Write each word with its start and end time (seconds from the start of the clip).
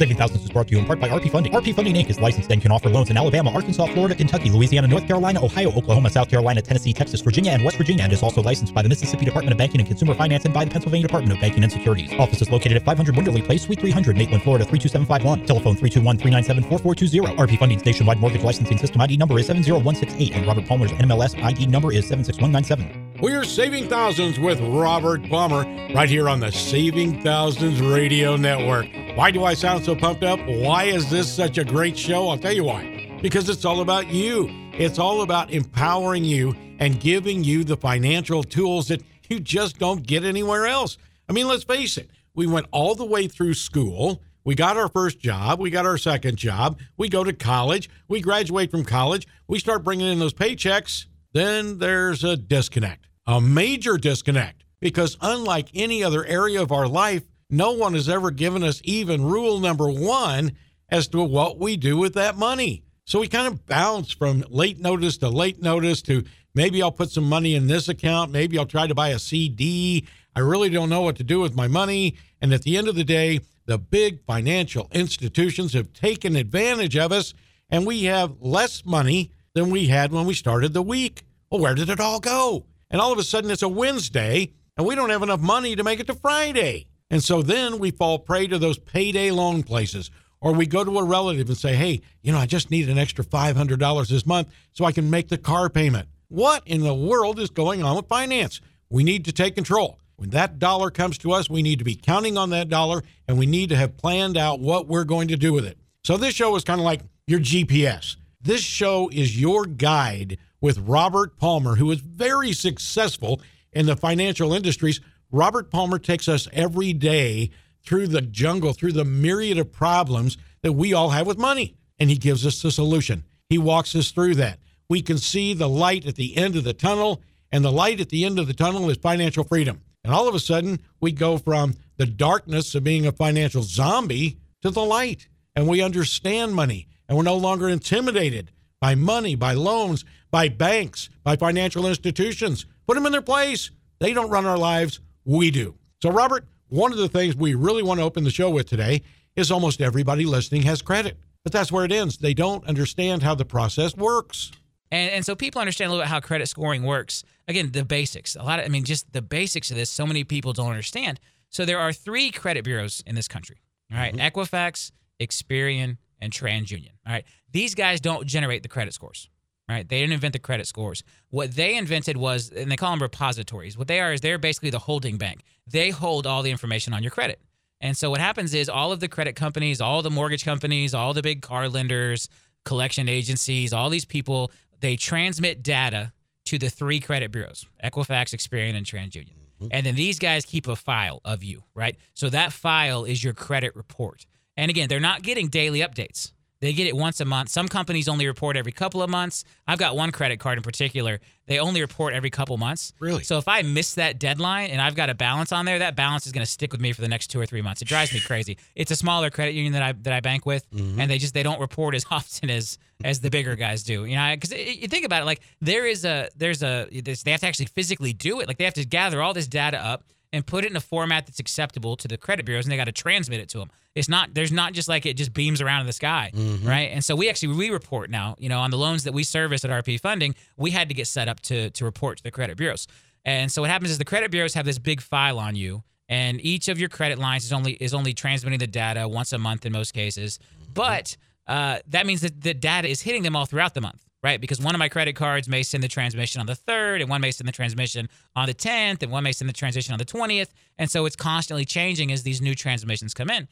Saving 0.00 0.16
Thousands 0.16 0.42
is 0.42 0.48
brought 0.48 0.66
to 0.68 0.72
you 0.72 0.78
in 0.78 0.86
part 0.86 0.98
by 0.98 1.10
RP 1.10 1.30
Funding. 1.30 1.52
RP 1.52 1.74
Funding 1.74 1.94
Inc. 1.94 2.08
is 2.08 2.18
licensed 2.18 2.50
and 2.50 2.62
can 2.62 2.72
offer 2.72 2.88
loans 2.88 3.10
in 3.10 3.18
Alabama, 3.18 3.50
Arkansas, 3.50 3.84
Florida, 3.88 4.14
Kentucky, 4.14 4.48
Louisiana, 4.48 4.88
North 4.88 5.06
Carolina, 5.06 5.44
Ohio, 5.44 5.70
Oklahoma, 5.72 6.08
South 6.08 6.30
Carolina, 6.30 6.62
Tennessee, 6.62 6.94
Texas, 6.94 7.20
Virginia, 7.20 7.50
and 7.50 7.62
West 7.62 7.76
Virginia, 7.76 8.04
and 8.04 8.10
is 8.10 8.22
also 8.22 8.42
licensed 8.42 8.72
by 8.72 8.80
the 8.80 8.88
Mississippi 8.88 9.26
Department 9.26 9.52
of 9.52 9.58
Banking 9.58 9.78
and 9.78 9.86
Consumer 9.86 10.14
Finance 10.14 10.46
and 10.46 10.54
by 10.54 10.64
the 10.64 10.70
Pennsylvania 10.70 11.06
Department 11.06 11.34
of 11.34 11.40
Banking 11.42 11.64
and 11.64 11.70
Securities. 11.70 12.14
Office 12.14 12.40
is 12.40 12.48
located 12.48 12.78
at 12.78 12.82
500 12.82 13.14
Winderley 13.14 13.44
Place, 13.44 13.64
Suite 13.64 13.78
300, 13.78 14.16
Maitland, 14.16 14.42
Florida 14.42 14.64
32751. 14.64 15.44
Telephone 15.44 15.76
321-397-4420. 15.76 17.36
RP 17.36 17.58
Funding's 17.58 17.84
nationwide 17.84 18.20
mortgage 18.20 18.42
licensing 18.42 18.78
system 18.78 19.02
ID 19.02 19.18
number 19.18 19.38
is 19.38 19.48
70168, 19.48 20.34
and 20.34 20.46
Robert 20.46 20.64
Palmer's 20.64 20.92
NMLS 20.92 21.44
ID 21.44 21.66
number 21.66 21.92
is 21.92 22.08
76197. 22.08 23.20
We're 23.20 23.44
saving 23.44 23.90
thousands 23.90 24.38
with 24.38 24.62
Robert 24.62 25.28
Palmer 25.28 25.64
right 25.94 26.08
here 26.08 26.30
on 26.30 26.40
the 26.40 26.50
Saving 26.50 27.22
Thousands 27.22 27.82
Radio 27.82 28.36
Network. 28.36 28.86
Why 29.14 29.30
do 29.30 29.44
I 29.44 29.54
sound 29.54 29.84
so 29.84 29.96
pumped 29.96 30.22
up? 30.22 30.38
Why 30.46 30.84
is 30.84 31.10
this 31.10 31.32
such 31.32 31.58
a 31.58 31.64
great 31.64 31.98
show? 31.98 32.28
I'll 32.28 32.38
tell 32.38 32.52
you 32.52 32.64
why. 32.64 33.18
Because 33.20 33.48
it's 33.48 33.64
all 33.64 33.80
about 33.80 34.08
you. 34.08 34.48
It's 34.72 34.98
all 34.98 35.22
about 35.22 35.50
empowering 35.50 36.24
you 36.24 36.54
and 36.78 37.00
giving 37.00 37.44
you 37.44 37.64
the 37.64 37.76
financial 37.76 38.42
tools 38.42 38.88
that 38.88 39.02
you 39.28 39.40
just 39.40 39.78
don't 39.78 40.06
get 40.06 40.24
anywhere 40.24 40.66
else. 40.66 40.96
I 41.28 41.32
mean, 41.32 41.48
let's 41.48 41.64
face 41.64 41.98
it, 41.98 42.10
we 42.34 42.46
went 42.46 42.66
all 42.70 42.94
the 42.94 43.04
way 43.04 43.28
through 43.28 43.54
school. 43.54 44.22
We 44.44 44.54
got 44.54 44.76
our 44.76 44.88
first 44.88 45.18
job. 45.18 45.60
We 45.60 45.70
got 45.70 45.86
our 45.86 45.98
second 45.98 46.36
job. 46.36 46.78
We 46.96 47.08
go 47.08 47.24
to 47.24 47.32
college. 47.32 47.90
We 48.08 48.20
graduate 48.20 48.70
from 48.70 48.84
college. 48.84 49.26
We 49.46 49.58
start 49.58 49.84
bringing 49.84 50.06
in 50.10 50.18
those 50.18 50.34
paychecks. 50.34 51.06
Then 51.32 51.78
there's 51.78 52.24
a 52.24 52.36
disconnect 52.36 53.06
a 53.30 53.40
major 53.40 53.96
disconnect 53.96 54.64
because, 54.80 55.16
unlike 55.20 55.68
any 55.72 56.02
other 56.02 56.24
area 56.24 56.60
of 56.60 56.72
our 56.72 56.88
life, 56.88 57.22
no 57.50 57.72
one 57.72 57.94
has 57.94 58.08
ever 58.08 58.30
given 58.30 58.62
us 58.62 58.80
even 58.84 59.24
rule 59.24 59.58
number 59.58 59.90
one 59.90 60.52
as 60.88 61.08
to 61.08 61.22
what 61.22 61.58
we 61.58 61.76
do 61.76 61.96
with 61.96 62.14
that 62.14 62.36
money. 62.36 62.82
So 63.04 63.20
we 63.20 63.28
kind 63.28 63.46
of 63.46 63.66
bounce 63.66 64.12
from 64.12 64.44
late 64.48 64.78
notice 64.78 65.18
to 65.18 65.28
late 65.28 65.60
notice 65.60 66.02
to 66.02 66.24
maybe 66.54 66.82
I'll 66.82 66.92
put 66.92 67.10
some 67.10 67.28
money 67.28 67.54
in 67.54 67.66
this 67.66 67.88
account. 67.88 68.30
Maybe 68.30 68.58
I'll 68.58 68.66
try 68.66 68.86
to 68.86 68.94
buy 68.94 69.08
a 69.08 69.18
CD. 69.18 70.06
I 70.34 70.40
really 70.40 70.68
don't 70.68 70.90
know 70.90 71.02
what 71.02 71.16
to 71.16 71.24
do 71.24 71.40
with 71.40 71.54
my 71.54 71.66
money. 71.66 72.16
And 72.40 72.52
at 72.52 72.62
the 72.62 72.76
end 72.76 72.88
of 72.88 72.94
the 72.94 73.04
day, 73.04 73.40
the 73.66 73.78
big 73.78 74.24
financial 74.24 74.88
institutions 74.92 75.72
have 75.74 75.92
taken 75.92 76.36
advantage 76.36 76.96
of 76.96 77.12
us, 77.12 77.34
and 77.68 77.86
we 77.86 78.04
have 78.04 78.36
less 78.40 78.84
money 78.84 79.30
than 79.54 79.70
we 79.70 79.86
had 79.86 80.12
when 80.12 80.26
we 80.26 80.34
started 80.34 80.72
the 80.72 80.82
week. 80.82 81.22
Well, 81.50 81.60
where 81.60 81.74
did 81.74 81.90
it 81.90 82.00
all 82.00 82.20
go? 82.20 82.66
and 82.90 83.00
all 83.00 83.12
of 83.12 83.18
a 83.18 83.22
sudden 83.22 83.50
it's 83.50 83.62
a 83.62 83.68
Wednesday 83.68 84.52
and 84.76 84.86
we 84.86 84.94
don't 84.94 85.10
have 85.10 85.22
enough 85.22 85.40
money 85.40 85.76
to 85.76 85.84
make 85.84 86.00
it 86.00 86.06
to 86.08 86.14
Friday. 86.14 86.86
And 87.10 87.22
so 87.22 87.42
then 87.42 87.78
we 87.78 87.90
fall 87.90 88.18
prey 88.18 88.46
to 88.46 88.58
those 88.58 88.78
payday 88.78 89.30
loan 89.30 89.62
places. 89.62 90.10
Or 90.40 90.52
we 90.52 90.66
go 90.66 90.84
to 90.84 90.98
a 90.98 91.04
relative 91.04 91.48
and 91.48 91.58
say, 91.58 91.74
hey, 91.74 92.00
you 92.22 92.32
know, 92.32 92.38
I 92.38 92.46
just 92.46 92.70
need 92.70 92.88
an 92.88 92.98
extra 92.98 93.24
$500 93.24 94.08
this 94.08 94.24
month 94.24 94.48
so 94.72 94.84
I 94.84 94.92
can 94.92 95.10
make 95.10 95.28
the 95.28 95.36
car 95.36 95.68
payment. 95.68 96.08
What 96.28 96.62
in 96.66 96.82
the 96.82 96.94
world 96.94 97.38
is 97.38 97.50
going 97.50 97.82
on 97.82 97.96
with 97.96 98.08
finance? 98.08 98.60
We 98.88 99.04
need 99.04 99.26
to 99.26 99.32
take 99.32 99.54
control. 99.54 99.98
When 100.16 100.30
that 100.30 100.58
dollar 100.58 100.90
comes 100.90 101.18
to 101.18 101.32
us, 101.32 101.50
we 101.50 101.62
need 101.62 101.78
to 101.78 101.84
be 101.84 101.94
counting 101.94 102.38
on 102.38 102.50
that 102.50 102.68
dollar 102.68 103.02
and 103.26 103.38
we 103.38 103.46
need 103.46 103.70
to 103.70 103.76
have 103.76 103.96
planned 103.96 104.36
out 104.36 104.60
what 104.60 104.86
we're 104.86 105.04
going 105.04 105.28
to 105.28 105.36
do 105.36 105.52
with 105.52 105.66
it. 105.66 105.78
So 106.04 106.16
this 106.16 106.34
show 106.34 106.54
is 106.56 106.64
kind 106.64 106.80
of 106.80 106.84
like 106.84 107.00
your 107.26 107.40
GPS. 107.40 108.16
This 108.40 108.62
show 108.62 109.10
is 109.12 109.40
your 109.40 109.66
guide 109.66 110.38
with 110.60 110.78
Robert 110.78 111.38
Palmer, 111.38 111.76
who 111.76 111.90
is 111.90 112.00
very 112.00 112.52
successful 112.52 113.40
in 113.72 113.86
the 113.86 113.96
financial 113.96 114.52
industries. 114.52 115.00
Robert 115.30 115.70
Palmer 115.70 115.98
takes 115.98 116.28
us 116.28 116.48
every 116.52 116.92
day 116.92 117.50
through 117.82 118.08
the 118.08 118.20
jungle, 118.20 118.72
through 118.72 118.92
the 118.92 119.04
myriad 119.04 119.58
of 119.58 119.72
problems 119.72 120.36
that 120.62 120.72
we 120.72 120.92
all 120.92 121.10
have 121.10 121.26
with 121.26 121.38
money, 121.38 121.76
and 121.98 122.10
he 122.10 122.16
gives 122.16 122.46
us 122.46 122.60
the 122.60 122.70
solution. 122.70 123.24
He 123.48 123.58
walks 123.58 123.94
us 123.94 124.10
through 124.10 124.34
that. 124.36 124.58
We 124.88 125.02
can 125.02 125.18
see 125.18 125.54
the 125.54 125.68
light 125.68 126.06
at 126.06 126.16
the 126.16 126.36
end 126.36 126.56
of 126.56 126.64
the 126.64 126.72
tunnel, 126.72 127.22
and 127.52 127.64
the 127.64 127.72
light 127.72 128.00
at 128.00 128.08
the 128.08 128.24
end 128.24 128.38
of 128.38 128.46
the 128.46 128.54
tunnel 128.54 128.90
is 128.90 128.96
financial 128.96 129.44
freedom. 129.44 129.80
And 130.02 130.12
all 130.12 130.28
of 130.28 130.34
a 130.34 130.40
sudden, 130.40 130.80
we 131.00 131.12
go 131.12 131.38
from 131.38 131.74
the 131.96 132.06
darkness 132.06 132.74
of 132.74 132.84
being 132.84 133.06
a 133.06 133.12
financial 133.12 133.62
zombie 133.62 134.38
to 134.62 134.70
the 134.70 134.84
light, 134.84 135.28
and 135.54 135.68
we 135.68 135.82
understand 135.82 136.54
money, 136.54 136.88
and 137.08 137.16
we're 137.16 137.24
no 137.24 137.36
longer 137.36 137.68
intimidated 137.68 138.50
by 138.80 138.94
money, 138.94 139.34
by 139.34 139.52
loans, 139.52 140.04
by 140.30 140.48
banks, 140.48 141.08
by 141.22 141.36
financial 141.36 141.86
institutions. 141.86 142.66
Put 142.86 142.94
them 142.94 143.06
in 143.06 143.12
their 143.12 143.22
place. 143.22 143.70
They 143.98 144.12
don't 144.12 144.30
run 144.30 144.46
our 144.46 144.58
lives. 144.58 145.00
We 145.24 145.50
do. 145.50 145.76
So, 146.02 146.10
Robert, 146.10 146.44
one 146.68 146.92
of 146.92 146.98
the 146.98 147.08
things 147.08 147.36
we 147.36 147.54
really 147.54 147.82
want 147.82 148.00
to 148.00 148.04
open 148.04 148.24
the 148.24 148.30
show 148.30 148.50
with 148.50 148.68
today 148.68 149.02
is 149.36 149.50
almost 149.50 149.80
everybody 149.80 150.24
listening 150.24 150.62
has 150.62 150.82
credit. 150.82 151.16
But 151.42 151.52
that's 151.52 151.72
where 151.72 151.84
it 151.84 151.92
ends. 151.92 152.18
They 152.18 152.34
don't 152.34 152.64
understand 152.66 153.22
how 153.22 153.34
the 153.34 153.44
process 153.44 153.96
works. 153.96 154.52
And, 154.92 155.10
and 155.10 155.24
so 155.24 155.34
people 155.34 155.60
understand 155.60 155.88
a 155.88 155.92
little 155.92 156.04
bit 156.04 156.10
how 156.10 156.20
credit 156.20 156.48
scoring 156.48 156.82
works. 156.82 157.24
Again, 157.48 157.70
the 157.72 157.84
basics. 157.84 158.36
A 158.36 158.42
lot 158.42 158.58
of, 158.58 158.66
I 158.66 158.68
mean, 158.68 158.84
just 158.84 159.12
the 159.12 159.22
basics 159.22 159.70
of 159.70 159.76
this, 159.76 159.88
so 159.88 160.06
many 160.06 160.24
people 160.24 160.52
don't 160.52 160.68
understand. 160.68 161.20
So 161.48 161.64
there 161.64 161.78
are 161.78 161.92
three 161.92 162.30
credit 162.30 162.64
bureaus 162.64 163.02
in 163.06 163.14
this 163.14 163.28
country. 163.28 163.62
All 163.92 163.98
right? 163.98 164.14
mm-hmm. 164.14 164.38
Equifax, 164.38 164.92
Experian, 165.20 165.96
and 166.20 166.32
TransUnion. 166.32 166.92
All 167.06 167.12
right. 167.12 167.24
These 167.50 167.74
guys 167.74 168.00
don't 168.00 168.26
generate 168.26 168.62
the 168.62 168.68
credit 168.68 168.94
scores. 168.94 169.28
Right? 169.70 169.88
They 169.88 170.00
didn't 170.00 170.14
invent 170.14 170.32
the 170.32 170.40
credit 170.40 170.66
scores. 170.66 171.04
What 171.28 171.52
they 171.54 171.76
invented 171.76 172.16
was, 172.16 172.50
and 172.50 172.70
they 172.70 172.76
call 172.76 172.90
them 172.90 173.00
repositories. 173.00 173.78
What 173.78 173.86
they 173.86 174.00
are 174.00 174.12
is 174.12 174.20
they're 174.20 174.36
basically 174.36 174.70
the 174.70 174.80
holding 174.80 175.16
bank. 175.16 175.42
They 175.64 175.90
hold 175.90 176.26
all 176.26 176.42
the 176.42 176.50
information 176.50 176.92
on 176.92 177.04
your 177.04 177.12
credit. 177.12 177.40
And 177.80 177.96
so 177.96 178.10
what 178.10 178.20
happens 178.20 178.52
is 178.52 178.68
all 178.68 178.90
of 178.90 178.98
the 178.98 179.06
credit 179.06 179.36
companies, 179.36 179.80
all 179.80 180.02
the 180.02 180.10
mortgage 180.10 180.44
companies, 180.44 180.92
all 180.92 181.14
the 181.14 181.22
big 181.22 181.40
car 181.40 181.68
lenders, 181.68 182.28
collection 182.64 183.08
agencies, 183.08 183.72
all 183.72 183.90
these 183.90 184.04
people, 184.04 184.50
they 184.80 184.96
transmit 184.96 185.62
data 185.62 186.12
to 186.46 186.58
the 186.58 186.68
three 186.68 186.98
credit 186.98 187.30
bureaus, 187.30 187.64
Equifax, 187.82 188.34
Experian, 188.34 188.74
and 188.74 188.84
TransUnion. 188.84 189.34
Mm-hmm. 189.60 189.68
And 189.70 189.86
then 189.86 189.94
these 189.94 190.18
guys 190.18 190.44
keep 190.44 190.66
a 190.66 190.74
file 190.74 191.20
of 191.24 191.44
you, 191.44 191.62
right? 191.74 191.96
So 192.14 192.28
that 192.30 192.52
file 192.52 193.04
is 193.04 193.22
your 193.22 193.34
credit 193.34 193.76
report. 193.76 194.26
And 194.56 194.68
again, 194.68 194.88
they're 194.88 194.98
not 194.98 195.22
getting 195.22 195.48
daily 195.48 195.78
updates. 195.78 196.32
They 196.60 196.74
get 196.74 196.86
it 196.86 196.94
once 196.94 197.20
a 197.20 197.24
month. 197.24 197.48
Some 197.48 197.68
companies 197.68 198.06
only 198.06 198.26
report 198.26 198.56
every 198.56 198.72
couple 198.72 199.02
of 199.02 199.08
months. 199.08 199.44
I've 199.66 199.78
got 199.78 199.96
one 199.96 200.12
credit 200.12 200.40
card 200.40 200.58
in 200.58 200.62
particular. 200.62 201.20
They 201.46 201.58
only 201.58 201.80
report 201.80 202.12
every 202.12 202.28
couple 202.28 202.56
months. 202.58 202.92
Really? 203.00 203.24
So 203.24 203.38
if 203.38 203.48
I 203.48 203.62
miss 203.62 203.94
that 203.94 204.18
deadline 204.18 204.70
and 204.70 204.80
I've 204.80 204.94
got 204.94 205.08
a 205.08 205.14
balance 205.14 205.52
on 205.52 205.64
there, 205.64 205.78
that 205.78 205.96
balance 205.96 206.26
is 206.26 206.32
going 206.32 206.44
to 206.44 206.50
stick 206.50 206.70
with 206.70 206.80
me 206.80 206.92
for 206.92 207.00
the 207.00 207.08
next 207.08 207.28
two 207.28 207.40
or 207.40 207.46
three 207.46 207.62
months. 207.62 207.80
It 207.80 207.88
drives 207.88 208.12
me 208.12 208.20
crazy. 208.26 208.58
It's 208.74 208.90
a 208.90 208.96
smaller 208.96 209.30
credit 209.30 209.54
union 209.54 209.72
that 209.72 209.82
I 209.82 209.92
that 209.92 210.12
I 210.12 210.20
bank 210.20 210.44
with, 210.44 210.70
mm-hmm. 210.70 211.00
and 211.00 211.10
they 211.10 211.18
just 211.18 211.32
they 211.32 211.42
don't 211.42 211.60
report 211.60 211.94
as 211.94 212.04
often 212.10 212.50
as 212.50 212.78
as 213.02 213.20
the 213.20 213.30
bigger 213.30 213.56
guys 213.56 213.82
do. 213.82 214.04
You 214.04 214.16
know, 214.16 214.34
because 214.34 214.52
you 214.52 214.86
think 214.86 215.06
about 215.06 215.22
it, 215.22 215.24
like 215.24 215.40
there 215.62 215.86
is 215.86 216.04
a 216.04 216.28
there's 216.36 216.62
a 216.62 216.88
this, 216.90 217.22
they 217.22 217.30
have 217.30 217.40
to 217.40 217.46
actually 217.46 217.66
physically 217.66 218.12
do 218.12 218.40
it. 218.40 218.48
Like 218.48 218.58
they 218.58 218.64
have 218.64 218.74
to 218.74 218.84
gather 218.84 219.22
all 219.22 219.32
this 219.32 219.48
data 219.48 219.78
up 219.78 220.04
and 220.32 220.46
put 220.46 220.64
it 220.64 220.70
in 220.70 220.76
a 220.76 220.80
format 220.80 221.26
that's 221.26 221.40
acceptable 221.40 221.96
to 221.96 222.08
the 222.08 222.16
credit 222.16 222.46
bureaus 222.46 222.64
and 222.64 222.72
they 222.72 222.76
got 222.76 222.84
to 222.84 222.92
transmit 222.92 223.40
it 223.40 223.48
to 223.50 223.58
them. 223.58 223.70
It's 223.94 224.08
not 224.08 224.34
there's 224.34 224.52
not 224.52 224.72
just 224.72 224.88
like 224.88 225.06
it 225.06 225.14
just 225.14 225.32
beams 225.32 225.60
around 225.60 225.80
in 225.80 225.86
the 225.86 225.92
sky, 225.92 226.30
mm-hmm. 226.34 226.66
right? 226.66 226.90
And 226.92 227.04
so 227.04 227.16
we 227.16 227.28
actually 227.28 227.54
we 227.54 227.70
report 227.70 228.10
now, 228.10 228.36
you 228.38 228.48
know, 228.48 228.60
on 228.60 228.70
the 228.70 228.78
loans 228.78 229.04
that 229.04 229.12
we 229.12 229.24
service 229.24 229.64
at 229.64 229.70
RP 229.70 230.00
Funding, 230.00 230.34
we 230.56 230.70
had 230.70 230.88
to 230.88 230.94
get 230.94 231.06
set 231.06 231.28
up 231.28 231.40
to 231.42 231.70
to 231.70 231.84
report 231.84 232.18
to 232.18 232.22
the 232.22 232.30
credit 232.30 232.56
bureaus. 232.56 232.86
And 233.24 233.50
so 233.50 233.62
what 233.62 233.70
happens 233.70 233.90
is 233.90 233.98
the 233.98 234.04
credit 234.04 234.30
bureaus 234.30 234.54
have 234.54 234.64
this 234.64 234.78
big 234.78 235.00
file 235.00 235.38
on 235.38 235.56
you 235.56 235.82
and 236.08 236.44
each 236.44 236.68
of 236.68 236.78
your 236.78 236.88
credit 236.88 237.18
lines 237.18 237.44
is 237.44 237.52
only 237.52 237.72
is 237.72 237.94
only 237.94 238.12
transmitting 238.14 238.58
the 238.58 238.66
data 238.66 239.08
once 239.08 239.32
a 239.32 239.38
month 239.38 239.66
in 239.66 239.72
most 239.72 239.92
cases. 239.92 240.38
Mm-hmm. 240.38 240.72
But 240.74 241.16
uh, 241.46 241.78
that 241.88 242.06
means 242.06 242.20
that 242.20 242.40
the 242.40 242.54
data 242.54 242.88
is 242.88 243.00
hitting 243.00 243.22
them 243.22 243.34
all 243.34 243.46
throughout 243.46 243.74
the 243.74 243.80
month 243.80 244.04
right? 244.22 244.40
Because 244.40 244.60
one 244.60 244.74
of 244.74 244.78
my 244.78 244.88
credit 244.88 245.16
cards 245.16 245.48
may 245.48 245.62
send 245.62 245.82
the 245.82 245.88
transmission 245.88 246.40
on 246.40 246.46
the 246.46 246.54
3rd, 246.54 247.00
and 247.00 247.10
one 247.10 247.20
may 247.20 247.30
send 247.30 247.48
the 247.48 247.52
transmission 247.52 248.08
on 248.36 248.46
the 248.46 248.54
10th, 248.54 249.02
and 249.02 249.10
one 249.10 249.24
may 249.24 249.32
send 249.32 249.48
the 249.48 249.54
transmission 249.54 249.92
on 249.92 249.98
the 249.98 250.04
20th. 250.04 250.48
And 250.78 250.90
so 250.90 251.06
it's 251.06 251.16
constantly 251.16 251.64
changing 251.64 252.12
as 252.12 252.22
these 252.22 252.40
new 252.40 252.54
transmissions 252.54 253.14
come 253.14 253.30
in. 253.30 253.48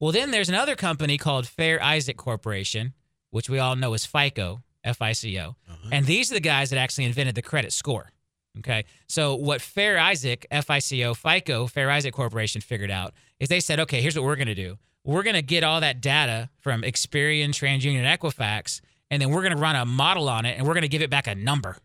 Well, 0.00 0.12
then 0.12 0.30
there's 0.30 0.48
another 0.48 0.74
company 0.74 1.16
called 1.16 1.46
Fair 1.46 1.82
Isaac 1.82 2.16
Corporation, 2.16 2.92
which 3.30 3.48
we 3.48 3.58
all 3.58 3.76
know 3.76 3.94
is 3.94 4.04
FICO, 4.04 4.62
F 4.84 5.00
I 5.00 5.12
C 5.12 5.38
O. 5.38 5.54
Uh-huh. 5.70 5.88
And 5.92 6.06
these 6.06 6.30
are 6.30 6.34
the 6.34 6.40
guys 6.40 6.70
that 6.70 6.78
actually 6.78 7.04
invented 7.04 7.36
the 7.36 7.42
credit 7.42 7.72
score. 7.72 8.10
Okay. 8.58 8.84
So 9.08 9.36
what 9.36 9.60
Fair 9.60 9.98
Isaac, 9.98 10.46
F 10.50 10.70
I 10.70 10.80
C 10.80 11.04
O, 11.04 11.14
FICO, 11.14 11.66
Fair 11.66 11.90
Isaac 11.90 12.12
Corporation 12.12 12.60
figured 12.60 12.90
out 12.90 13.14
is 13.40 13.48
they 13.48 13.60
said, 13.60 13.80
okay, 13.80 14.02
here's 14.02 14.16
what 14.16 14.24
we're 14.24 14.36
going 14.36 14.48
to 14.48 14.54
do. 14.54 14.76
We're 15.04 15.22
going 15.22 15.36
to 15.36 15.42
get 15.42 15.64
all 15.64 15.80
that 15.80 16.00
data 16.00 16.50
from 16.58 16.82
Experian, 16.82 17.50
TransUnion, 17.50 18.04
Equifax, 18.04 18.80
and 19.12 19.20
then 19.20 19.28
we're 19.28 19.42
going 19.42 19.54
to 19.54 19.60
run 19.60 19.76
a 19.76 19.84
model 19.84 20.28
on 20.30 20.46
it 20.46 20.56
and 20.56 20.66
we're 20.66 20.72
going 20.72 20.82
to 20.82 20.88
give 20.88 21.02
it 21.02 21.10
back 21.10 21.26
a 21.26 21.34
number. 21.34 21.76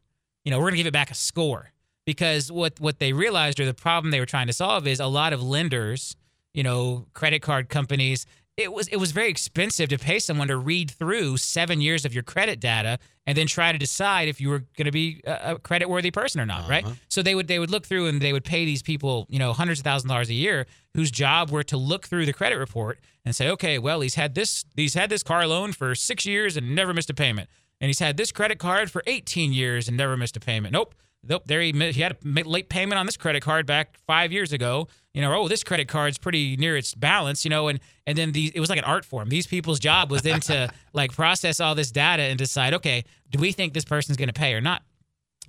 You 0.45 0.51
know, 0.51 0.59
we're 0.59 0.69
going 0.69 0.75
to 0.75 0.77
give 0.77 0.87
it 0.87 0.93
back 0.93 1.11
a 1.11 1.13
score 1.13 1.73
because 2.05 2.49
what 2.49 2.79
what 2.79 2.99
they 2.99 3.11
realized 3.11 3.59
or 3.59 3.65
the 3.65 3.73
problem 3.73 4.11
they 4.11 4.21
were 4.21 4.25
trying 4.25 4.47
to 4.47 4.53
solve 4.53 4.87
is 4.87 5.01
a 5.01 5.07
lot 5.07 5.33
of 5.33 5.43
lenders, 5.43 6.15
you 6.53 6.63
know, 6.63 7.05
credit 7.13 7.41
card 7.41 7.67
companies, 7.67 8.25
it 8.57 8.73
was 8.73 8.87
it 8.87 8.97
was 8.97 9.11
very 9.11 9.29
expensive 9.29 9.87
to 9.89 9.99
pay 9.99 10.17
someone 10.17 10.47
to 10.47 10.57
read 10.57 10.89
through 10.89 11.37
seven 11.37 11.79
years 11.79 12.05
of 12.05 12.13
your 12.13 12.23
credit 12.23 12.59
data 12.59 12.97
and 13.27 13.37
then 13.37 13.45
try 13.45 13.71
to 13.71 13.77
decide 13.77 14.27
if 14.27 14.41
you 14.41 14.49
were 14.49 14.63
going 14.75 14.85
to 14.85 14.91
be 14.91 15.21
a, 15.25 15.59
credit 15.59 15.87
worthy 15.87 16.09
person 16.09 16.41
or 16.41 16.45
not, 16.45 16.67
right? 16.67 16.83
Uh-huh. 16.83 16.95
So 17.07 17.21
they 17.21 17.35
would 17.35 17.47
they 17.47 17.59
would 17.59 17.69
look 17.69 17.85
through 17.85 18.07
and 18.07 18.19
they 18.19 18.33
would 18.33 18.43
pay 18.43 18.65
these 18.65 18.81
people, 18.81 19.27
you 19.29 19.37
know, 19.37 19.53
hundreds 19.53 19.79
of 19.79 19.83
thousands 19.83 20.09
of 20.09 20.15
dollars 20.15 20.29
a 20.29 20.33
year 20.33 20.65
whose 20.95 21.11
job 21.11 21.51
were 21.51 21.63
to 21.63 21.77
look 21.77 22.07
through 22.07 22.25
the 22.25 22.33
credit 22.33 22.57
report 22.57 22.99
and 23.23 23.35
say, 23.35 23.47
okay, 23.49 23.77
well 23.77 24.01
he's 24.01 24.15
had 24.15 24.33
this 24.33 24.65
he's 24.75 24.95
had 24.95 25.11
this 25.11 25.21
car 25.21 25.45
loan 25.45 25.71
for 25.71 25.93
six 25.93 26.25
years 26.25 26.57
and 26.57 26.73
never 26.73 26.95
missed 26.95 27.11
a 27.11 27.13
payment, 27.13 27.49
and 27.79 27.89
he's 27.89 27.99
had 27.99 28.17
this 28.17 28.31
credit 28.31 28.57
card 28.57 28.89
for 28.89 29.03
18 29.05 29.53
years 29.53 29.87
and 29.87 29.95
never 29.95 30.17
missed 30.17 30.35
a 30.35 30.39
payment. 30.39 30.73
Nope. 30.73 30.95
Nope, 31.23 31.43
there 31.45 31.59
he, 31.61 31.73
he 31.73 32.01
had 32.01 32.15
a 32.23 32.43
late 32.43 32.69
payment 32.69 32.97
on 32.97 33.05
this 33.05 33.17
credit 33.17 33.41
card 33.41 33.65
back 33.65 33.97
five 34.05 34.31
years 34.31 34.53
ago. 34.53 34.87
You 35.17 35.23
know, 35.23 35.33
oh, 35.33 35.47
this 35.47 35.63
credit 35.63 35.87
card's 35.87 36.19
pretty 36.19 36.57
near 36.57 36.77
its 36.77 36.93
balance. 36.93 37.43
You 37.43 37.49
know, 37.49 37.69
and 37.69 37.79
and 38.05 38.15
then 38.15 38.33
these 38.33 38.51
it 38.51 38.59
was 38.59 38.69
like 38.69 38.77
an 38.77 38.85
art 38.85 39.03
form. 39.03 39.29
These 39.29 39.47
people's 39.47 39.79
job 39.79 40.11
was 40.11 40.21
then 40.21 40.41
to 40.41 40.71
like 40.93 41.11
process 41.11 41.59
all 41.59 41.73
this 41.73 41.89
data 41.89 42.21
and 42.21 42.37
decide, 42.37 42.75
okay, 42.75 43.03
do 43.31 43.39
we 43.39 43.51
think 43.51 43.73
this 43.73 43.83
person's 43.83 44.15
going 44.15 44.27
to 44.27 44.33
pay 44.33 44.53
or 44.53 44.61
not? 44.61 44.83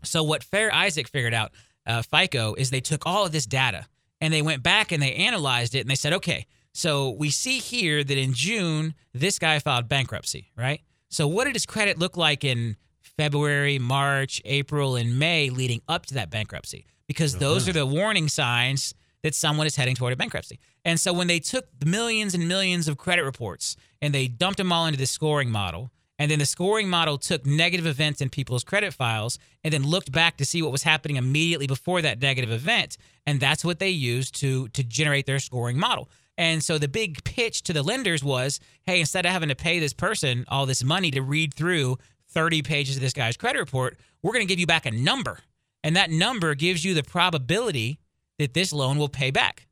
So 0.05 0.23
what 0.23 0.43
Fair 0.43 0.73
Isaac 0.73 1.07
figured 1.07 1.35
out, 1.35 1.53
uh, 1.87 2.01
FICO, 2.01 2.55
is 2.55 2.71
they 2.71 2.81
took 2.81 3.05
all 3.05 3.27
of 3.27 3.33
this 3.33 3.45
data 3.45 3.85
and 4.23 4.33
they 4.33 4.41
went 4.41 4.63
back 4.63 4.91
and 4.91 5.03
they 5.03 5.13
analyzed 5.13 5.75
it 5.75 5.81
and 5.81 5.91
they 5.91 5.97
said, 5.97 6.15
okay, 6.15 6.47
so 6.73 7.11
we 7.11 7.29
see 7.29 7.59
here 7.59 8.03
that 8.03 8.17
in 8.17 8.33
June 8.33 8.95
this 9.13 9.39
guy 9.39 9.59
filed 9.59 9.87
bankruptcy, 9.87 10.51
right? 10.57 10.81
So 11.11 11.29
what 11.29 11.45
did 11.45 11.55
his 11.55 11.67
credit 11.67 11.99
look 11.99 12.17
like 12.17 12.43
in 12.43 12.77
February, 13.03 13.79
March, 13.79 14.41
April, 14.47 14.97
and 14.97 15.19
May 15.19 15.51
leading 15.51 15.83
up 15.89 16.07
to 16.07 16.15
that 16.15 16.31
bankruptcy? 16.31 16.87
Because 17.07 17.37
those 17.37 17.69
are 17.69 17.73
the 17.75 17.85
warning 17.85 18.29
signs 18.29 18.95
that 19.23 19.35
someone 19.35 19.67
is 19.67 19.77
heading 19.77 19.95
toward 19.95 20.13
a 20.13 20.17
bankruptcy. 20.17 20.59
And 20.85 20.99
so 20.99 21.13
when 21.13 21.27
they 21.27 21.41
took 21.41 21.67
millions 21.85 22.35
and 22.35 22.49
millions 22.49 22.89
of 22.89 22.97
credit 22.97 23.25
reports 23.25 23.77
and 24.01 24.15
they 24.15 24.29
dumped 24.29 24.59
them 24.59 24.73
all 24.73 24.87
into 24.87 24.99
the 24.99 25.07
scoring 25.07 25.51
model, 25.51 25.91
and 26.19 26.31
then 26.31 26.41
the 26.41 26.47
scoring 26.47 26.89
model 26.89 27.17
took 27.17 27.47
negative 27.47 27.87
events 27.87 28.21
in 28.21 28.29
people's 28.29 28.65
credit 28.65 28.93
files 28.93 29.39
and 29.63 29.73
then 29.73 29.85
looked 29.85 30.11
back 30.11 30.37
to 30.39 30.45
see 30.45 30.63
what 30.63 30.73
was 30.73 30.83
happening 30.83 31.17
immediately 31.17 31.67
before 31.67 32.03
that 32.03 32.21
negative 32.21 32.51
event, 32.51 32.97
and 33.27 33.39
that's 33.39 33.65
what 33.65 33.79
they 33.79 33.89
used 33.89 34.35
to 34.41 34.69
to 34.71 34.83
generate 34.83 35.27
their 35.27 35.39
scoring 35.39 35.79
model. 35.79 36.11
And 36.37 36.63
so 36.63 36.79
the 36.79 36.89
big 36.89 37.23
pitch 37.25 37.63
to 37.65 37.73
the 37.73 37.83
lenders 37.83 38.23
was, 38.23 38.61
hey, 38.85 39.01
instead 39.01 39.27
of 39.27 39.33
having 39.33 39.49
to 39.49 39.57
pay 39.57 39.79
this 39.79 39.93
person 39.93 40.45
all 40.49 40.67
this 40.67 40.85
money 40.85 41.11
to 41.13 41.23
read 41.23 41.55
through 41.55 41.99
30 42.31 42.63
pages 42.63 42.97
of 42.97 43.03
this 43.03 43.13
guy's 43.13 43.37
credit 43.37 43.59
report, 43.59 43.99
we're 44.23 44.33
going 44.33 44.47
to 44.47 44.49
give 44.49 44.61
you 44.61 44.67
back 44.67 44.87
a 44.87 44.91
number. 44.91 45.41
And 45.83 45.97
that 45.97 46.11
number 46.11 46.55
gives 46.55 46.85
you 46.85 46.95
the 46.95 47.03
probability 47.03 47.99
that 48.39 48.55
this 48.55 48.73
loan 48.73 48.99
will 48.99 49.09
pay 49.09 49.31
back. 49.31 49.67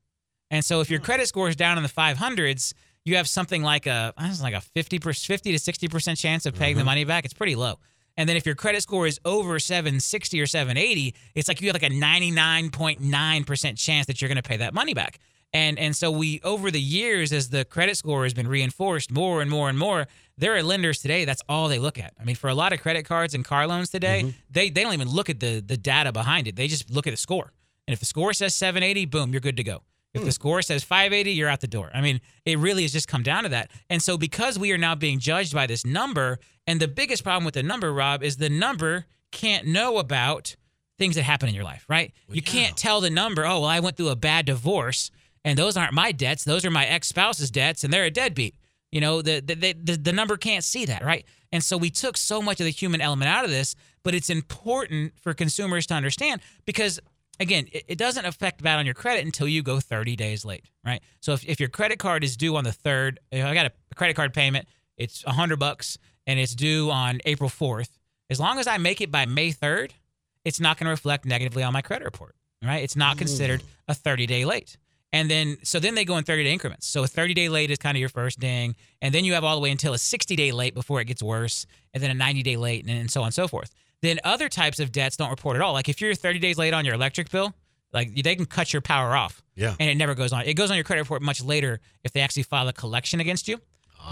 And 0.51 0.65
so 0.65 0.81
if 0.81 0.91
your 0.91 1.01
hmm. 1.01 1.07
credit 1.07 1.29
score 1.29 1.49
is 1.49 1.57
down 1.57 1.77
in 1.77 1.83
the 1.83 1.89
500s, 1.89 2.73
you 3.05 3.17
have 3.17 3.29
something 3.29 3.63
like 3.63 3.87
a 3.87 4.13
I 4.17 4.27
don't 4.27 4.37
know, 4.37 4.43
like 4.43 4.55
a 4.55 4.61
50 4.61 4.99
50 4.99 5.57
to 5.57 5.73
60% 5.73 6.19
chance 6.19 6.45
of 6.45 6.55
paying 6.55 6.75
the 6.75 6.81
mm-hmm. 6.81 6.87
money 6.87 7.05
back. 7.05 7.25
It's 7.25 7.35
pretty 7.35 7.55
low. 7.55 7.79
And 8.17 8.29
then 8.29 8.37
if 8.37 8.47
your 8.47 8.55
credit 8.55 8.83
score 8.83 9.07
is 9.07 9.21
over 9.25 9.59
760 9.59 10.41
or 10.41 10.47
780, 10.47 11.15
it's 11.35 11.49
like 11.49 11.61
you 11.61 11.69
have 11.69 11.75
like 11.75 11.83
a 11.83 11.95
99.9% 11.95 13.79
chance 13.79 14.07
that 14.07 14.21
you're 14.21 14.29
going 14.29 14.37
to 14.37 14.43
pay 14.43 14.57
that 14.57 14.73
money 14.73 14.95
back. 14.95 15.19
And 15.53 15.79
and 15.79 15.95
so 15.95 16.11
we 16.11 16.41
over 16.43 16.71
the 16.71 16.81
years 16.81 17.33
as 17.33 17.51
the 17.51 17.65
credit 17.65 17.97
score 17.97 18.25
has 18.25 18.35
been 18.35 18.49
reinforced 18.49 19.13
more 19.13 19.41
and 19.41 19.51
more 19.51 19.69
and 19.69 19.79
more, 19.79 20.07
there 20.37 20.57
are 20.57 20.63
lenders 20.63 21.01
today 21.01 21.25
that's 21.25 21.43
all 21.49 21.69
they 21.69 21.79
look 21.79 21.99
at. 21.99 22.13
I 22.21 22.25
mean, 22.25 22.37
for 22.37 22.51
a 22.51 22.55
lot 22.55 22.73
of 22.73 22.81
credit 22.81 23.07
cards 23.07 23.33
and 23.33 23.45
car 23.45 23.67
loans 23.67 23.89
today, 23.89 24.23
mm-hmm. 24.23 24.31
they 24.51 24.71
they 24.71 24.83
don't 24.83 24.93
even 24.93 25.09
look 25.09 25.31
at 25.31 25.41
the 25.41 25.63
the 25.65 25.77
data 25.77 26.13
behind 26.13 26.49
it. 26.49 26.57
They 26.57 26.67
just 26.67 26.91
look 26.91 27.07
at 27.07 27.13
the 27.13 27.17
score. 27.17 27.53
And 27.87 27.93
if 27.93 28.01
the 28.01 28.07
score 28.07 28.33
says 28.33 28.55
780, 28.55 29.07
boom, 29.07 29.33
you're 29.33 29.41
good 29.41 29.57
to 29.57 29.65
go. 29.65 29.83
If 30.15 30.23
the 30.23 30.29
hmm. 30.29 30.31
score 30.31 30.63
says 30.63 30.83
580, 30.83 31.33
you're 31.33 31.49
out 31.49 31.61
the 31.61 31.67
door. 31.67 31.91
I 31.93 32.01
mean, 32.01 32.21
it 32.45 32.59
really 32.59 32.83
has 32.83 32.93
just 32.93 33.07
come 33.07 33.23
down 33.23 33.43
to 33.43 33.51
that. 33.51 33.71
And 33.91 34.03
so 34.03 34.17
because 34.17 34.59
we 34.59 34.73
are 34.73 34.79
now 34.79 34.95
being 34.95 35.19
judged 35.19 35.53
by 35.55 35.67
this 35.67 35.85
number, 35.85 36.39
and 36.67 36.81
the 36.81 36.89
biggest 36.89 37.23
problem 37.23 37.45
with 37.45 37.55
the 37.55 37.63
number, 37.63 37.93
Rob, 37.93 38.23
is 38.23 38.39
the 38.39 38.49
number 38.49 39.05
can't 39.31 39.67
know 39.67 39.99
about 39.99 40.57
things 40.99 41.17
that 41.17 41.23
happen 41.25 41.49
in 41.49 41.55
your 41.55 41.65
life, 41.65 41.85
right? 41.89 42.13
you 42.31 42.41
can't 42.41 42.77
tell 42.77 43.03
the 43.03 43.11
number, 43.11 43.45
oh, 43.45 43.61
well, 43.61 43.65
I 43.65 43.81
went 43.81 43.97
through 43.99 44.09
a 44.09 44.17
bad 44.17 44.47
divorce, 44.47 45.11
and 45.45 45.59
those 45.59 45.77
aren't 45.77 45.93
my 45.93 46.13
debts. 46.13 46.45
Those 46.45 46.65
are 46.65 46.71
my 46.71 46.87
ex-spouse's 46.87 47.51
debts, 47.51 47.85
and 47.85 47.93
they're 47.93 48.05
a 48.05 48.11
deadbeat. 48.11 48.55
You 48.91 49.01
know, 49.01 49.21
the 49.21 49.41
the, 49.41 49.55
the 49.55 49.73
the 49.75 49.97
the 49.97 50.13
number 50.13 50.37
can't 50.37 50.65
see 50.65 50.87
that, 50.87 51.05
right? 51.05 51.27
And 51.53 51.63
so 51.63 51.77
we 51.77 51.91
took 51.91 52.17
so 52.17 52.41
much 52.41 52.61
of 52.61 52.65
the 52.65 52.71
human 52.71 53.01
element 53.01 53.29
out 53.29 53.45
of 53.45 53.51
this, 53.51 53.75
but 54.03 54.15
it's 54.15 54.31
important 54.31 55.13
for 55.21 55.35
consumers 55.35 55.87
to 55.89 55.95
understand 55.95 56.41
because 56.65 57.01
again, 57.41 57.67
it, 57.73 57.85
it 57.89 57.99
doesn't 57.99 58.25
affect 58.25 58.63
bad 58.63 58.79
on 58.79 58.87
your 58.87 58.95
credit 58.95 59.25
until 59.25 59.49
you 59.49 59.63
go 59.63 59.81
30 59.81 60.17
days 60.17 60.45
late, 60.45 60.67
right? 60.85 61.01
So 61.21 61.33
if, 61.33 61.45
if 61.47 61.61
your 61.61 61.69
credit 61.69 61.99
card 61.99 62.25
is 62.25 62.37
due 62.37 62.57
on 62.57 62.65
the 62.65 62.73
third, 62.73 63.21
I 63.33 63.55
got 63.55 63.67
a 63.67 63.95
credit 63.95 64.15
card 64.15 64.35
payment, 64.35 64.67
it's 64.97 65.25
a 65.27 65.33
hundred 65.33 65.59
bucks 65.59 65.99
and 66.27 66.41
it's 66.41 66.55
due 66.55 66.91
on 66.91 67.21
April 67.25 67.51
4th. 67.51 67.91
As 68.29 68.41
long 68.41 68.59
as 68.59 68.67
I 68.67 68.79
make 68.79 69.01
it 69.01 69.11
by 69.11 69.27
May 69.27 69.53
3rd, 69.53 69.93
it's 70.45 70.61
not 70.61 70.79
going 70.79 70.87
to 70.87 70.91
reflect 70.91 71.25
negatively 71.25 71.63
on 71.63 71.73
my 71.73 71.83
credit 71.83 72.05
report, 72.05 72.35
right? 72.63 72.83
It's 72.83 72.97
not 72.97 73.17
mm. 73.17 73.19
considered 73.19 73.63
a 73.89 73.95
30 73.95 74.27
day 74.27 74.45
late. 74.45 74.77
And 75.13 75.31
then, 75.31 75.57
so 75.63 75.79
then 75.79 75.95
they 75.95 76.05
go 76.05 76.19
in 76.19 76.25
30 76.25 76.45
day 76.45 76.53
increments. 76.53 76.87
So 76.87 77.05
a 77.05 77.07
30 77.07 77.35
day 77.35 77.49
late 77.49 77.71
is 77.71 77.79
kind 77.79 77.97
of 77.97 78.01
your 78.01 78.09
first 78.09 78.39
ding. 78.39 78.75
And 79.01 79.15
then 79.15 79.25
you 79.25 79.35
have 79.35 79.45
all 79.45 79.55
the 79.55 79.63
way 79.63 79.71
until 79.71 79.95
a 79.95 79.99
60 79.99 80.37
day 80.37 80.53
late 80.53 80.75
before 80.75 81.01
it 81.01 81.07
gets 81.07 81.23
worse. 81.23 81.67
And 81.95 82.03
then 82.03 82.11
a 82.11 82.15
90 82.15 82.43
day 82.43 82.57
late 82.57 82.85
and, 82.85 82.99
and 82.99 83.11
so 83.11 83.21
on 83.21 83.27
and 83.27 83.35
so 83.35 83.49
forth. 83.49 83.73
Then 84.03 84.21
other 84.25 84.49
types 84.49 84.79
of 84.79 84.93
debts 84.93 85.17
don't 85.17 85.31
report 85.31 85.57
at 85.57 85.63
all. 85.63 85.73
Like 85.73 85.89
if 85.89 86.01
you're 86.01 86.15
30 86.15 86.39
days 86.39 86.59
late 86.59 86.75
on 86.75 86.85
your 86.85 86.95
electric 86.95 87.31
bill, 87.31 87.55
like 87.93 88.15
they 88.15 88.37
can 88.37 88.47
cut 88.47 88.73
your 88.73 88.83
power 88.83 89.17
off. 89.17 89.43
Yeah. 89.55 89.75
And 89.81 89.89
it 89.89 89.97
never 89.97 90.15
goes 90.15 90.33
on. 90.33 90.43
It 90.45 90.55
goes 90.55 90.71
on 90.71 90.77
your 90.77 90.85
credit 90.85 91.03
report 91.03 91.23
much 91.23 91.43
later 91.43 91.81
if 92.05 92.13
they 92.13 92.21
actually 92.21 92.43
file 92.43 92.69
a 92.69 92.73
collection 92.73 93.21
against 93.21 93.49
you. 93.49 93.59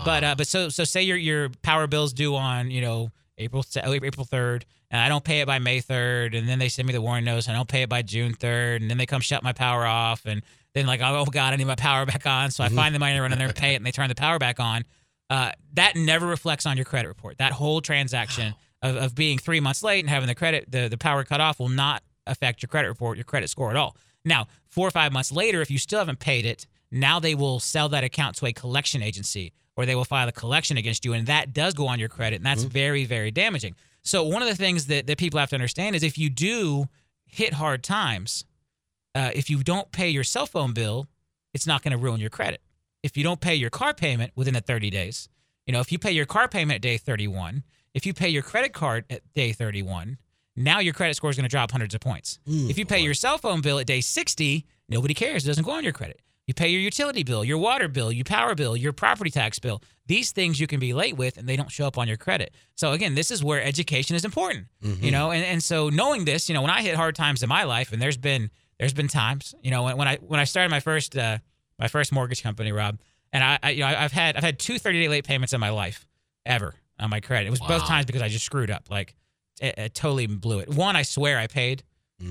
But 0.05 0.25
uh, 0.25 0.35
but 0.37 0.47
so 0.47 0.71
so 0.71 0.85
say 0.85 1.03
your 1.03 1.17
your 1.17 1.51
power 1.63 1.87
bill's 1.87 2.13
due 2.13 2.35
on 2.35 2.71
you 2.71 2.81
know 2.81 3.11
April 3.39 3.65
April 3.85 4.25
third, 4.25 4.65
and 4.91 5.01
I 5.01 5.09
don't 5.09 5.25
pay 5.25 5.41
it 5.41 5.47
by 5.47 5.59
May 5.59 5.81
third, 5.81 6.35
and 6.35 6.49
then 6.49 6.59
they 6.59 6.69
send 6.69 6.87
me 6.87 6.93
the 6.93 7.01
warning 7.01 7.25
notice, 7.25 7.47
and 7.47 7.55
I 7.55 7.59
don't 7.59 7.69
pay 7.69 7.83
it 7.83 7.89
by 7.89 8.03
June 8.03 8.33
third, 8.33 8.83
and 8.83 8.91
then 8.91 8.99
they 8.99 9.07
come 9.07 9.21
shut 9.21 9.43
my 9.43 9.53
power 9.53 9.87
off, 9.87 10.27
and 10.27 10.43
then 10.73 10.87
like 10.87 11.01
oh 11.03 11.27
god, 11.27 11.53
I 11.53 11.57
need 11.57 11.67
my 11.67 11.77
power 11.77 12.07
back 12.13 12.27
on, 12.27 12.51
so 12.51 12.65
I 12.65 12.71
find 12.71 12.95
the 12.95 12.99
money, 12.99 13.13
and 13.13 13.23
run 13.23 13.33
in 13.33 13.39
there 13.39 13.49
and 13.49 13.57
pay 13.57 13.75
it, 13.75 13.77
and 13.77 13.87
they 13.87 13.93
turn 13.93 14.09
the 14.09 14.15
power 14.15 14.39
back 14.39 14.59
on. 14.59 14.85
Uh, 15.31 15.53
that 15.75 15.97
never 15.97 16.27
reflects 16.27 16.67
on 16.67 16.77
your 16.77 16.85
credit 16.85 17.09
report. 17.09 17.39
That 17.39 17.53
whole 17.53 17.81
transaction 17.81 18.55
of, 18.85 18.97
of 18.97 19.15
being 19.15 19.39
three 19.39 19.59
months 19.59 19.83
late 19.83 20.01
and 20.01 20.11
having 20.11 20.29
the 20.29 20.35
credit 20.35 20.71
the, 20.71 20.89
the 20.89 20.99
power 20.99 21.25
cut 21.25 21.41
off 21.41 21.59
will 21.59 21.69
not 21.69 22.03
affect 22.27 22.63
your 22.63 22.69
credit 22.69 22.89
report, 22.89 23.17
your 23.17 23.25
credit 23.25 23.51
score 23.51 23.71
at 23.71 23.77
all. 23.77 23.97
Now, 24.25 24.47
four 24.69 24.87
or 24.87 24.91
five 24.91 25.13
months 25.13 25.33
later, 25.33 25.61
if 25.61 25.71
you 25.71 25.79
still 25.79 25.99
haven't 25.99 26.21
paid 26.21 26.47
it, 26.47 26.67
now 26.91 27.19
they 27.19 27.35
will 27.35 27.59
sell 27.59 27.89
that 27.89 28.05
account 28.05 28.37
to 28.37 28.47
a 28.47 28.53
collection 28.53 29.03
agency 29.03 29.53
or 29.77 29.87
they 29.87 29.95
will 29.95 30.05
file 30.05 30.29
a 30.29 30.33
collection 30.33 30.77
against 30.77 31.05
you, 31.05 31.13
and 31.15 31.27
that 31.27 31.53
does 31.53 31.75
go 31.75 31.89
on 31.89 31.99
your 31.99 32.09
credit, 32.09 32.37
and 32.37 32.47
that's 32.47 32.63
very, 32.63 33.05
very 33.05 33.33
damaging. 33.33 33.75
So 34.03 34.23
one 34.23 34.41
of 34.41 34.49
the 34.49 34.55
things 34.55 34.87
that, 34.87 35.09
that 35.09 35.19
people 35.19 35.41
have 35.41 35.51
to 35.51 35.57
understand 35.57 35.97
is 35.97 36.05
if 36.05 36.17
you 36.17 36.31
do 36.31 36.87
hit 37.27 37.55
hard 37.55 37.83
times, 37.83 38.45
uh, 39.17 39.31
if 39.35 39.51
you 39.51 39.65
don't 39.65 39.91
pay 39.91 40.09
your 40.09 40.23
cell 40.23 40.47
phone 40.47 40.73
bill, 40.75 41.09
it's 41.53 41.67
not 41.67 41.83
going 41.83 41.93
to 41.93 41.99
ruin 41.99 42.21
your 42.21 42.31
credit. 42.31 42.61
If 43.03 43.17
you 43.17 43.25
don't 43.25 43.41
pay 43.41 43.55
your 43.55 43.71
car 43.71 43.95
payment 43.95 44.33
within 44.37 44.55
the 44.55 44.61
30 44.61 44.91
days, 44.91 45.29
you 45.67 45.73
know, 45.73 45.81
if 45.81 45.91
you 45.91 45.99
pay 45.99 46.13
your 46.13 46.27
car 46.27 46.49
payment 46.49 46.77
at 46.77 46.83
day 46.83 46.97
31, 46.97 47.65
if 47.95 48.05
you 48.07 48.13
pay 48.13 48.29
your 48.29 48.43
credit 48.43 48.73
card 48.73 49.05
at 49.09 49.23
day 49.35 49.53
31, 49.53 50.19
now 50.57 50.79
your 50.81 50.95
credit 50.95 51.15
score 51.17 51.31
is 51.31 51.37
going 51.37 51.45
to 51.45 51.49
drop 51.51 51.71
hundreds 51.71 51.95
of 51.95 52.01
points. 52.01 52.39
if 52.47 52.77
you 52.79 52.85
pay 52.87 53.01
your 53.01 53.15
cell 53.15 53.39
phone 53.39 53.61
bill 53.61 53.79
at 53.79 53.87
day 53.87 54.01
60, 54.01 54.67
nobody 54.89 55.15
cares. 55.15 55.45
It 55.45 55.49
doesn't 55.49 55.65
go 55.65 55.73
on 55.73 55.85
your 55.85 55.93
credit. 55.93 56.21
You 56.47 56.53
pay 56.53 56.69
your 56.69 56.81
utility 56.83 57.23
bill, 57.23 57.43
your 57.43 57.57
water 57.57 57.89
bill, 57.89 58.13
your 58.13 58.25
power 58.25 58.55
bill, 58.55 58.77
your 58.77 58.93
property 58.93 59.31
tax 59.31 59.59
bill. 59.59 59.83
These 60.07 60.33
things 60.33 60.61
you 60.61 60.67
can 60.67 60.79
be 60.79 60.93
late 60.93 61.17
with 61.17 61.39
and 61.39 61.49
they 61.49 61.57
don't 61.57 61.71
show 61.71 61.87
up 61.87 61.97
on 61.97 62.07
your 62.07 62.19
credit. 62.19 62.55
So 62.75 62.93
again, 62.93 63.15
this 63.15 63.31
is 63.31 63.43
where 63.43 63.63
education 63.63 64.15
is 64.15 64.25
important. 64.27 64.67
You 64.83 65.11
know, 65.11 65.31
and, 65.31 65.43
and 65.43 65.63
so 65.63 65.89
knowing 65.89 66.27
this, 66.27 66.49
you 66.51 66.55
know, 66.55 66.61
when 66.61 66.71
I 66.71 66.83
hit 66.83 66.97
hard 66.97 67.15
times 67.15 67.43
in 67.43 67.49
my 67.49 67.65
life, 67.65 67.93
and 67.93 68.03
there's 68.03 68.19
been 68.19 68.51
there's 68.79 68.93
been 68.93 69.09
times, 69.09 69.55
you 69.63 69.71
know, 69.71 69.85
when, 69.85 69.97
when 69.97 70.07
I 70.09 70.17
when 70.17 70.39
I 70.39 70.45
started 70.45 70.71
my 70.71 70.81
first 70.81 71.17
uh, 71.17 71.39
my 71.79 71.89
first 71.89 72.13
mortgage 72.13 72.43
company, 72.43 72.73
Rob, 72.73 72.99
and 73.33 73.43
I, 73.43 73.59
I 73.63 73.71
you 73.71 73.81
know 73.81 73.87
I've 73.87 74.13
had 74.13 74.37
I've 74.37 74.45
had 74.45 74.59
two 74.59 74.79
30 74.79 75.01
day 75.01 75.09
late 75.09 75.25
payments 75.25 75.55
in 75.55 75.61
my 75.61 75.71
life 75.71 76.07
ever 76.45 76.75
on 76.99 77.11
my 77.11 77.21
credit. 77.21 77.49
It 77.49 77.51
was 77.51 77.61
both 77.61 77.87
times 77.87 78.07
because 78.07 78.23
I 78.23 78.29
just 78.29 78.45
screwed 78.45 78.71
up, 78.71 78.85
like 78.91 79.15
it, 79.61 79.79
it 79.79 79.95
totally 79.95 80.27
blew 80.27 80.61
it. 80.61 80.69
One, 80.69 80.97
I 80.97 81.03
swear 81.03 81.39
I 81.39 81.47
paid, 81.47 81.83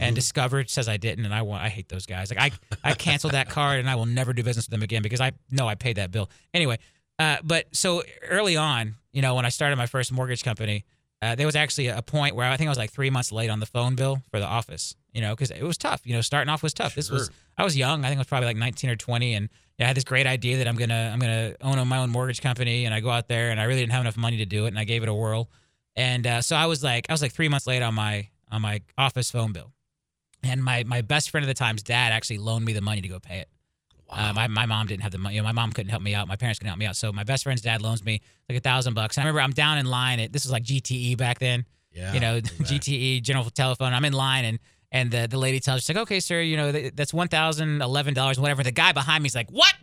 and 0.01 0.15
Discovered 0.15 0.69
says 0.69 0.87
I 0.89 0.97
didn't, 0.97 1.25
and 1.25 1.33
I 1.33 1.43
want 1.43 1.63
I 1.63 1.69
hate 1.69 1.89
those 1.89 2.05
guys. 2.05 2.33
Like 2.33 2.53
I 2.83 2.89
I 2.89 2.93
canceled 2.95 3.33
that 3.33 3.49
card, 3.49 3.79
and 3.79 3.89
I 3.89 3.95
will 3.95 4.05
never 4.05 4.33
do 4.33 4.43
business 4.43 4.65
with 4.65 4.71
them 4.71 4.81
again 4.83 5.01
because 5.01 5.21
I 5.21 5.33
know 5.51 5.67
I 5.67 5.75
paid 5.75 5.97
that 5.97 6.11
bill 6.11 6.29
anyway. 6.53 6.79
Uh, 7.19 7.37
but 7.43 7.67
so 7.75 8.01
early 8.27 8.57
on, 8.57 8.95
you 9.11 9.21
know, 9.21 9.35
when 9.35 9.45
I 9.45 9.49
started 9.49 9.75
my 9.75 9.85
first 9.85 10.11
mortgage 10.11 10.43
company, 10.43 10.83
uh, 11.23 11.35
there 11.35 11.45
was 11.45 11.55
actually 11.55 11.87
a 11.87 12.01
point 12.01 12.35
where 12.35 12.49
I 12.49 12.57
think 12.57 12.67
I 12.67 12.71
was 12.71 12.77
like 12.77 12.91
three 12.91 13.09
months 13.09 13.31
late 13.31 13.49
on 13.49 13.59
the 13.59 13.65
phone 13.65 13.95
bill 13.95 14.21
for 14.29 14.39
the 14.39 14.45
office. 14.45 14.95
You 15.13 15.21
know, 15.21 15.35
because 15.35 15.51
it 15.51 15.63
was 15.63 15.77
tough. 15.77 16.01
You 16.05 16.15
know, 16.15 16.21
starting 16.21 16.49
off 16.49 16.63
was 16.63 16.73
tough. 16.73 16.95
This 16.95 17.09
was 17.09 17.29
I 17.57 17.63
was 17.63 17.77
young. 17.77 18.03
I 18.03 18.09
think 18.09 18.17
I 18.17 18.21
was 18.21 18.27
probably 18.27 18.47
like 18.47 18.57
19 18.57 18.89
or 18.89 18.95
20, 18.95 19.33
and 19.35 19.49
I 19.79 19.85
had 19.85 19.95
this 19.95 20.03
great 20.03 20.27
idea 20.27 20.57
that 20.57 20.67
I'm 20.67 20.75
gonna 20.75 21.11
I'm 21.13 21.19
gonna 21.19 21.55
own 21.61 21.87
my 21.87 21.99
own 21.99 22.09
mortgage 22.09 22.41
company, 22.41 22.85
and 22.85 22.93
I 22.93 22.99
go 22.99 23.09
out 23.09 23.27
there, 23.27 23.51
and 23.51 23.59
I 23.61 23.63
really 23.65 23.81
didn't 23.81 23.93
have 23.93 24.01
enough 24.01 24.17
money 24.17 24.37
to 24.37 24.45
do 24.45 24.65
it, 24.65 24.69
and 24.69 24.79
I 24.79 24.83
gave 24.83 25.03
it 25.03 25.09
a 25.09 25.13
whirl, 25.13 25.49
and 25.95 26.25
uh, 26.25 26.41
so 26.41 26.55
I 26.55 26.65
was 26.65 26.83
like 26.83 27.05
I 27.09 27.13
was 27.13 27.21
like 27.21 27.31
three 27.31 27.47
months 27.47 27.67
late 27.67 27.81
on 27.81 27.93
my 27.93 28.27
on 28.51 28.61
my 28.61 28.81
office 28.97 29.31
phone 29.31 29.53
bill, 29.53 29.71
and 30.41 30.63
my 30.63 30.83
my 30.83 31.01
best 31.01 31.29
friend 31.29 31.45
at 31.45 31.47
the 31.47 31.53
time's 31.53 31.83
dad 31.83 32.11
actually 32.11 32.39
loaned 32.39 32.65
me 32.65 32.73
the 32.73 32.81
money 32.81 33.01
to 33.01 33.07
go 33.07 33.19
pay 33.19 33.39
it. 33.39 33.49
Uh, 34.15 34.33
my, 34.33 34.47
my 34.47 34.65
mom 34.65 34.87
didn't 34.87 35.03
have 35.03 35.11
the 35.11 35.17
money. 35.17 35.35
You 35.35 35.41
know, 35.41 35.45
my 35.47 35.51
mom 35.51 35.71
couldn't 35.71 35.89
help 35.89 36.01
me 36.01 36.13
out. 36.13 36.27
My 36.27 36.35
parents 36.35 36.59
couldn't 36.59 36.69
help 36.69 36.79
me 36.79 36.85
out. 36.85 36.95
So 36.95 37.11
my 37.11 37.23
best 37.23 37.43
friend's 37.43 37.61
dad 37.61 37.81
loans 37.81 38.03
me 38.03 38.21
like 38.49 38.57
a 38.57 38.61
thousand 38.61 38.93
bucks. 38.93 39.17
And 39.17 39.23
I 39.23 39.27
remember 39.27 39.41
I'm 39.41 39.51
down 39.51 39.77
in 39.77 39.85
line 39.85 40.19
at 40.19 40.31
this 40.31 40.43
was 40.45 40.51
like 40.51 40.63
GTE 40.63 41.17
back 41.17 41.39
then. 41.39 41.65
Yeah. 41.91 42.13
you 42.13 42.19
know. 42.19 42.39
GTE 42.41 43.21
General 43.23 43.49
Telephone. 43.49 43.93
I'm 43.93 44.05
in 44.05 44.13
line 44.13 44.45
and 44.45 44.59
and 44.93 45.09
the, 45.09 45.27
the 45.27 45.37
lady 45.39 45.59
tells 45.59 45.81
she's 45.81 45.89
like, 45.89 46.03
okay, 46.03 46.19
sir, 46.19 46.39
you 46.41 46.55
know 46.55 46.71
th- 46.71 46.93
that's 46.95 47.13
one 47.13 47.27
thousand 47.27 47.81
eleven 47.81 48.13
dollars, 48.13 48.39
whatever. 48.39 48.61
The 48.63 48.71
guy 48.71 48.91
behind 48.91 49.23
me 49.23 49.27
is 49.27 49.35
like, 49.35 49.49
what? 49.49 49.73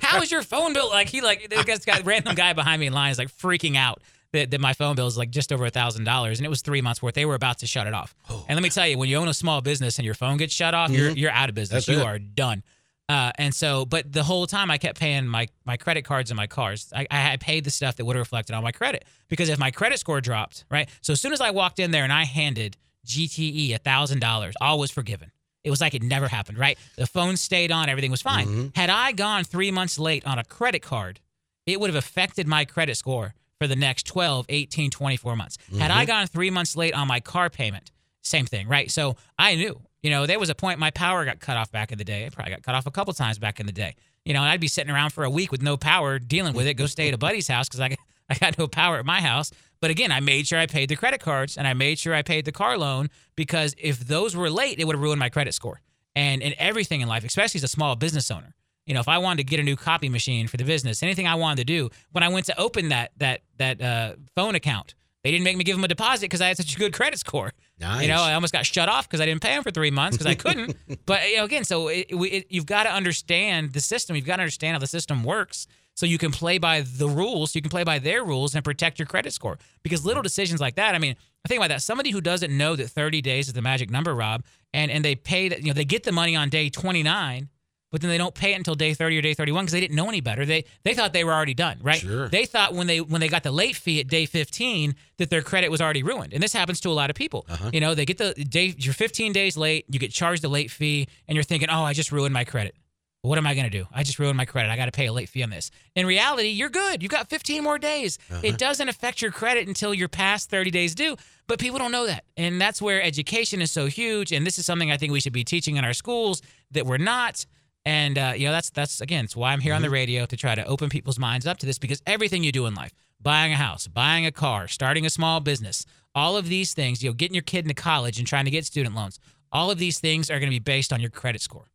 How 0.00 0.22
is 0.22 0.30
your 0.30 0.42
phone 0.42 0.72
bill? 0.72 0.88
Like 0.88 1.08
he 1.08 1.20
like 1.20 1.50
this 1.50 1.84
guy, 1.84 2.00
random 2.02 2.36
guy 2.36 2.52
behind 2.52 2.80
me 2.80 2.86
in 2.86 2.92
line 2.92 3.10
is 3.10 3.18
like 3.18 3.28
freaking 3.36 3.76
out 3.76 4.00
that, 4.32 4.52
that 4.52 4.60
my 4.60 4.72
phone 4.72 4.94
bill 4.94 5.08
is 5.08 5.18
like 5.18 5.30
just 5.30 5.52
over 5.52 5.66
a 5.66 5.70
thousand 5.70 6.04
dollars, 6.04 6.38
and 6.38 6.46
it 6.46 6.48
was 6.48 6.62
three 6.62 6.80
months 6.80 7.02
worth. 7.02 7.14
They 7.14 7.24
were 7.24 7.34
about 7.34 7.58
to 7.58 7.66
shut 7.66 7.88
it 7.88 7.94
off. 7.94 8.14
Oh, 8.28 8.44
and 8.48 8.56
let 8.56 8.62
me 8.62 8.70
tell 8.70 8.86
you, 8.86 8.96
when 8.96 9.08
you 9.08 9.16
own 9.16 9.26
a 9.26 9.34
small 9.34 9.60
business 9.60 9.98
and 9.98 10.04
your 10.04 10.14
phone 10.14 10.36
gets 10.36 10.54
shut 10.54 10.72
off, 10.72 10.90
you're 10.90 11.10
you're 11.10 11.32
out 11.32 11.48
of 11.48 11.56
business. 11.56 11.86
That's 11.86 11.96
you 11.96 12.02
it. 12.02 12.06
are 12.06 12.18
done. 12.20 12.62
Uh, 13.10 13.32
and 13.38 13.52
so, 13.54 13.84
but 13.84 14.12
the 14.12 14.22
whole 14.22 14.46
time 14.46 14.70
I 14.70 14.78
kept 14.78 14.98
paying 15.00 15.26
my 15.26 15.48
my 15.64 15.76
credit 15.76 16.04
cards 16.04 16.30
and 16.30 16.36
my 16.36 16.46
cars. 16.46 16.92
I, 16.94 17.06
I 17.10 17.36
paid 17.38 17.64
the 17.64 17.70
stuff 17.70 17.96
that 17.96 18.04
would 18.04 18.14
have 18.16 18.20
reflected 18.22 18.54
on 18.54 18.62
my 18.62 18.72
credit 18.72 19.04
because 19.28 19.48
if 19.48 19.58
my 19.58 19.70
credit 19.70 19.98
score 19.98 20.20
dropped, 20.20 20.64
right. 20.70 20.88
So 21.00 21.12
as 21.14 21.20
soon 21.20 21.32
as 21.32 21.40
I 21.40 21.50
walked 21.50 21.78
in 21.80 21.90
there 21.90 22.04
and 22.04 22.12
I 22.12 22.24
handed 22.24 22.76
GTE 23.06 23.74
a 23.74 23.78
thousand 23.78 24.20
dollars, 24.20 24.54
all 24.60 24.78
was 24.78 24.90
forgiven. 24.90 25.32
It 25.64 25.70
was 25.70 25.80
like 25.80 25.92
it 25.94 26.02
never 26.02 26.28
happened, 26.28 26.56
right? 26.58 26.78
The 26.96 27.06
phone 27.06 27.36
stayed 27.36 27.70
on, 27.72 27.88
everything 27.88 28.10
was 28.10 28.22
fine. 28.22 28.46
Mm-hmm. 28.46 28.66
Had 28.74 28.88
I 28.90 29.12
gone 29.12 29.44
three 29.44 29.70
months 29.70 29.98
late 29.98 30.24
on 30.26 30.38
a 30.38 30.44
credit 30.44 30.80
card, 30.80 31.20
it 31.66 31.78
would 31.80 31.90
have 31.90 31.96
affected 32.02 32.46
my 32.46 32.64
credit 32.64 32.96
score 32.96 33.34
for 33.58 33.66
the 33.66 33.76
next 33.76 34.06
12, 34.06 34.46
18, 34.48 34.90
24 34.90 35.36
months. 35.36 35.58
Had 35.78 35.90
Mm-hmm. 35.90 35.98
I 35.98 36.04
gone 36.06 36.26
three 36.28 36.50
months 36.50 36.76
late 36.76 36.94
on 36.94 37.06
my 37.08 37.20
car 37.20 37.50
payment, 37.50 37.90
same 38.22 38.46
thing, 38.46 38.68
right? 38.68 38.90
So 38.90 39.16
I 39.38 39.54
knew, 39.56 39.80
you 40.02 40.10
know, 40.10 40.26
there 40.26 40.38
was 40.38 40.50
a 40.50 40.54
point 40.54 40.78
my 40.78 40.90
power 40.90 41.24
got 41.24 41.40
cut 41.40 41.56
off 41.56 41.70
back 41.70 41.92
in 41.92 41.98
the 41.98 42.04
day. 42.04 42.24
It 42.24 42.32
probably 42.32 42.52
got 42.52 42.62
cut 42.62 42.74
off 42.74 42.86
a 42.86 42.90
couple 42.90 43.12
times 43.12 43.38
back 43.38 43.60
in 43.60 43.66
the 43.66 43.72
day. 43.72 43.96
You 44.24 44.34
know, 44.34 44.40
and 44.40 44.48
I'd 44.48 44.60
be 44.60 44.68
sitting 44.68 44.92
around 44.92 45.10
for 45.10 45.24
a 45.24 45.30
week 45.30 45.50
with 45.50 45.62
no 45.62 45.76
power 45.76 46.18
dealing 46.18 46.54
with 46.54 46.66
it, 46.66 46.74
go 46.74 46.86
stay 46.86 47.08
at 47.08 47.14
a 47.14 47.18
buddy's 47.26 47.48
house 47.48 47.68
because 47.68 47.80
I, 47.80 47.96
I 48.30 48.34
got 48.34 48.58
no 48.58 48.66
power 48.66 48.98
at 48.98 49.06
my 49.06 49.20
house. 49.20 49.50
But 49.80 49.90
again, 49.90 50.12
I 50.12 50.20
made 50.20 50.46
sure 50.46 50.58
I 50.58 50.66
paid 50.66 50.88
the 50.88 50.96
credit 50.96 51.20
cards 51.20 51.56
and 51.56 51.66
I 51.66 51.72
made 51.72 51.98
sure 51.98 52.14
I 52.14 52.22
paid 52.22 52.44
the 52.44 52.52
car 52.52 52.76
loan 52.76 53.08
because 53.34 53.74
if 53.78 54.00
those 54.00 54.36
were 54.36 54.50
late, 54.50 54.78
it 54.78 54.84
would 54.84 54.94
have 54.94 55.02
ruined 55.02 55.20
my 55.20 55.30
credit 55.30 55.54
score. 55.54 55.80
And 56.14 56.42
in 56.42 56.54
everything 56.58 57.00
in 57.00 57.08
life, 57.08 57.24
especially 57.24 57.58
as 57.58 57.64
a 57.64 57.68
small 57.68 57.96
business 57.96 58.30
owner, 58.30 58.54
you 58.86 58.94
know, 58.94 59.00
if 59.00 59.08
I 59.08 59.18
wanted 59.18 59.38
to 59.38 59.44
get 59.44 59.60
a 59.60 59.62
new 59.62 59.76
copy 59.76 60.08
machine 60.08 60.48
for 60.48 60.56
the 60.56 60.64
business, 60.64 61.02
anything 61.02 61.26
I 61.26 61.36
wanted 61.36 61.58
to 61.58 61.64
do, 61.64 61.90
when 62.12 62.24
I 62.24 62.28
went 62.28 62.46
to 62.46 62.60
open 62.60 62.88
that 62.88 63.12
that 63.18 63.42
that 63.58 63.80
uh, 63.80 64.14
phone 64.34 64.54
account, 64.54 64.94
they 65.22 65.30
didn't 65.30 65.44
make 65.44 65.56
me 65.56 65.64
give 65.64 65.76
them 65.76 65.84
a 65.84 65.88
deposit 65.88 66.22
because 66.22 66.40
I 66.40 66.48
had 66.48 66.56
such 66.56 66.74
a 66.74 66.78
good 66.78 66.92
credit 66.92 67.18
score. 67.18 67.52
Nice. 67.78 68.02
You 68.02 68.08
know, 68.08 68.20
I 68.20 68.34
almost 68.34 68.52
got 68.52 68.64
shut 68.66 68.88
off 68.88 69.08
because 69.08 69.20
I 69.20 69.26
didn't 69.26 69.42
pay 69.42 69.54
them 69.54 69.62
for 69.62 69.70
three 69.70 69.90
months 69.90 70.16
because 70.16 70.26
I 70.30 70.34
couldn't. 70.34 70.76
but 71.06 71.28
you 71.28 71.36
know, 71.38 71.44
again, 71.44 71.64
so 71.64 71.88
it, 71.88 72.14
we- 72.16 72.30
it, 72.30 72.46
you've 72.50 72.66
got 72.66 72.84
to 72.84 72.90
understand 72.90 73.72
the 73.72 73.80
system. 73.80 74.16
You've 74.16 74.24
got 74.26 74.36
to 74.36 74.42
understand 74.42 74.74
how 74.74 74.78
the 74.78 74.86
system 74.86 75.24
works, 75.24 75.66
so 75.94 76.06
you 76.06 76.18
can 76.18 76.30
play 76.30 76.58
by 76.58 76.80
the 76.82 77.08
rules. 77.08 77.54
You 77.54 77.60
can 77.62 77.70
play 77.70 77.84
by 77.84 77.98
their 77.98 78.24
rules 78.24 78.54
and 78.54 78.64
protect 78.64 78.98
your 78.98 79.06
credit 79.06 79.32
score. 79.32 79.58
Because 79.82 80.04
little 80.06 80.22
decisions 80.22 80.60
like 80.60 80.76
that, 80.76 80.94
I 80.94 80.98
mean, 80.98 81.16
I 81.44 81.48
think 81.48 81.58
about 81.58 81.68
that. 81.68 81.82
Somebody 81.82 82.10
who 82.10 82.20
doesn't 82.20 82.56
know 82.56 82.76
that 82.76 82.88
30 82.88 83.20
days 83.22 83.48
is 83.48 83.52
the 83.54 83.62
magic 83.62 83.90
number, 83.90 84.14
Rob, 84.14 84.44
and 84.72 84.90
and 84.90 85.04
they 85.04 85.14
pay 85.14 85.48
that, 85.48 85.60
you 85.60 85.66
know, 85.66 85.72
they 85.74 85.84
get 85.84 86.04
the 86.04 86.12
money 86.12 86.36
on 86.36 86.48
day 86.48 86.70
29. 86.70 87.48
But 87.90 88.00
then 88.00 88.10
they 88.10 88.18
don't 88.18 88.34
pay 88.34 88.52
it 88.52 88.56
until 88.56 88.74
day 88.74 88.94
30 88.94 89.18
or 89.18 89.22
day 89.22 89.34
31 89.34 89.64
because 89.64 89.72
they 89.72 89.80
didn't 89.80 89.96
know 89.96 90.08
any 90.08 90.20
better. 90.20 90.46
They 90.46 90.64
they 90.84 90.94
thought 90.94 91.12
they 91.12 91.24
were 91.24 91.32
already 91.32 91.54
done, 91.54 91.78
right? 91.82 91.98
Sure. 91.98 92.28
They 92.28 92.46
thought 92.46 92.74
when 92.74 92.86
they 92.86 93.00
when 93.00 93.20
they 93.20 93.28
got 93.28 93.42
the 93.42 93.50
late 93.50 93.76
fee 93.76 94.00
at 94.00 94.06
day 94.06 94.26
15 94.26 94.94
that 95.18 95.30
their 95.30 95.42
credit 95.42 95.70
was 95.70 95.80
already 95.80 96.02
ruined. 96.02 96.32
And 96.32 96.42
this 96.42 96.52
happens 96.52 96.80
to 96.80 96.88
a 96.88 96.92
lot 96.92 97.10
of 97.10 97.16
people. 97.16 97.46
Uh-huh. 97.48 97.70
You 97.72 97.80
know, 97.80 97.94
they 97.94 98.04
get 98.04 98.18
the 98.18 98.32
day 98.34 98.74
you're 98.78 98.94
15 98.94 99.32
days 99.32 99.56
late, 99.56 99.86
you 99.90 99.98
get 99.98 100.12
charged 100.12 100.44
a 100.44 100.48
late 100.48 100.70
fee, 100.70 101.08
and 101.26 101.34
you're 101.34 101.42
thinking, 101.42 101.68
"Oh, 101.68 101.82
I 101.82 101.92
just 101.92 102.12
ruined 102.12 102.32
my 102.32 102.44
credit." 102.44 102.74
What 103.22 103.36
am 103.36 103.46
I 103.46 103.52
going 103.52 103.70
to 103.70 103.70
do? 103.70 103.86
I 103.92 104.02
just 104.02 104.18
ruined 104.18 104.38
my 104.38 104.46
credit. 104.46 104.70
I 104.70 104.76
got 104.76 104.86
to 104.86 104.92
pay 104.92 105.04
a 105.06 105.12
late 105.12 105.28
fee 105.28 105.42
on 105.42 105.50
this. 105.50 105.70
In 105.94 106.06
reality, 106.06 106.48
you're 106.48 106.70
good. 106.70 107.02
You've 107.02 107.12
got 107.12 107.28
15 107.28 107.62
more 107.62 107.78
days. 107.78 108.18
Uh-huh. 108.30 108.40
It 108.42 108.56
doesn't 108.56 108.88
affect 108.88 109.20
your 109.20 109.30
credit 109.30 109.68
until 109.68 109.92
you're 109.92 110.08
past 110.08 110.48
30 110.48 110.70
days 110.70 110.94
due. 110.94 111.16
But 111.46 111.58
people 111.58 111.78
don't 111.78 111.92
know 111.92 112.06
that. 112.06 112.24
And 112.38 112.58
that's 112.58 112.80
where 112.80 113.02
education 113.02 113.60
is 113.60 113.70
so 113.70 113.86
huge. 113.86 114.32
And 114.32 114.46
this 114.46 114.58
is 114.58 114.64
something 114.64 114.90
I 114.90 114.96
think 114.96 115.12
we 115.12 115.20
should 115.20 115.34
be 115.34 115.44
teaching 115.44 115.76
in 115.76 115.84
our 115.84 115.92
schools 115.92 116.40
that 116.70 116.86
we're 116.86 116.96
not. 116.96 117.44
And 117.84 118.18
uh, 118.18 118.32
you 118.36 118.46
know 118.46 118.52
that's 118.52 118.70
that's 118.70 119.00
again 119.00 119.24
it's 119.24 119.34
why 119.34 119.52
I'm 119.52 119.60
here 119.60 119.74
on 119.74 119.82
the 119.82 119.90
radio 119.90 120.26
to 120.26 120.36
try 120.36 120.54
to 120.54 120.64
open 120.66 120.90
people's 120.90 121.18
minds 121.18 121.46
up 121.46 121.58
to 121.58 121.66
this 121.66 121.78
because 121.78 122.02
everything 122.06 122.44
you 122.44 122.52
do 122.52 122.66
in 122.66 122.74
life, 122.74 122.92
buying 123.20 123.52
a 123.52 123.56
house, 123.56 123.86
buying 123.86 124.26
a 124.26 124.32
car, 124.32 124.68
starting 124.68 125.06
a 125.06 125.10
small 125.10 125.40
business, 125.40 125.86
all 126.14 126.36
of 126.36 126.48
these 126.48 126.74
things, 126.74 127.02
you 127.02 127.08
know, 127.08 127.14
getting 127.14 127.34
your 127.34 127.42
kid 127.42 127.64
into 127.64 127.74
college 127.74 128.18
and 128.18 128.26
trying 128.26 128.44
to 128.44 128.50
get 128.50 128.66
student 128.66 128.94
loans, 128.94 129.18
all 129.50 129.70
of 129.70 129.78
these 129.78 129.98
things 129.98 130.30
are 130.30 130.38
going 130.38 130.50
to 130.50 130.54
be 130.54 130.58
based 130.58 130.92
on 130.92 131.00
your 131.00 131.10
credit 131.10 131.40
score. 131.40 131.70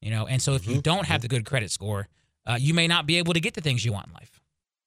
You 0.00 0.10
know, 0.10 0.26
and 0.26 0.40
so 0.40 0.54
if 0.54 0.66
you 0.66 0.80
don't 0.80 1.06
have 1.06 1.20
the 1.20 1.28
good 1.28 1.44
credit 1.44 1.70
score, 1.70 2.08
uh, 2.46 2.56
you 2.58 2.72
may 2.72 2.88
not 2.88 3.06
be 3.06 3.18
able 3.18 3.34
to 3.34 3.40
get 3.40 3.52
the 3.52 3.60
things 3.60 3.84
you 3.84 3.92
want 3.92 4.06
in 4.06 4.14
life. 4.14 4.40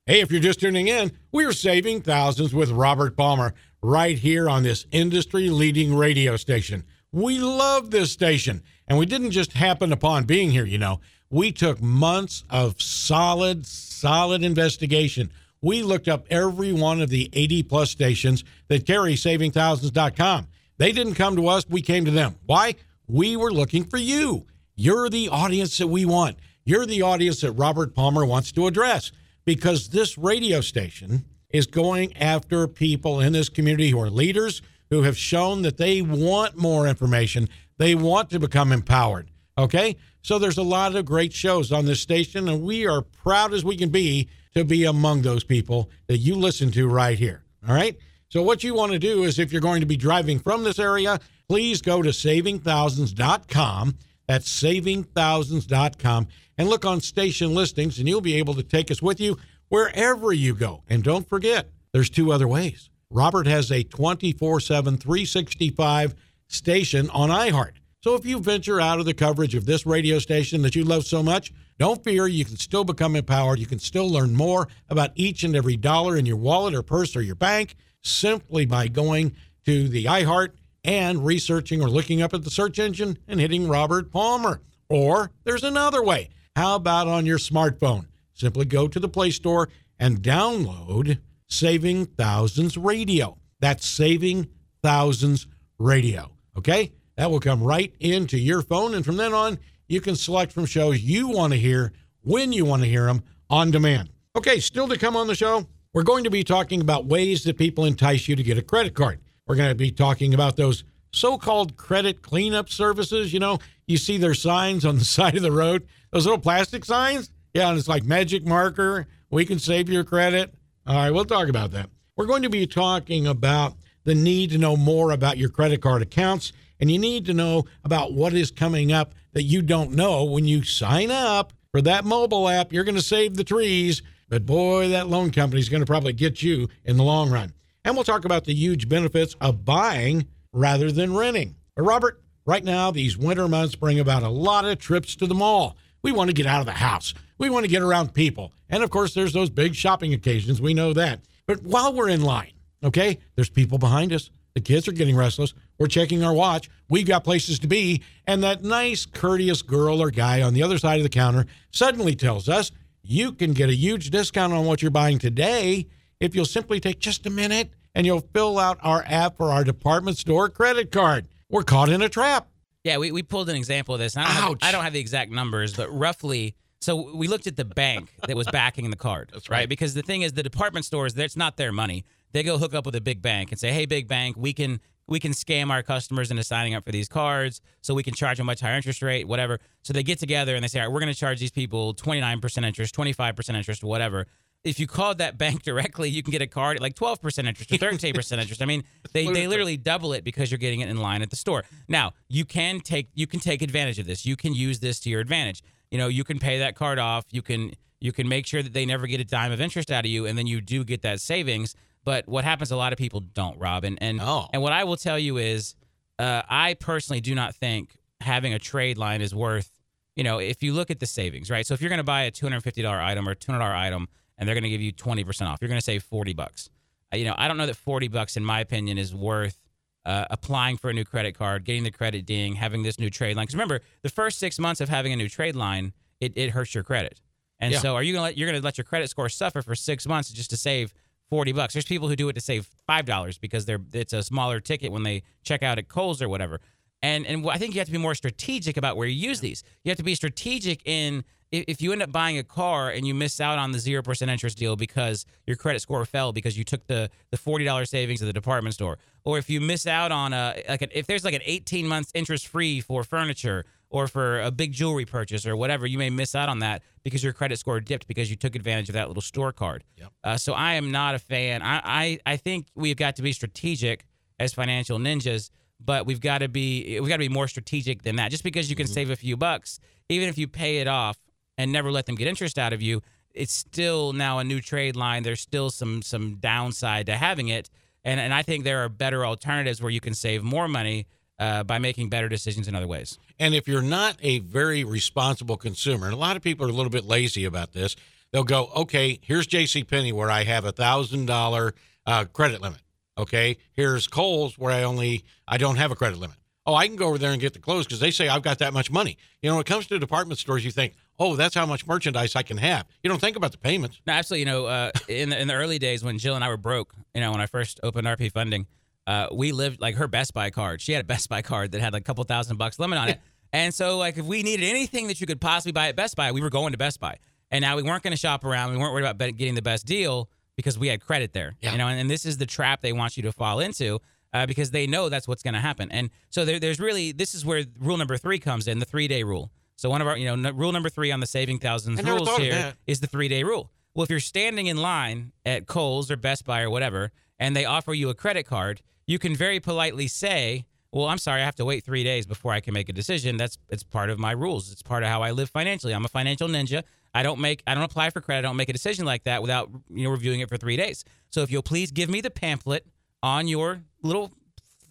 Hey, 0.05 0.21
if 0.21 0.31
you're 0.31 0.41
just 0.41 0.59
tuning 0.59 0.87
in, 0.87 1.11
we're 1.31 1.53
saving 1.53 2.01
thousands 2.01 2.53
with 2.53 2.71
Robert 2.71 3.15
Palmer 3.15 3.53
right 3.81 4.17
here 4.17 4.49
on 4.49 4.63
this 4.63 4.85
industry 4.91 5.49
leading 5.49 5.95
radio 5.95 6.35
station. 6.35 6.83
We 7.11 7.39
love 7.39 7.91
this 7.91 8.11
station, 8.11 8.63
and 8.87 8.97
we 8.97 9.05
didn't 9.05 9.31
just 9.31 9.53
happen 9.53 9.91
upon 9.91 10.25
being 10.25 10.51
here, 10.51 10.65
you 10.65 10.77
know. 10.77 10.99
We 11.29 11.51
took 11.51 11.81
months 11.81 12.43
of 12.49 12.81
solid, 12.81 13.65
solid 13.65 14.43
investigation. 14.43 15.31
We 15.61 15.81
looked 15.81 16.07
up 16.07 16.25
every 16.29 16.73
one 16.73 17.01
of 17.01 17.09
the 17.09 17.29
80 17.33 17.63
plus 17.63 17.89
stations 17.89 18.43
that 18.67 18.85
carry 18.85 19.15
savingthousands.com. 19.15 20.47
They 20.77 20.91
didn't 20.91 21.15
come 21.15 21.35
to 21.37 21.47
us, 21.47 21.65
we 21.69 21.81
came 21.81 22.05
to 22.05 22.11
them. 22.11 22.35
Why? 22.45 22.75
We 23.07 23.37
were 23.37 23.51
looking 23.51 23.85
for 23.85 23.97
you. 23.97 24.45
You're 24.75 25.09
the 25.09 25.29
audience 25.29 25.77
that 25.77 25.87
we 25.87 26.05
want. 26.05 26.37
You're 26.65 26.85
the 26.85 27.01
audience 27.01 27.41
that 27.41 27.51
Robert 27.53 27.93
Palmer 27.93 28.25
wants 28.25 28.51
to 28.53 28.67
address 28.67 29.11
because 29.45 29.89
this 29.89 30.17
radio 30.17 30.61
station 30.61 31.25
is 31.49 31.67
going 31.67 32.15
after 32.17 32.67
people 32.67 33.19
in 33.19 33.33
this 33.33 33.49
community 33.49 33.89
who 33.89 34.01
are 34.01 34.09
leaders 34.09 34.61
who 34.89 35.03
have 35.03 35.17
shown 35.17 35.63
that 35.63 35.77
they 35.77 36.01
want 36.01 36.57
more 36.57 36.87
information. 36.87 37.49
They 37.77 37.95
want 37.95 38.29
to 38.31 38.39
become 38.39 38.71
empowered. 38.71 39.29
Okay? 39.57 39.95
So 40.21 40.39
there's 40.39 40.57
a 40.57 40.63
lot 40.63 40.95
of 40.95 41.05
great 41.05 41.33
shows 41.33 41.71
on 41.71 41.85
this 41.85 42.01
station, 42.01 42.47
and 42.47 42.63
we 42.63 42.87
are 42.87 43.01
proud 43.01 43.53
as 43.53 43.65
we 43.65 43.77
can 43.77 43.89
be 43.89 44.29
to 44.55 44.63
be 44.63 44.85
among 44.85 45.21
those 45.21 45.43
people 45.43 45.89
that 46.07 46.19
you 46.19 46.35
listen 46.35 46.71
to 46.71 46.87
right 46.87 47.17
here. 47.17 47.43
All 47.67 47.75
right? 47.75 47.97
So 48.29 48.41
what 48.41 48.63
you 48.63 48.73
want 48.73 48.93
to 48.93 48.99
do 48.99 49.23
is 49.23 49.37
if 49.37 49.51
you're 49.51 49.61
going 49.61 49.81
to 49.81 49.85
be 49.85 49.97
driving 49.97 50.39
from 50.39 50.63
this 50.63 50.79
area, 50.79 51.19
please 51.47 51.81
go 51.81 52.01
to 52.01 52.09
savingthousands.com. 52.09 53.95
That's 54.27 54.63
savingthousands.com 54.63 56.27
and 56.57 56.69
look 56.69 56.85
on 56.85 57.01
station 57.01 57.53
listings 57.53 57.99
and 57.99 58.07
you'll 58.07 58.21
be 58.21 58.37
able 58.37 58.53
to 58.55 58.63
take 58.63 58.89
us 58.89 59.01
with 59.01 59.19
you 59.19 59.37
wherever 59.69 60.31
you 60.31 60.55
go. 60.55 60.83
And 60.89 61.03
don't 61.03 61.27
forget, 61.27 61.69
there's 61.91 62.09
two 62.09 62.31
other 62.31 62.47
ways. 62.47 62.89
Robert 63.09 63.45
has 63.45 63.71
a 63.71 63.83
24/7 63.83 64.97
365 64.99 66.15
station 66.53 67.09
on 67.09 67.29
iHeart. 67.29 67.73
So 68.03 68.15
if 68.15 68.25
you 68.25 68.39
venture 68.39 68.81
out 68.81 68.99
of 68.99 69.05
the 69.05 69.13
coverage 69.13 69.55
of 69.55 69.65
this 69.65 69.85
radio 69.85 70.19
station 70.19 70.61
that 70.63 70.75
you 70.75 70.83
love 70.83 71.05
so 71.05 71.23
much, 71.23 71.53
don't 71.79 72.03
fear, 72.03 72.27
you 72.27 72.43
can 72.43 72.57
still 72.57 72.83
become 72.83 73.15
empowered. 73.15 73.59
You 73.59 73.65
can 73.65 73.79
still 73.79 74.09
learn 74.09 74.35
more 74.35 74.67
about 74.89 75.11
each 75.15 75.43
and 75.43 75.55
every 75.55 75.77
dollar 75.77 76.17
in 76.17 76.25
your 76.25 76.35
wallet 76.35 76.73
or 76.73 76.83
purse 76.83 77.15
or 77.15 77.21
your 77.21 77.35
bank 77.35 77.75
simply 78.01 78.65
by 78.65 78.89
going 78.89 79.33
to 79.65 79.87
the 79.87 80.05
iHeart 80.05 80.49
and 80.83 81.25
researching 81.25 81.81
or 81.81 81.89
looking 81.89 82.21
up 82.21 82.33
at 82.33 82.43
the 82.43 82.51
search 82.51 82.77
engine 82.77 83.17
and 83.27 83.39
hitting 83.39 83.69
Robert 83.69 84.11
Palmer. 84.11 84.61
Or 84.89 85.31
there's 85.45 85.63
another 85.63 86.03
way. 86.03 86.29
How 86.55 86.75
about 86.75 87.07
on 87.07 87.25
your 87.25 87.39
smartphone? 87.39 88.07
Simply 88.33 88.65
go 88.65 88.87
to 88.87 88.99
the 88.99 89.07
Play 89.07 89.31
Store 89.31 89.69
and 89.97 90.21
download 90.21 91.19
Saving 91.47 92.05
Thousands 92.05 92.77
Radio. 92.77 93.37
That's 93.59 93.87
Saving 93.87 94.49
Thousands 94.81 95.47
Radio. 95.79 96.32
Okay? 96.57 96.91
That 97.15 97.31
will 97.31 97.39
come 97.39 97.61
right 97.61 97.93
into 97.99 98.37
your 98.37 98.61
phone. 98.61 98.95
And 98.95 99.05
from 99.05 99.17
then 99.17 99.33
on, 99.33 99.59
you 99.87 100.01
can 100.01 100.15
select 100.15 100.51
from 100.51 100.65
shows 100.65 101.01
you 101.01 101.27
want 101.29 101.53
to 101.53 101.59
hear 101.59 101.93
when 102.21 102.51
you 102.51 102.65
want 102.65 102.83
to 102.83 102.89
hear 102.89 103.05
them 103.05 103.23
on 103.49 103.71
demand. 103.71 104.09
Okay, 104.35 104.59
still 104.59 104.87
to 104.87 104.97
come 104.97 105.15
on 105.15 105.27
the 105.27 105.35
show, 105.35 105.67
we're 105.93 106.03
going 106.03 106.23
to 106.23 106.31
be 106.31 106.43
talking 106.43 106.81
about 106.81 107.05
ways 107.05 107.43
that 107.43 107.57
people 107.57 107.85
entice 107.85 108.27
you 108.27 108.35
to 108.35 108.43
get 108.43 108.57
a 108.57 108.63
credit 108.63 108.95
card. 108.95 109.19
We're 109.45 109.55
going 109.55 109.69
to 109.69 109.75
be 109.75 109.91
talking 109.91 110.33
about 110.33 110.55
those 110.55 110.83
so 111.11 111.37
called 111.37 111.77
credit 111.77 112.23
cleanup 112.23 112.69
services. 112.69 113.31
You 113.31 113.39
know, 113.39 113.59
you 113.85 113.97
see 113.97 114.17
their 114.17 114.33
signs 114.33 114.85
on 114.85 114.97
the 114.97 115.05
side 115.05 115.35
of 115.35 115.43
the 115.43 115.51
road, 115.51 115.85
those 116.11 116.25
little 116.25 116.41
plastic 116.41 116.85
signs. 116.85 117.29
Yeah, 117.53 117.69
and 117.69 117.77
it's 117.77 117.87
like 117.87 118.03
magic 118.03 118.45
marker. 118.45 119.07
We 119.29 119.45
can 119.45 119.59
save 119.59 119.89
your 119.89 120.03
credit. 120.03 120.53
All 120.87 120.95
right, 120.95 121.11
we'll 121.11 121.25
talk 121.25 121.47
about 121.47 121.71
that. 121.71 121.89
We're 122.15 122.25
going 122.25 122.43
to 122.43 122.49
be 122.49 122.65
talking 122.65 123.27
about 123.27 123.75
the 124.03 124.15
need 124.15 124.51
to 124.51 124.57
know 124.57 124.75
more 124.75 125.11
about 125.11 125.37
your 125.37 125.49
credit 125.49 125.81
card 125.81 126.01
accounts, 126.01 126.53
and 126.79 126.91
you 126.91 126.99
need 126.99 127.25
to 127.25 127.33
know 127.33 127.65
about 127.83 128.13
what 128.13 128.33
is 128.33 128.51
coming 128.51 128.91
up 128.91 129.13
that 129.33 129.43
you 129.43 129.61
don't 129.61 129.91
know 129.91 130.23
when 130.23 130.45
you 130.45 130.63
sign 130.63 131.11
up 131.11 131.53
for 131.71 131.81
that 131.81 132.05
mobile 132.05 132.47
app. 132.47 132.71
You're 132.71 132.83
going 132.83 132.95
to 132.95 133.01
save 133.01 133.35
the 133.35 133.43
trees, 133.43 134.01
but 134.29 134.45
boy, 134.45 134.89
that 134.89 135.07
loan 135.07 135.31
company 135.31 135.59
is 135.59 135.69
going 135.69 135.81
to 135.81 135.87
probably 135.87 136.13
get 136.13 136.41
you 136.41 136.69
in 136.85 136.97
the 136.97 137.03
long 137.03 137.31
run. 137.31 137.53
And 137.85 137.95
we'll 137.95 138.03
talk 138.03 138.25
about 138.25 138.45
the 138.45 138.53
huge 138.53 138.87
benefits 138.87 139.35
of 139.41 139.65
buying 139.65 140.27
rather 140.51 140.91
than 140.91 141.15
renting. 141.15 141.55
But 141.75 141.83
Robert, 141.83 142.21
right 142.45 142.63
now, 142.63 142.91
these 142.91 143.17
winter 143.17 143.47
months 143.47 143.75
bring 143.75 143.99
about 143.99 144.23
a 144.23 144.29
lot 144.29 144.65
of 144.65 144.79
trips 144.79 145.15
to 145.17 145.27
the 145.27 145.35
mall. 145.35 145.77
We 146.01 146.11
want 146.11 146.29
to 146.29 146.33
get 146.33 146.45
out 146.45 146.59
of 146.59 146.65
the 146.65 146.73
house. 146.73 147.13
We 147.37 147.49
want 147.49 147.65
to 147.65 147.71
get 147.71 147.81
around 147.81 148.13
people. 148.13 148.53
And 148.69 148.83
of 148.83 148.89
course, 148.89 149.13
there's 149.13 149.33
those 149.33 149.49
big 149.49 149.75
shopping 149.75 150.13
occasions. 150.13 150.61
We 150.61 150.73
know 150.73 150.93
that. 150.93 151.21
But 151.45 151.63
while 151.63 151.93
we're 151.93 152.09
in 152.09 152.21
line, 152.21 152.52
okay, 152.83 153.19
there's 153.35 153.49
people 153.49 153.77
behind 153.77 154.13
us. 154.13 154.29
The 154.53 154.61
kids 154.61 154.87
are 154.87 154.91
getting 154.91 155.15
restless. 155.15 155.53
We're 155.79 155.87
checking 155.87 156.23
our 156.23 156.33
watch. 156.33 156.69
We've 156.89 157.07
got 157.07 157.23
places 157.23 157.57
to 157.59 157.67
be. 157.67 158.03
And 158.27 158.43
that 158.43 158.63
nice, 158.63 159.05
courteous 159.05 159.61
girl 159.63 160.01
or 160.01 160.11
guy 160.11 160.41
on 160.43 160.53
the 160.53 160.61
other 160.61 160.77
side 160.77 160.97
of 160.97 161.03
the 161.03 161.09
counter 161.09 161.45
suddenly 161.71 162.15
tells 162.15 162.47
us 162.47 162.71
you 163.01 163.31
can 163.31 163.53
get 163.53 163.69
a 163.69 163.75
huge 163.75 164.11
discount 164.11 164.53
on 164.53 164.65
what 164.65 164.81
you're 164.81 164.91
buying 164.91 165.17
today 165.17 165.87
if 166.19 166.35
you'll 166.35 166.45
simply 166.45 166.79
take 166.79 166.99
just 166.99 167.25
a 167.25 167.29
minute 167.29 167.71
and 167.95 168.05
you'll 168.05 168.27
fill 168.33 168.59
out 168.59 168.77
our 168.81 169.03
app 169.07 169.37
for 169.37 169.51
our 169.51 169.63
department 169.63 170.17
store 170.17 170.49
credit 170.49 170.91
card. 170.91 171.27
We're 171.49 171.63
caught 171.63 171.89
in 171.89 172.01
a 172.01 172.09
trap. 172.09 172.47
Yeah, 172.83 172.97
we, 172.97 173.11
we 173.11 173.23
pulled 173.23 173.49
an 173.49 173.55
example 173.55 173.95
of 173.95 173.99
this. 173.99 174.15
I, 174.17 174.23
don't 174.23 174.31
have, 174.31 174.43
Ouch. 174.51 174.59
I 174.61 174.71
don't 174.71 174.83
have 174.83 174.93
the 174.93 174.99
exact 174.99 175.31
numbers, 175.31 175.73
but 175.73 175.89
roughly. 175.89 176.55
So 176.81 177.15
we 177.15 177.27
looked 177.27 177.47
at 177.47 177.55
the 177.55 177.65
bank 177.65 178.13
that 178.27 178.35
was 178.35 178.47
backing 178.47 178.89
the 178.89 178.97
card, 178.97 179.29
That's 179.33 179.49
right? 179.49 179.59
right. 179.59 179.69
Because 179.69 179.93
the 179.93 180.01
thing 180.01 180.21
is, 180.21 180.33
the 180.33 180.43
department 180.43 180.85
stores, 180.85 181.13
that's 181.13 181.37
not 181.37 181.55
their 181.55 181.71
money. 181.71 182.03
They 182.33 182.43
go 182.43 182.57
hook 182.57 182.73
up 182.73 182.85
with 182.85 182.95
a 182.95 183.01
big 183.01 183.21
bank 183.21 183.51
and 183.51 183.59
say, 183.59 183.71
"Hey, 183.71 183.85
big 183.85 184.07
bank, 184.07 184.35
we 184.37 184.53
can 184.53 184.81
we 185.07 185.19
can 185.19 185.31
scam 185.31 185.69
our 185.69 185.83
customers 185.83 186.31
into 186.31 186.43
signing 186.43 186.73
up 186.73 186.85
for 186.85 186.91
these 186.91 187.07
cards, 187.07 187.61
so 187.81 187.93
we 187.93 188.03
can 188.03 188.13
charge 188.13 188.37
them 188.37 188.45
a 188.45 188.51
much 188.51 188.61
higher 188.61 188.75
interest 188.75 189.01
rate, 189.01 189.27
whatever." 189.27 189.59
So 189.83 189.93
they 189.93 190.03
get 190.03 190.19
together 190.19 190.55
and 190.55 190.63
they 190.63 190.67
say, 190.67 190.79
"All 190.79 190.87
right, 190.87 190.93
we're 190.93 190.99
going 190.99 191.13
to 191.13 191.19
charge 191.19 191.39
these 191.39 191.51
people 191.51 191.93
twenty 191.93 192.21
nine 192.21 192.41
percent 192.41 192.65
interest, 192.65 192.93
twenty 192.93 193.13
five 193.13 193.35
percent 193.35 193.57
interest, 193.57 193.83
whatever." 193.83 194.27
If 194.63 194.79
you 194.79 194.87
called 194.87 195.17
that 195.17 195.37
bank 195.37 195.61
directly, 195.69 196.09
you 196.09 196.23
can 196.23 196.31
get 196.31 196.41
a 196.41 196.47
card 196.47 196.77
at 196.77 196.81
like 196.81 196.95
twelve 196.95 197.21
percent 197.21 197.47
interest 197.47 197.71
or 197.71 197.77
thirteen 197.77 198.13
percent 198.13 198.41
interest. 198.41 198.61
I 198.61 198.65
mean, 198.65 198.83
they, 199.11 199.27
they 199.27 199.47
literally 199.47 199.77
double 199.77 200.13
it 200.13 200.23
because 200.23 200.51
you're 200.51 200.57
getting 200.57 200.79
it 200.79 200.89
in 200.89 200.97
line 200.97 201.21
at 201.21 201.29
the 201.29 201.35
store. 201.35 201.63
Now 201.87 202.13
you 202.29 202.45
can 202.45 202.79
take 202.79 203.09
you 203.13 203.27
can 203.27 203.39
take 203.39 203.61
advantage 203.61 203.99
of 203.99 204.07
this. 204.07 204.25
You 204.25 204.35
can 204.35 204.55
use 204.55 204.79
this 204.79 204.99
to 205.01 205.09
your 205.09 205.21
advantage. 205.21 205.61
You 205.91 205.99
know, 205.99 206.07
you 206.07 206.23
can 206.23 206.39
pay 206.39 206.57
that 206.59 206.75
card 206.75 206.97
off. 206.97 207.25
You 207.29 207.43
can 207.43 207.73
you 207.99 208.11
can 208.11 208.27
make 208.27 208.45
sure 208.47 208.63
that 208.63 208.73
they 208.73 208.85
never 208.85 209.05
get 209.07 209.21
a 209.21 209.23
dime 209.23 209.51
of 209.51 209.61
interest 209.61 209.91
out 209.91 210.03
of 210.03 210.11
you, 210.11 210.25
and 210.25 210.37
then 210.37 210.47
you 210.47 210.59
do 210.59 210.83
get 210.83 211.03
that 211.03 211.21
savings. 211.21 211.75
But 212.03 212.27
what 212.27 212.43
happens? 212.43 212.71
A 212.71 212.75
lot 212.75 212.91
of 212.93 212.97
people 212.99 213.19
don't, 213.21 213.57
Rob. 213.59 213.83
And 213.83 213.97
and 214.01 214.17
No. 214.17 214.49
and 214.51 214.61
what 214.61 214.73
I 214.73 214.83
will 214.83 214.97
tell 214.97 215.17
you 215.19 215.37
is, 215.37 215.75
uh, 216.19 216.41
I 216.49 216.73
personally 216.75 217.21
do 217.21 217.33
not 217.35 217.55
think 217.55 217.95
having 218.21 218.53
a 218.53 218.59
trade 218.59 218.97
line 218.97 219.21
is 219.21 219.33
worth. 219.33 219.69
You 220.15 220.23
know, 220.23 220.37
if 220.39 220.61
you 220.61 220.73
look 220.73 220.91
at 220.91 220.99
the 220.99 221.05
savings, 221.07 221.49
right? 221.49 221.65
So 221.65 221.73
if 221.73 221.81
you're 221.81 221.89
going 221.89 221.97
to 221.97 222.03
buy 222.03 222.23
a 222.23 222.31
two 222.31 222.45
hundred 222.45 222.61
fifty 222.61 222.81
dollar 222.81 222.99
item 223.01 223.27
or 223.27 223.35
two 223.35 223.51
hundred 223.51 223.63
dollar 223.65 223.75
item, 223.75 224.07
and 224.37 224.47
they're 224.47 224.55
going 224.55 224.63
to 224.63 224.69
give 224.69 224.81
you 224.81 224.91
twenty 224.91 225.23
percent 225.23 225.49
off, 225.49 225.59
you're 225.61 225.69
going 225.69 225.79
to 225.79 225.83
save 225.85 226.03
forty 226.03 226.33
bucks. 226.33 226.69
Uh, 227.13 227.17
you 227.17 227.25
know, 227.25 227.35
I 227.37 227.47
don't 227.47 227.57
know 227.57 227.65
that 227.65 227.77
forty 227.77 228.07
bucks, 228.09 228.37
in 228.37 228.43
my 228.45 228.59
opinion, 228.59 228.97
is 228.97 229.15
worth 229.15 229.59
uh, 230.05 230.25
applying 230.29 230.77
for 230.77 230.89
a 230.89 230.93
new 230.93 231.05
credit 231.05 231.35
card, 231.37 231.63
getting 231.63 231.83
the 231.83 231.91
credit 231.91 232.25
ding, 232.25 232.55
having 232.55 232.83
this 232.83 232.99
new 232.99 233.09
trade 233.09 233.35
line. 233.37 233.45
Because 233.45 233.55
remember, 233.55 233.79
the 234.01 234.09
first 234.09 234.37
six 234.37 234.59
months 234.59 234.81
of 234.81 234.89
having 234.89 235.13
a 235.13 235.15
new 235.15 235.29
trade 235.29 235.55
line, 235.55 235.93
it, 236.19 236.33
it 236.35 236.49
hurts 236.51 236.75
your 236.75 236.83
credit. 236.83 237.21
And 237.59 237.71
Yeah. 237.71 237.79
so, 237.79 237.95
are 237.95 238.03
you 238.03 238.11
gonna 238.13 238.23
let 238.23 238.37
you're 238.37 238.47
gonna 238.49 238.61
let 238.63 238.77
your 238.77 238.85
credit 238.85 239.09
score 239.09 239.29
suffer 239.29 239.61
for 239.61 239.73
six 239.75 240.05
months 240.05 240.29
just 240.31 240.49
to 240.51 240.57
save 240.57 240.93
forty 241.33 241.51
bucks? 241.51 241.73
There's 241.73 241.85
people 241.85 242.07
who 242.09 242.15
do 242.15 242.29
it 242.29 242.33
to 242.33 242.41
save 242.41 242.69
five 242.85 243.05
dollars 243.05 243.39
because 243.39 243.65
they're 243.65 243.81
it's 243.91 244.13
a 244.13 244.21
smaller 244.21 244.59
ticket 244.59 244.91
when 244.91 245.01
they 245.01 245.23
check 245.43 245.63
out 245.63 245.79
at 245.79 245.87
Kohl's 245.87 246.21
or 246.21 246.29
whatever. 246.29 246.61
And 247.01 247.25
and 247.25 247.49
I 247.49 247.57
think 247.57 247.73
you 247.73 247.79
have 247.79 247.87
to 247.87 247.91
be 247.91 247.97
more 247.97 248.13
strategic 248.13 248.77
about 248.77 248.97
where 248.97 249.07
you 249.07 249.29
use 249.29 249.39
these. 249.39 249.63
You 249.83 249.89
have 249.89 249.97
to 249.97 250.03
be 250.03 250.13
strategic 250.13 250.85
in 250.85 251.23
if 251.51 251.65
if 251.67 251.81
you 251.81 251.91
end 251.91 252.03
up 252.03 252.11
buying 252.11 252.37
a 252.37 252.43
car 252.43 252.91
and 252.91 253.07
you 253.07 253.15
miss 253.15 253.41
out 253.41 253.57
on 253.57 253.71
the 253.71 253.79
zero 253.79 254.03
percent 254.03 254.29
interest 254.29 254.59
deal 254.59 254.75
because 254.75 255.25
your 255.47 255.55
credit 255.55 255.81
score 255.81 256.05
fell 256.05 256.33
because 256.33 256.55
you 256.55 256.63
took 256.63 256.85
the 256.85 257.09
the 257.31 257.37
forty 257.37 257.65
dollars 257.65 257.89
savings 257.89 258.21
at 258.21 258.27
the 258.27 258.33
department 258.33 258.75
store, 258.75 258.99
or 259.23 259.39
if 259.39 259.49
you 259.49 259.59
miss 259.59 259.87
out 259.87 260.11
on 260.11 260.33
a 260.33 260.61
like 260.69 260.83
a, 260.83 260.97
if 260.97 261.07
there's 261.07 261.25
like 261.25 261.33
an 261.33 261.41
eighteen 261.45 261.87
months 261.87 262.11
interest 262.13 262.47
free 262.47 262.79
for 262.79 263.03
furniture 263.03 263.65
or 263.93 264.07
for 264.07 264.41
a 264.41 264.49
big 264.49 264.71
jewelry 264.71 265.05
purchase 265.05 265.45
or 265.45 265.55
whatever, 265.55 265.85
you 265.85 265.99
may 265.99 266.09
miss 266.09 266.33
out 266.33 266.49
on 266.49 266.59
that 266.59 266.81
because 267.03 267.23
your 267.23 267.31
credit 267.31 267.59
score 267.59 267.79
dipped 267.79 268.07
because 268.07 268.27
you 268.27 268.35
took 268.35 268.55
advantage 268.55 268.89
of 268.89 268.93
that 268.93 269.07
little 269.07 269.21
store 269.21 269.53
card. 269.53 269.83
Yep. 269.97 270.11
Uh, 270.23 270.35
so 270.35 270.53
I 270.53 270.73
am 270.73 270.91
not 270.91 271.13
a 271.13 271.19
fan. 271.19 271.61
I, 271.61 271.81
I 271.85 272.19
I 272.25 272.37
think 272.37 272.67
we've 272.75 272.97
got 272.97 273.15
to 273.17 273.21
be 273.21 273.31
strategic 273.33 274.07
as 274.39 274.51
financial 274.51 274.97
ninjas, 274.97 275.51
but 275.79 276.07
we've 276.07 276.19
got 276.19 276.39
to 276.39 276.49
be 276.49 276.99
we've 276.99 277.07
got 277.07 277.17
to 277.17 277.19
be 277.19 277.29
more 277.29 277.47
strategic 277.47 278.01
than 278.01 278.15
that. 278.15 278.31
Just 278.31 278.43
because 278.43 278.67
you 278.67 278.75
can 278.75 278.87
save 278.87 279.11
a 279.11 279.15
few 279.15 279.37
bucks, 279.37 279.79
even 280.09 280.27
if 280.27 280.39
you 280.39 280.47
pay 280.47 280.79
it 280.79 280.87
off 280.87 281.19
and 281.59 281.71
never 281.71 281.91
let 281.91 282.07
them 282.07 282.15
get 282.15 282.27
interest 282.27 282.57
out 282.57 282.73
of 282.73 282.81
you, 282.81 282.99
it's 283.35 283.53
still 283.53 284.11
now 284.11 284.39
a 284.39 284.43
new 284.43 284.59
trade 284.59 284.95
line. 284.95 285.21
There's 285.21 285.41
still 285.41 285.69
some 285.69 286.01
some 286.01 286.37
downside 286.37 287.05
to 287.05 287.15
having 287.15 287.49
it, 287.49 287.69
and 288.03 288.19
and 288.19 288.33
I 288.33 288.41
think 288.41 288.63
there 288.63 288.83
are 288.83 288.89
better 288.89 289.23
alternatives 289.23 289.83
where 289.83 289.91
you 289.91 289.99
can 289.99 290.15
save 290.15 290.41
more 290.41 290.67
money 290.67 291.05
uh, 291.39 291.63
by 291.63 291.79
making 291.79 292.09
better 292.09 292.29
decisions 292.29 292.67
in 292.67 292.75
other 292.75 292.87
ways. 292.87 293.17
And 293.39 293.53
if 293.53 293.67
you're 293.67 293.81
not 293.81 294.17
a 294.21 294.39
very 294.39 294.83
responsible 294.83 295.57
consumer, 295.57 296.05
and 296.05 296.13
a 296.13 296.17
lot 296.17 296.35
of 296.35 296.41
people 296.41 296.65
are 296.65 296.69
a 296.69 296.73
little 296.73 296.91
bit 296.91 297.05
lazy 297.05 297.45
about 297.45 297.73
this, 297.73 297.95
they'll 298.31 298.43
go, 298.43 298.69
okay, 298.75 299.19
here's 299.21 299.47
J.C. 299.47 299.83
Penney 299.83 300.11
where 300.11 300.29
I 300.29 300.43
have 300.43 300.65
a 300.65 300.71
thousand 300.71 301.25
dollar 301.25 301.73
uh, 302.05 302.25
credit 302.25 302.61
limit. 302.61 302.79
Okay, 303.17 303.57
here's 303.73 304.07
Kohl's 304.07 304.57
where 304.57 304.71
I 304.71 304.83
only 304.83 305.23
I 305.47 305.57
don't 305.57 305.75
have 305.75 305.91
a 305.91 305.95
credit 305.95 306.17
limit. 306.17 306.37
Oh, 306.65 306.75
I 306.75 306.87
can 306.87 306.95
go 306.95 307.07
over 307.07 307.17
there 307.17 307.31
and 307.31 307.41
get 307.41 307.53
the 307.53 307.59
clothes 307.59 307.85
because 307.85 307.99
they 307.99 308.09
say 308.09 308.29
I've 308.29 308.41
got 308.41 308.59
that 308.59 308.73
much 308.73 308.89
money. 308.89 309.17
You 309.41 309.49
know, 309.49 309.55
when 309.55 309.61
it 309.61 309.67
comes 309.67 309.85
to 309.87 309.99
department 309.99 310.39
stores, 310.39 310.63
you 310.63 310.71
think, 310.71 310.93
oh, 311.19 311.35
that's 311.35 311.53
how 311.53 311.65
much 311.65 311.85
merchandise 311.85 312.35
I 312.37 312.41
can 312.43 312.57
have. 312.57 312.87
You 313.03 313.09
don't 313.09 313.19
think 313.19 313.35
about 313.35 313.51
the 313.51 313.57
payments. 313.57 313.99
No, 314.07 314.13
absolutely. 314.13 314.39
You 314.39 314.45
know, 314.45 314.65
uh, 314.67 314.91
in 315.09 315.29
the, 315.29 315.39
in 315.39 315.47
the 315.49 315.55
early 315.55 315.77
days 315.77 316.03
when 316.05 316.17
Jill 316.17 316.35
and 316.35 316.43
I 316.43 316.47
were 316.47 316.57
broke, 316.57 316.95
you 317.13 317.19
know, 317.19 317.31
when 317.31 317.41
I 317.41 317.47
first 317.47 317.81
opened 317.83 318.07
RP 318.07 318.31
Funding, 318.31 318.65
uh, 319.07 319.27
we 319.31 319.51
lived 319.51 319.81
like 319.81 319.95
her 319.95 320.07
Best 320.07 320.33
Buy 320.33 320.49
card. 320.49 320.81
She 320.81 320.93
had 320.93 321.01
a 321.03 321.07
Best 321.07 321.29
Buy 321.29 321.41
card 321.41 321.71
that 321.71 321.81
had 321.81 321.93
like 321.93 322.01
a 322.01 322.05
couple 322.05 322.23
thousand 322.23 322.57
bucks 322.57 322.79
limit 322.79 322.99
on 322.99 323.09
it, 323.09 323.19
and 323.53 323.73
so 323.73 323.97
like 323.97 324.17
if 324.17 324.25
we 324.25 324.43
needed 324.43 324.67
anything 324.67 325.07
that 325.07 325.19
you 325.21 325.27
could 325.27 325.41
possibly 325.41 325.71
buy 325.71 325.87
at 325.89 325.95
Best 325.95 326.15
Buy, 326.15 326.31
we 326.31 326.41
were 326.41 326.49
going 326.49 326.71
to 326.71 326.77
Best 326.77 326.99
Buy. 326.99 327.17
And 327.51 327.61
now 327.61 327.75
we 327.75 327.83
weren't 327.83 328.01
going 328.01 328.13
to 328.13 328.17
shop 328.17 328.43
around. 328.45 328.71
We 328.71 328.77
weren't 328.77 328.93
worried 328.93 329.05
about 329.05 329.37
getting 329.37 329.53
the 329.53 329.61
best 329.61 329.85
deal 329.85 330.27
because 330.55 330.79
we 330.79 330.87
had 330.87 331.01
credit 331.01 331.33
there. 331.33 331.53
Yeah. 331.61 331.73
You 331.73 331.77
know, 331.77 331.87
and, 331.87 331.99
and 331.99 332.09
this 332.09 332.25
is 332.25 332.39
the 332.39 332.47
trap 332.47 332.81
they 332.81 332.93
want 332.93 333.15
you 333.15 333.23
to 333.23 333.31
fall 333.31 333.59
into. 333.59 333.99
Uh, 334.33 334.47
because 334.47 334.71
they 334.71 334.87
know 334.87 335.09
that's 335.09 335.27
what's 335.27 335.43
going 335.43 335.53
to 335.53 335.59
happen, 335.59 335.91
and 335.91 336.09
so 336.31 336.43
there, 336.43 336.59
there's 336.59 336.79
really 336.79 337.11
this 337.11 337.35
is 337.35 337.45
where 337.45 337.65
rule 337.79 337.97
number 337.97 338.17
three 338.17 338.39
comes 338.39 338.67
in 338.67 338.79
the 338.79 338.85
three 338.85 339.07
day 339.07 339.21
rule. 339.21 339.51
So 339.75 339.89
one 339.89 340.01
of 340.01 340.07
our, 340.07 340.17
you 340.17 340.25
know, 340.25 340.49
n- 340.49 340.57
rule 340.57 340.71
number 340.71 340.89
three 340.89 341.11
on 341.11 341.19
the 341.19 341.27
saving 341.27 341.59
thousands 341.59 342.01
rules 342.03 342.35
here 342.37 342.73
is 342.87 342.99
the 342.99 343.05
three 343.05 343.27
day 343.27 343.43
rule. 343.43 343.69
Well, 343.93 344.03
if 344.03 344.09
you're 344.09 344.19
standing 344.19 344.67
in 344.67 344.77
line 344.77 345.33
at 345.45 345.67
Kohl's 345.67 346.09
or 346.09 346.15
Best 346.15 346.45
Buy 346.45 346.61
or 346.61 346.69
whatever, 346.69 347.11
and 347.37 347.55
they 347.55 347.65
offer 347.65 347.93
you 347.93 348.09
a 348.09 348.15
credit 348.15 348.47
card, 348.47 348.81
you 349.05 349.19
can 349.19 349.35
very 349.35 349.59
politely 349.59 350.07
say, 350.07 350.65
"Well, 350.91 351.05
I'm 351.07 351.17
sorry, 351.17 351.41
I 351.41 351.45
have 351.45 351.55
to 351.55 351.65
wait 351.65 351.83
three 351.83 352.03
days 352.03 352.25
before 352.25 352.53
I 352.53 352.59
can 352.59 352.73
make 352.73 352.89
a 352.89 352.93
decision. 352.93 353.37
That's 353.37 353.57
it's 353.69 353.83
part 353.83 354.09
of 354.09 354.19
my 354.19 354.31
rules. 354.31 354.71
It's 354.71 354.83
part 354.83 355.03
of 355.03 355.09
how 355.09 355.21
I 355.21 355.31
live 355.31 355.49
financially. 355.49 355.93
I'm 355.93 356.05
a 356.05 356.09
financial 356.09 356.47
ninja. 356.47 356.83
I 357.15 357.21
don't 357.21 357.39
make, 357.39 357.61
I 357.67 357.75
don't 357.75 357.83
apply 357.83 358.09
for 358.09 358.21
credit. 358.21 358.39
I 358.39 358.49
don't 358.49 358.55
make 358.57 358.69
a 358.69 358.73
decision 358.73 359.05
like 359.05 359.23
that 359.25 359.41
without 359.41 359.69
you 359.89 360.03
know 360.03 360.09
reviewing 360.09 360.39
it 360.39 360.49
for 360.49 360.57
three 360.57 360.77
days. 360.77 361.03
So 361.29 361.41
if 361.41 361.51
you'll 361.51 361.63
please 361.63 361.91
give 361.91 362.09
me 362.09 362.21
the 362.21 362.31
pamphlet 362.31 362.85
on 363.21 363.47
your 363.47 363.83
little 364.01 364.31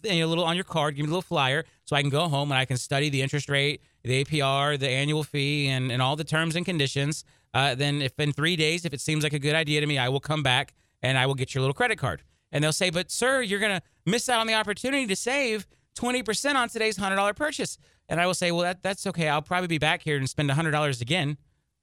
you 0.03 0.19
know, 0.19 0.27
little 0.27 0.43
on 0.43 0.55
your 0.55 0.65
card, 0.65 0.95
give 0.95 1.03
me 1.05 1.07
a 1.07 1.11
little 1.11 1.21
flyer 1.21 1.63
so 1.85 1.95
I 1.95 2.01
can 2.01 2.09
go 2.09 2.27
home 2.27 2.51
and 2.51 2.59
I 2.59 2.65
can 2.65 2.77
study 2.77 3.09
the 3.09 3.21
interest 3.21 3.49
rate, 3.49 3.81
the 4.03 4.23
APR, 4.23 4.77
the 4.77 4.89
annual 4.89 5.23
fee, 5.23 5.67
and, 5.67 5.91
and 5.91 6.01
all 6.01 6.15
the 6.15 6.23
terms 6.23 6.55
and 6.55 6.65
conditions. 6.65 7.23
Uh, 7.53 7.75
then, 7.75 8.01
if 8.01 8.19
in 8.19 8.33
three 8.33 8.55
days, 8.55 8.83
if 8.83 8.93
it 8.93 9.01
seems 9.01 9.23
like 9.23 9.33
a 9.33 9.39
good 9.39 9.55
idea 9.55 9.79
to 9.79 9.87
me, 9.87 9.97
I 9.97 10.09
will 10.09 10.19
come 10.19 10.43
back 10.43 10.73
and 11.01 11.17
I 11.17 11.25
will 11.25 11.35
get 11.35 11.53
your 11.53 11.61
little 11.61 11.73
credit 11.73 11.97
card. 11.97 12.23
And 12.51 12.63
they'll 12.63 12.73
say, 12.73 12.89
but 12.89 13.11
sir, 13.11 13.41
you're 13.41 13.59
to 13.59 13.81
miss 14.05 14.29
out 14.29 14.39
on 14.39 14.47
the 14.47 14.53
opportunity 14.53 15.07
to 15.07 15.15
save 15.15 15.67
20% 15.95 16.55
on 16.55 16.69
today's 16.69 16.97
$100 16.97 17.35
purchase. 17.35 17.77
And 18.09 18.19
I 18.19 18.27
will 18.27 18.33
say, 18.33 18.51
well, 18.51 18.63
that, 18.63 18.83
that's 18.83 19.07
okay. 19.07 19.29
I'll 19.29 19.41
probably 19.41 19.67
be 19.67 19.77
back 19.77 20.03
here 20.03 20.17
and 20.17 20.29
spend 20.29 20.49
$100 20.49 21.01
again. 21.01 21.37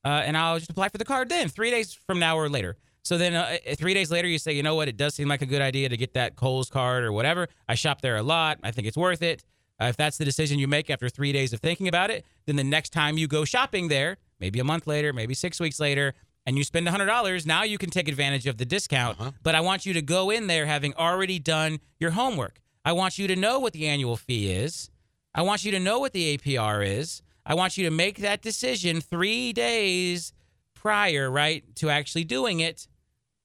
Uh, 0.04 0.08
and 0.08 0.36
I'll 0.36 0.58
just 0.58 0.70
apply 0.70 0.88
for 0.88 0.98
the 0.98 1.04
card 1.04 1.28
then, 1.28 1.48
three 1.48 1.70
days 1.70 1.92
from 1.92 2.18
now 2.18 2.36
or 2.36 2.48
later. 2.48 2.76
So 3.02 3.18
then, 3.18 3.34
uh, 3.34 3.56
uh, 3.68 3.74
three 3.76 3.94
days 3.94 4.10
later, 4.10 4.28
you 4.28 4.38
say, 4.38 4.52
you 4.52 4.62
know 4.62 4.74
what? 4.74 4.88
It 4.88 4.96
does 4.96 5.14
seem 5.14 5.28
like 5.28 5.42
a 5.42 5.46
good 5.46 5.62
idea 5.62 5.88
to 5.88 5.96
get 5.96 6.14
that 6.14 6.36
Kohl's 6.36 6.70
card 6.70 7.04
or 7.04 7.12
whatever. 7.12 7.48
I 7.68 7.74
shop 7.74 8.02
there 8.02 8.16
a 8.16 8.22
lot. 8.22 8.58
I 8.62 8.70
think 8.70 8.86
it's 8.86 8.96
worth 8.96 9.22
it. 9.22 9.44
Uh, 9.80 9.86
if 9.86 9.96
that's 9.96 10.18
the 10.18 10.24
decision 10.24 10.58
you 10.58 10.68
make 10.68 10.90
after 10.90 11.08
three 11.08 11.32
days 11.32 11.52
of 11.52 11.60
thinking 11.60 11.88
about 11.88 12.10
it, 12.10 12.26
then 12.46 12.56
the 12.56 12.64
next 12.64 12.90
time 12.90 13.16
you 13.16 13.26
go 13.26 13.44
shopping 13.44 13.88
there, 13.88 14.18
maybe 14.38 14.60
a 14.60 14.64
month 14.64 14.86
later, 14.86 15.12
maybe 15.12 15.32
six 15.32 15.58
weeks 15.58 15.80
later, 15.80 16.14
and 16.46 16.56
you 16.56 16.64
spend 16.64 16.86
$100, 16.86 17.46
now 17.46 17.62
you 17.62 17.78
can 17.78 17.90
take 17.90 18.08
advantage 18.08 18.46
of 18.46 18.56
the 18.56 18.64
discount. 18.64 19.20
Uh-huh. 19.20 19.30
But 19.42 19.54
I 19.54 19.60
want 19.60 19.86
you 19.86 19.92
to 19.94 20.02
go 20.02 20.30
in 20.30 20.46
there 20.46 20.66
having 20.66 20.94
already 20.94 21.38
done 21.38 21.80
your 21.98 22.12
homework. 22.12 22.60
I 22.84 22.92
want 22.92 23.18
you 23.18 23.28
to 23.28 23.36
know 23.36 23.58
what 23.58 23.72
the 23.72 23.86
annual 23.86 24.16
fee 24.16 24.50
is. 24.50 24.90
I 25.34 25.42
want 25.42 25.64
you 25.64 25.70
to 25.72 25.80
know 25.80 25.98
what 25.98 26.12
the 26.12 26.36
APR 26.36 26.86
is. 26.86 27.22
I 27.44 27.54
want 27.54 27.76
you 27.76 27.84
to 27.84 27.90
make 27.90 28.18
that 28.18 28.42
decision 28.42 29.00
three 29.00 29.52
days 29.52 30.32
prior, 30.74 31.30
right, 31.30 31.64
to 31.76 31.90
actually 31.90 32.24
doing 32.24 32.60
it. 32.60 32.88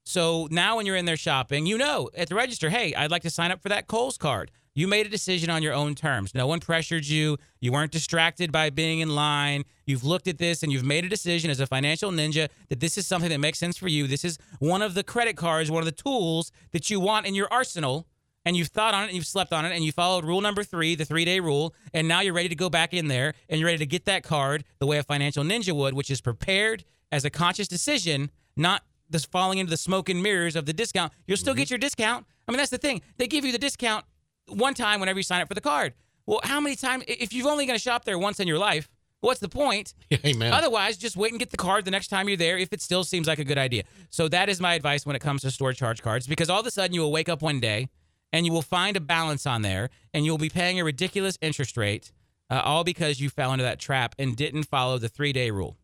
So 0.04 0.48
now 0.52 0.78
when 0.78 0.86
you're 0.86 0.96
in 0.96 1.06
there 1.06 1.18
shopping, 1.18 1.66
you 1.66 1.78
know 1.78 2.10
at 2.16 2.30
the 2.30 2.36
register, 2.36 2.70
hey, 2.70 2.94
I'd 2.94 3.12
like 3.12 3.24
to 3.24 3.30
sign 3.30 3.52
up 3.52 3.62
for 3.62 3.70
that 3.70 3.88
Kohl's 3.88 4.18
card. 4.18 4.52
You 4.78 4.90
made 4.90 5.06
a 5.06 5.10
decision 5.10 5.50
on 5.50 5.64
your 5.64 5.74
own 5.74 5.96
terms. 5.96 6.36
No 6.36 6.48
one 6.48 6.60
pressured 6.60 7.06
you. 7.06 7.38
You 7.62 7.72
weren't 7.72 7.94
distracted 7.94 8.52
by 8.52 8.70
being 8.70 9.00
in 9.00 9.16
line. 9.16 9.64
You've 9.86 10.04
looked 10.04 10.28
at 10.28 10.38
this 10.38 10.64
and 10.64 10.72
you've 10.72 10.84
made 10.84 11.06
a 11.06 11.10
decision 11.10 11.50
as 11.50 11.62
a 11.62 11.66
financial 11.66 12.12
ninja 12.12 12.50
that 12.68 12.82
this 12.82 12.98
is 12.98 13.08
something 13.08 13.30
that 13.30 13.40
makes 13.40 13.58
sense 13.58 13.78
for 13.78 13.88
you. 13.88 14.06
This 14.06 14.26
is 14.26 14.38
one 14.60 14.82
of 14.82 14.94
the 14.94 15.02
credit 15.02 15.38
cards, 15.38 15.72
one 15.72 15.82
of 15.82 15.86
the 15.86 15.94
tools 15.94 16.52
that 16.72 16.90
you 16.90 17.00
want 17.00 17.26
in 17.26 17.34
your 17.34 17.48
arsenal. 17.50 18.06
and 18.48 18.56
you've 18.58 18.68
thought 18.68 18.94
on 18.94 19.06
it 19.06 19.08
and 19.08 19.16
you've 19.16 19.26
slept 19.26 19.54
on 19.54 19.66
it 19.66 19.72
and 19.72 19.84
you 19.84 19.94
followed 19.94 20.24
rule 20.26 20.42
number 20.42 20.64
three, 20.64 20.94
the 20.94 21.06
three 21.06 21.26
day 21.26 21.40
rule, 21.40 21.74
and 21.94 22.08
now 22.08 22.20
you're 22.20 22.34
ready 22.34 22.50
to 22.50 22.56
go 22.56 22.70
back 22.70 22.94
in 22.94 23.08
there 23.08 23.34
and 23.50 23.60
you're 23.60 23.66
ready 23.66 23.80
to 23.80 23.88
get 23.88 24.04
that 24.06 24.24
card 24.24 24.66
the 24.80 24.86
way 24.86 24.98
a 24.98 25.04
financial 25.04 25.44
ninja 25.44 25.74
would, 25.74 25.94
which 25.94 26.12
is 26.12 26.20
prepared 26.20 26.84
as 27.14 27.24
a 27.24 27.30
conscious 27.30 27.68
decision, 27.70 28.30
not 28.58 28.84
just 29.10 29.32
falling 29.32 29.58
into 29.58 29.70
the 29.70 29.78
smoke 29.78 30.10
and 30.10 30.22
mirrors 30.22 30.56
of 30.56 30.66
the 30.66 30.74
discount. 30.74 31.14
You'll 31.26 31.38
still 31.38 31.54
mm-hmm. 31.54 31.60
get 31.60 31.70
your 31.72 31.80
discount. 31.80 32.26
I 32.48 32.52
mean, 32.52 32.58
that's 32.58 32.70
the 32.70 32.78
thing. 32.78 33.02
They 33.18 33.28
give 33.28 33.46
you 33.46 33.52
the 33.54 33.58
discount 33.58 34.06
one 34.48 34.74
time 34.74 35.00
whenever 35.00 35.20
you 35.20 35.24
sign 35.24 35.42
up 35.42 35.48
for 35.48 35.54
the 35.54 35.62
card. 35.62 35.94
Well, 36.26 36.40
how 36.44 36.60
many 36.60 36.76
times, 36.76 37.04
if 37.08 37.34
you've 37.34 37.46
only 37.46 37.66
going 37.66 37.78
to 37.78 37.84
shop 37.84 38.06
there 38.06 38.18
once 38.18 38.40
in 38.40 38.48
your 38.48 38.58
life, 38.58 38.90
what's 39.22 39.40
the 39.40 39.50
point? 39.50 39.94
Amen. 40.26 40.54
Otherwise, 40.54 40.98
just 40.98 41.16
wait 41.16 41.32
and 41.32 41.40
get 41.40 41.52
the 41.52 41.58
card 41.58 41.86
the 41.86 41.92
next 41.92 42.08
time 42.08 42.28
you're 42.28 42.38
there 42.38 42.58
if 42.58 42.74
it 42.74 42.82
still 42.82 43.04
seems 43.04 43.28
like 43.28 43.40
a 43.40 43.44
good 43.44 43.58
idea. 43.58 43.84
So 44.10 44.28
that 44.30 44.50
is 44.50 44.60
my 44.60 44.74
advice 44.74 45.06
when 45.06 45.16
it 45.16 45.20
comes 45.20 45.42
to 45.42 45.52
store 45.52 45.74
charge 45.74 46.02
cards 46.02 46.28
because 46.28 46.50
all 46.50 46.60
of 46.60 46.66
a 46.66 46.72
sudden 46.72 46.94
you 46.94 47.02
will 47.02 47.12
wake 47.12 47.30
up 47.30 47.42
one 47.42 47.60
day 47.60 47.90
and 48.34 48.46
you 48.46 48.52
will 48.52 48.62
find 48.62 48.98
a 48.98 49.00
balance 49.00 49.46
on 49.46 49.62
there 49.62 49.90
and 50.14 50.26
you'll 50.26 50.38
be 50.38 50.50
paying 50.50 50.80
a 50.80 50.84
ridiculous 50.84 51.38
interest 51.42 51.78
rate 51.78 52.12
uh, 52.50 52.62
all 52.64 52.84
because 52.84 53.20
you 53.20 53.30
fell 53.30 53.52
into 53.54 53.64
that 53.64 53.80
trap 53.80 54.16
and 54.20 54.36
didn't 54.36 54.64
follow 54.64 54.98
the 54.98 55.10
three 55.10 55.34
day 55.34 55.52
rule. 55.52 55.78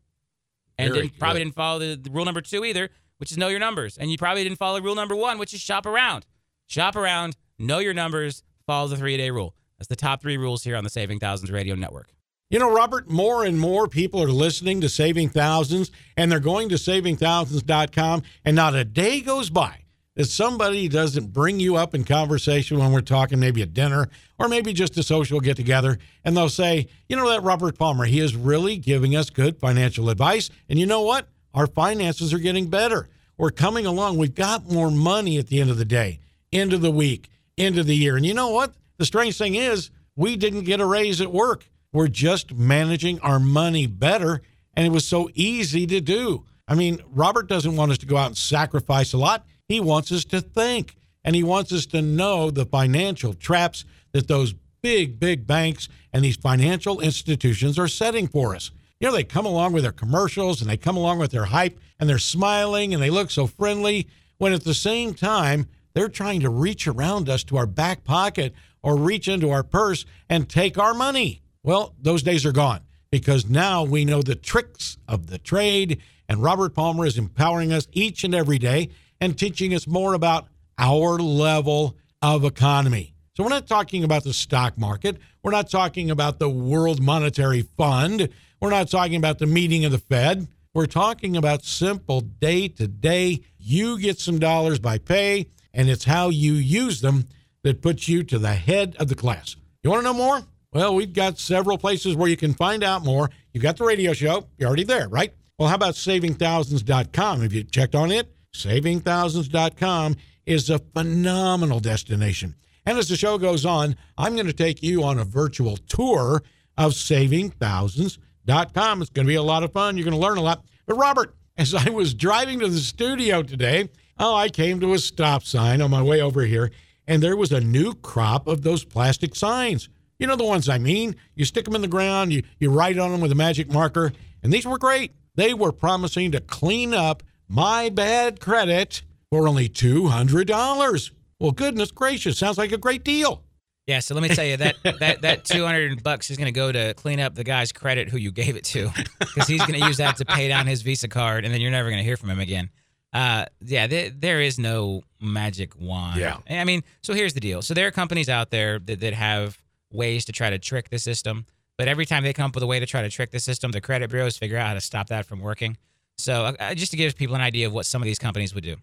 And 0.78 0.92
didn't, 0.94 1.18
probably 1.18 1.40
didn't 1.40 1.54
follow 1.54 1.78
the, 1.78 1.96
the 1.96 2.10
rule 2.10 2.24
number 2.24 2.40
two 2.40 2.64
either, 2.64 2.90
which 3.18 3.30
is 3.30 3.38
know 3.38 3.48
your 3.48 3.60
numbers. 3.60 3.98
And 3.98 4.10
you 4.10 4.18
probably 4.18 4.42
didn't 4.42 4.58
follow 4.58 4.80
rule 4.80 4.94
number 4.94 5.14
one, 5.14 5.38
which 5.38 5.54
is 5.54 5.60
shop 5.60 5.86
around. 5.86 6.26
Shop 6.66 6.96
around, 6.96 7.36
know 7.58 7.78
your 7.78 7.94
numbers, 7.94 8.42
follow 8.72 8.88
the 8.88 8.96
three 8.96 9.18
day 9.18 9.30
rule. 9.30 9.54
That's 9.76 9.88
the 9.88 9.96
top 9.96 10.22
three 10.22 10.38
rules 10.38 10.64
here 10.64 10.76
on 10.76 10.84
the 10.84 10.88
Saving 10.88 11.18
Thousands 11.18 11.50
Radio 11.50 11.74
Network. 11.74 12.08
You 12.48 12.58
know, 12.58 12.72
Robert, 12.72 13.10
more 13.10 13.44
and 13.44 13.60
more 13.60 13.86
people 13.86 14.22
are 14.22 14.30
listening 14.30 14.80
to 14.80 14.88
Saving 14.88 15.28
Thousands 15.28 15.90
and 16.16 16.32
they're 16.32 16.40
going 16.40 16.70
to 16.70 16.76
savingthousands.com, 16.76 18.22
and 18.46 18.56
not 18.56 18.74
a 18.74 18.84
day 18.84 19.20
goes 19.20 19.50
by 19.50 19.80
that 20.16 20.24
somebody 20.24 20.88
doesn't 20.88 21.34
bring 21.34 21.60
you 21.60 21.76
up 21.76 21.94
in 21.94 22.04
conversation 22.04 22.78
when 22.78 22.92
we're 22.92 23.02
talking 23.02 23.38
maybe 23.38 23.60
at 23.60 23.74
dinner 23.74 24.08
or 24.38 24.48
maybe 24.48 24.72
just 24.72 24.96
a 24.96 25.02
social 25.02 25.38
get 25.40 25.56
together. 25.56 25.98
And 26.24 26.34
they'll 26.34 26.48
say, 26.48 26.88
you 27.10 27.16
know, 27.16 27.28
that 27.28 27.42
Robert 27.42 27.78
Palmer, 27.78 28.04
he 28.04 28.20
is 28.20 28.34
really 28.34 28.78
giving 28.78 29.14
us 29.14 29.28
good 29.28 29.58
financial 29.58 30.08
advice. 30.08 30.48
And 30.70 30.78
you 30.78 30.86
know 30.86 31.02
what? 31.02 31.28
Our 31.52 31.66
finances 31.66 32.32
are 32.32 32.38
getting 32.38 32.68
better. 32.68 33.10
We're 33.36 33.50
coming 33.50 33.84
along. 33.84 34.16
We've 34.16 34.34
got 34.34 34.70
more 34.70 34.90
money 34.90 35.36
at 35.36 35.48
the 35.48 35.60
end 35.60 35.68
of 35.68 35.76
the 35.76 35.84
day, 35.84 36.20
end 36.52 36.72
of 36.72 36.80
the 36.80 36.90
week, 36.90 37.28
end 37.58 37.78
of 37.78 37.86
the 37.86 37.96
year. 37.96 38.16
And 38.16 38.26
you 38.26 38.34
know 38.34 38.50
what? 38.50 38.74
The 38.98 39.04
strange 39.04 39.36
thing 39.36 39.54
is, 39.54 39.90
we 40.16 40.36
didn't 40.36 40.64
get 40.64 40.80
a 40.80 40.86
raise 40.86 41.20
at 41.20 41.32
work. 41.32 41.68
We're 41.92 42.08
just 42.08 42.54
managing 42.54 43.20
our 43.20 43.38
money 43.38 43.86
better. 43.86 44.42
And 44.74 44.86
it 44.86 44.90
was 44.90 45.06
so 45.06 45.28
easy 45.34 45.86
to 45.86 46.00
do. 46.00 46.44
I 46.68 46.74
mean, 46.74 47.00
Robert 47.10 47.48
doesn't 47.48 47.76
want 47.76 47.92
us 47.92 47.98
to 47.98 48.06
go 48.06 48.16
out 48.16 48.28
and 48.28 48.36
sacrifice 48.36 49.12
a 49.12 49.18
lot. 49.18 49.46
He 49.68 49.80
wants 49.80 50.12
us 50.12 50.24
to 50.26 50.40
think 50.40 50.96
and 51.24 51.36
he 51.36 51.42
wants 51.42 51.72
us 51.72 51.86
to 51.86 52.02
know 52.02 52.50
the 52.50 52.64
financial 52.64 53.34
traps 53.34 53.84
that 54.12 54.28
those 54.28 54.54
big, 54.82 55.18
big 55.18 55.46
banks 55.46 55.88
and 56.12 56.24
these 56.24 56.36
financial 56.36 57.00
institutions 57.00 57.78
are 57.78 57.88
setting 57.88 58.26
for 58.26 58.54
us. 58.54 58.70
You 59.00 59.08
know, 59.08 59.14
they 59.14 59.24
come 59.24 59.46
along 59.46 59.72
with 59.72 59.82
their 59.82 59.92
commercials 59.92 60.60
and 60.60 60.70
they 60.70 60.76
come 60.76 60.96
along 60.96 61.18
with 61.18 61.30
their 61.30 61.46
hype 61.46 61.78
and 61.98 62.08
they're 62.08 62.18
smiling 62.18 62.94
and 62.94 63.02
they 63.02 63.10
look 63.10 63.30
so 63.30 63.46
friendly 63.46 64.08
when 64.38 64.52
at 64.52 64.64
the 64.64 64.74
same 64.74 65.14
time 65.14 65.66
they're 65.94 66.08
trying 66.08 66.40
to 66.40 66.50
reach 66.50 66.86
around 66.86 67.28
us 67.28 67.44
to 67.44 67.56
our 67.56 67.66
back 67.66 68.04
pocket 68.04 68.54
or 68.82 68.96
reach 68.96 69.28
into 69.28 69.50
our 69.50 69.62
purse 69.62 70.04
and 70.28 70.48
take 70.48 70.78
our 70.78 70.94
money. 70.94 71.42
Well, 71.62 71.94
those 72.00 72.22
days 72.22 72.44
are 72.44 72.52
gone 72.52 72.80
because 73.10 73.48
now 73.48 73.84
we 73.84 74.04
know 74.04 74.22
the 74.22 74.34
tricks 74.34 74.96
of 75.06 75.28
the 75.28 75.38
trade 75.38 76.00
and 76.28 76.42
Robert 76.42 76.74
Palmer 76.74 77.06
is 77.06 77.18
empowering 77.18 77.72
us 77.72 77.86
each 77.92 78.24
and 78.24 78.34
every 78.34 78.58
day 78.58 78.88
and 79.20 79.38
teaching 79.38 79.74
us 79.74 79.86
more 79.86 80.14
about 80.14 80.48
our 80.78 81.18
level 81.18 81.96
of 82.22 82.44
economy. 82.44 83.14
So 83.36 83.42
we're 83.42 83.50
not 83.50 83.66
talking 83.66 84.04
about 84.04 84.24
the 84.24 84.32
stock 84.32 84.76
market. 84.76 85.18
We're 85.42 85.52
not 85.52 85.70
talking 85.70 86.10
about 86.10 86.38
the 86.38 86.48
World 86.48 87.00
Monetary 87.00 87.62
Fund. 87.62 88.28
We're 88.60 88.70
not 88.70 88.90
talking 88.90 89.16
about 89.16 89.38
the 89.38 89.46
meeting 89.46 89.84
of 89.84 89.92
the 89.92 89.98
Fed. 89.98 90.48
We're 90.74 90.86
talking 90.86 91.36
about 91.36 91.64
simple 91.64 92.20
day 92.20 92.68
to 92.68 92.88
day. 92.88 93.40
You 93.58 93.98
get 93.98 94.18
some 94.18 94.38
dollars 94.38 94.78
by 94.78 94.98
pay, 94.98 95.48
and 95.74 95.88
it's 95.88 96.04
how 96.04 96.28
you 96.28 96.54
use 96.54 97.00
them 97.00 97.28
that 97.62 97.82
puts 97.82 98.08
you 98.08 98.22
to 98.24 98.38
the 98.38 98.54
head 98.54 98.96
of 98.98 99.08
the 99.08 99.14
class. 99.14 99.56
You 99.82 99.90
want 99.90 100.00
to 100.00 100.04
know 100.04 100.14
more? 100.14 100.42
Well, 100.72 100.94
we've 100.94 101.12
got 101.12 101.38
several 101.38 101.76
places 101.76 102.16
where 102.16 102.28
you 102.28 102.36
can 102.36 102.54
find 102.54 102.82
out 102.82 103.04
more. 103.04 103.30
You 103.52 103.60
got 103.60 103.76
the 103.76 103.84
radio 103.84 104.12
show, 104.12 104.46
you're 104.56 104.68
already 104.68 104.84
there, 104.84 105.08
right? 105.08 105.34
Well, 105.58 105.68
how 105.68 105.74
about 105.74 105.94
savingthousands.com? 105.94 107.42
Have 107.42 107.52
you 107.52 107.64
checked 107.64 107.94
on 107.94 108.10
it? 108.10 108.34
Savingthousands.com 108.54 110.16
is 110.46 110.70
a 110.70 110.78
phenomenal 110.78 111.80
destination. 111.80 112.54
And 112.84 112.98
as 112.98 113.08
the 113.08 113.16
show 113.16 113.38
goes 113.38 113.64
on, 113.64 113.96
I'm 114.18 114.34
going 114.34 114.46
to 114.46 114.52
take 114.52 114.82
you 114.82 115.04
on 115.04 115.18
a 115.18 115.24
virtual 115.24 115.76
tour 115.76 116.42
of 116.76 116.92
savingthousands.com. 116.92 119.02
It's 119.02 119.10
going 119.10 119.26
to 119.26 119.30
be 119.30 119.36
a 119.36 119.42
lot 119.42 119.62
of 119.62 119.72
fun. 119.72 119.96
You're 119.96 120.04
going 120.04 120.20
to 120.20 120.20
learn 120.20 120.38
a 120.38 120.42
lot. 120.42 120.64
But, 120.86 120.96
Robert, 120.96 121.34
as 121.56 121.74
I 121.74 121.90
was 121.90 122.14
driving 122.14 122.60
to 122.60 122.68
the 122.68 122.78
studio 122.78 123.42
today, 123.42 123.88
oh, 124.18 124.34
I 124.34 124.48
came 124.48 124.80
to 124.80 124.94
a 124.94 124.98
stop 124.98 125.42
sign 125.42 125.80
on 125.80 125.90
my 125.90 126.02
way 126.02 126.20
over 126.20 126.42
here, 126.42 126.70
and 127.06 127.22
there 127.22 127.36
was 127.36 127.52
a 127.52 127.60
new 127.60 127.94
crop 127.94 128.46
of 128.46 128.62
those 128.62 128.84
plastic 128.84 129.34
signs. 129.34 129.88
You 130.18 130.26
know 130.26 130.36
the 130.36 130.44
ones 130.44 130.68
I 130.68 130.78
mean? 130.78 131.16
You 131.34 131.44
stick 131.44 131.64
them 131.64 131.74
in 131.74 131.82
the 131.82 131.88
ground, 131.88 132.32
you, 132.32 132.42
you 132.58 132.70
write 132.70 132.98
on 132.98 133.10
them 133.10 133.20
with 133.20 133.32
a 133.32 133.36
magic 133.36 133.70
marker, 133.72 134.12
and 134.42 134.52
these 134.52 134.66
were 134.66 134.78
great. 134.78 135.12
They 135.34 135.54
were 135.54 135.72
promising 135.72 136.32
to 136.32 136.40
clean 136.40 136.94
up 136.94 137.22
my 137.48 137.88
bad 137.88 138.40
credit 138.40 139.02
for 139.30 139.48
only 139.48 139.68
$200. 139.68 141.10
Well, 141.40 141.50
goodness 141.52 141.90
gracious, 141.90 142.38
sounds 142.38 142.58
like 142.58 142.72
a 142.72 142.78
great 142.78 143.02
deal. 143.02 143.42
Yeah, 143.86 143.98
so 143.98 144.14
let 144.14 144.22
me 144.22 144.28
tell 144.28 144.44
you 144.44 144.56
that 144.58 144.76
that 145.00 145.22
that 145.22 145.44
200 145.44 146.04
bucks 146.04 146.30
is 146.30 146.36
going 146.36 146.46
to 146.46 146.52
go 146.52 146.70
to 146.70 146.94
clean 146.94 147.18
up 147.18 147.34
the 147.34 147.42
guy's 147.42 147.72
credit 147.72 148.08
who 148.08 148.16
you 148.16 148.30
gave 148.30 148.54
it 148.54 148.62
to 148.64 148.90
cuz 149.34 149.48
he's 149.48 149.60
going 149.66 149.80
to 149.80 149.84
use 149.86 149.96
that 149.96 150.16
to 150.18 150.24
pay 150.24 150.46
down 150.46 150.68
his 150.68 150.82
Visa 150.82 151.08
card 151.08 151.44
and 151.44 151.52
then 151.52 151.60
you're 151.60 151.72
never 151.72 151.88
going 151.88 151.98
to 151.98 152.04
hear 152.04 152.16
from 152.16 152.30
him 152.30 152.38
again. 152.38 152.70
Uh 153.12 153.46
yeah, 153.60 153.86
there, 153.86 154.10
there 154.10 154.40
is 154.40 154.58
no 154.58 155.02
magic 155.20 155.78
wand. 155.78 156.20
Yeah. 156.20 156.38
I 156.48 156.64
mean, 156.64 156.82
so 157.02 157.12
here's 157.14 157.34
the 157.34 157.40
deal. 157.40 157.62
So 157.62 157.74
there 157.74 157.86
are 157.86 157.90
companies 157.90 158.28
out 158.28 158.50
there 158.50 158.78
that, 158.78 159.00
that 159.00 159.14
have 159.14 159.58
ways 159.90 160.24
to 160.26 160.32
try 160.32 160.50
to 160.50 160.58
trick 160.58 160.88
the 160.88 160.98
system, 160.98 161.44
but 161.76 161.88
every 161.88 162.06
time 162.06 162.24
they 162.24 162.32
come 162.32 162.46
up 162.46 162.54
with 162.54 162.64
a 162.64 162.66
way 162.66 162.80
to 162.80 162.86
try 162.86 163.02
to 163.02 163.10
trick 163.10 163.30
the 163.30 163.40
system, 163.40 163.70
the 163.70 163.80
credit 163.80 164.10
bureaus 164.10 164.38
figure 164.38 164.56
out 164.56 164.68
how 164.68 164.74
to 164.74 164.80
stop 164.80 165.08
that 165.08 165.26
from 165.26 165.40
working. 165.40 165.76
So, 166.18 166.46
uh, 166.46 166.52
uh, 166.58 166.74
just 166.74 166.90
to 166.92 166.96
give 166.96 167.16
people 167.16 167.34
an 167.34 167.40
idea 167.40 167.66
of 167.66 167.72
what 167.72 167.86
some 167.86 168.00
of 168.00 168.06
these 168.06 168.18
companies 168.18 168.54
would 168.54 168.64
do. 168.64 168.76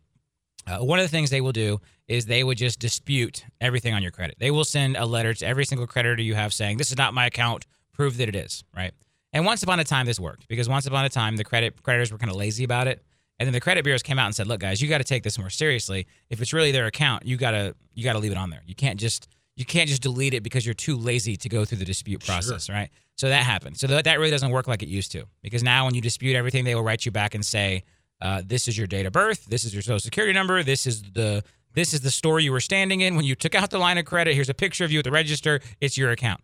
Uh, 0.68 0.80
one 0.80 1.00
of 1.00 1.06
the 1.06 1.10
things 1.10 1.30
they 1.30 1.42
will 1.42 1.52
do 1.52 1.80
is 2.08 2.26
they 2.26 2.44
would 2.44 2.58
just 2.58 2.80
dispute 2.80 3.46
everything 3.62 3.94
on 3.94 4.02
your 4.02 4.12
credit. 4.12 4.36
They 4.40 4.52
will 4.52 4.66
send 4.66 4.98
a 4.98 5.06
letter 5.06 5.34
to 5.34 5.46
every 5.46 5.66
single 5.66 5.88
creditor 5.88 6.22
you 6.22 6.36
have 6.36 6.54
saying, 6.54 6.78
This 6.78 6.92
is 6.92 6.98
not 6.98 7.14
my 7.14 7.26
account, 7.26 7.66
prove 7.94 8.18
that 8.18 8.30
it 8.30 8.36
is, 8.36 8.64
right? 8.76 8.92
And 9.32 9.46
once 9.46 9.64
upon 9.64 9.80
a 9.80 9.84
time, 9.84 10.06
this 10.06 10.20
worked 10.20 10.48
because 10.48 10.68
once 10.68 10.86
upon 10.86 11.06
a 11.06 11.10
time, 11.10 11.38
the 11.38 11.44
credit 11.44 11.82
creditors 11.82 12.12
were 12.12 12.18
kind 12.18 12.32
of 12.32 12.36
lazy 12.36 12.64
about 12.64 12.88
it. 12.88 13.04
And 13.40 13.48
then 13.48 13.54
the 13.54 13.62
credit 13.62 13.84
bureaus 13.84 14.04
came 14.04 14.20
out 14.20 14.26
and 14.26 14.36
said, 14.36 14.48
"Look, 14.48 14.60
guys, 14.60 14.82
you 14.82 14.90
got 14.90 14.98
to 14.98 15.04
take 15.04 15.24
this 15.24 15.40
more 15.40 15.50
seriously. 15.50 16.08
If 16.30 16.42
it's 16.42 16.52
really 16.52 16.72
their 16.72 16.88
account, 16.88 17.26
you 17.26 17.38
gotta 17.38 17.74
you 17.94 18.04
gotta 18.04 18.20
leave 18.20 18.32
it 18.34 18.38
on 18.38 18.50
there. 18.50 18.62
You 18.66 18.76
can't 18.76 19.00
just 19.00 19.28
you 19.56 19.66
can't 19.66 19.88
just 19.90 20.02
delete 20.02 20.34
it 20.34 20.44
because 20.44 20.66
you're 20.66 20.74
too 20.74 20.96
lazy 20.98 21.36
to 21.38 21.50
go 21.50 21.66
through 21.66 21.80
the 21.80 21.86
dispute 21.86 22.26
process, 22.26 22.70
right? 22.70 22.90
So 23.18 23.28
that 23.30 23.44
happened. 23.44 23.78
So 23.78 23.88
that, 23.88 24.06
that 24.06 24.18
really 24.20 24.32
doesn't 24.32 24.52
work 24.52 24.68
like 24.68 24.82
it 24.82 24.88
used 24.88 25.12
to 25.12 25.26
because 25.42 25.64
now 25.64 25.86
when 25.86 25.96
you 25.96 26.02
dispute 26.02 26.36
everything, 26.36 26.64
they 26.64 26.76
will 26.76 26.84
write 26.84 27.06
you 27.06 27.12
back 27.12 27.36
and 27.36 27.46
say, 27.46 27.84
uh, 28.22 28.42
"This 28.46 28.68
is 28.68 28.78
your 28.78 28.88
date 28.88 29.06
of 29.06 29.14
birth. 29.14 29.46
This 29.46 29.64
is 29.64 29.74
your 29.74 29.82
social 29.82 30.00
security 30.00 30.34
number. 30.34 30.64
This 30.64 30.86
is 30.86 31.02
the 31.02 31.44
this 31.74 31.94
is 31.94 32.02
the 32.02 32.12
store 32.12 32.40
you 32.40 32.52
were 32.52 32.60
standing 32.62 33.02
in 33.02 33.16
when 33.16 33.26
you 33.26 33.36
took 33.36 33.56
out 33.56 33.70
the 33.70 33.80
line 33.80 33.98
of 33.98 34.06
credit. 34.06 34.34
Here's 34.36 34.50
a 34.50 34.54
picture 34.54 34.84
of 34.84 34.92
you 34.92 35.00
at 35.00 35.06
the 35.06 35.12
register. 35.12 35.62
It's 35.80 35.98
your 35.98 36.12
account." 36.12 36.42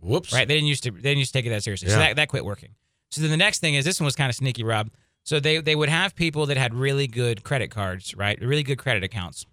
Whoops. 0.00 0.32
Right? 0.32 0.48
They 0.48 0.54
didn't 0.54 0.68
used 0.68 0.84
to 0.84 0.90
they 0.90 1.00
didn't 1.00 1.18
used 1.18 1.32
to 1.32 1.38
take 1.38 1.46
it 1.46 1.50
that 1.50 1.62
seriously. 1.62 1.88
So 1.88 1.98
that, 1.98 2.16
that 2.16 2.28
quit 2.28 2.44
working. 2.44 2.70
So 3.10 3.20
then 3.20 3.30
the 3.30 3.36
next 3.36 3.58
thing 3.58 3.74
is 3.74 3.84
this 3.84 4.00
one 4.00 4.04
was 4.06 4.16
kind 4.16 4.30
of 4.30 4.36
sneaky, 4.36 4.64
Rob. 4.64 4.90
So 5.24 5.38
they 5.40 5.60
they 5.60 5.76
would 5.76 5.88
have 5.88 6.14
people 6.14 6.46
that 6.46 6.56
had 6.56 6.74
really 6.74 7.06
good 7.06 7.44
credit 7.44 7.70
cards, 7.70 8.14
right? 8.16 8.38
Really 8.40 8.62
good 8.62 8.78
credit 8.78 9.04
accounts. 9.04 9.46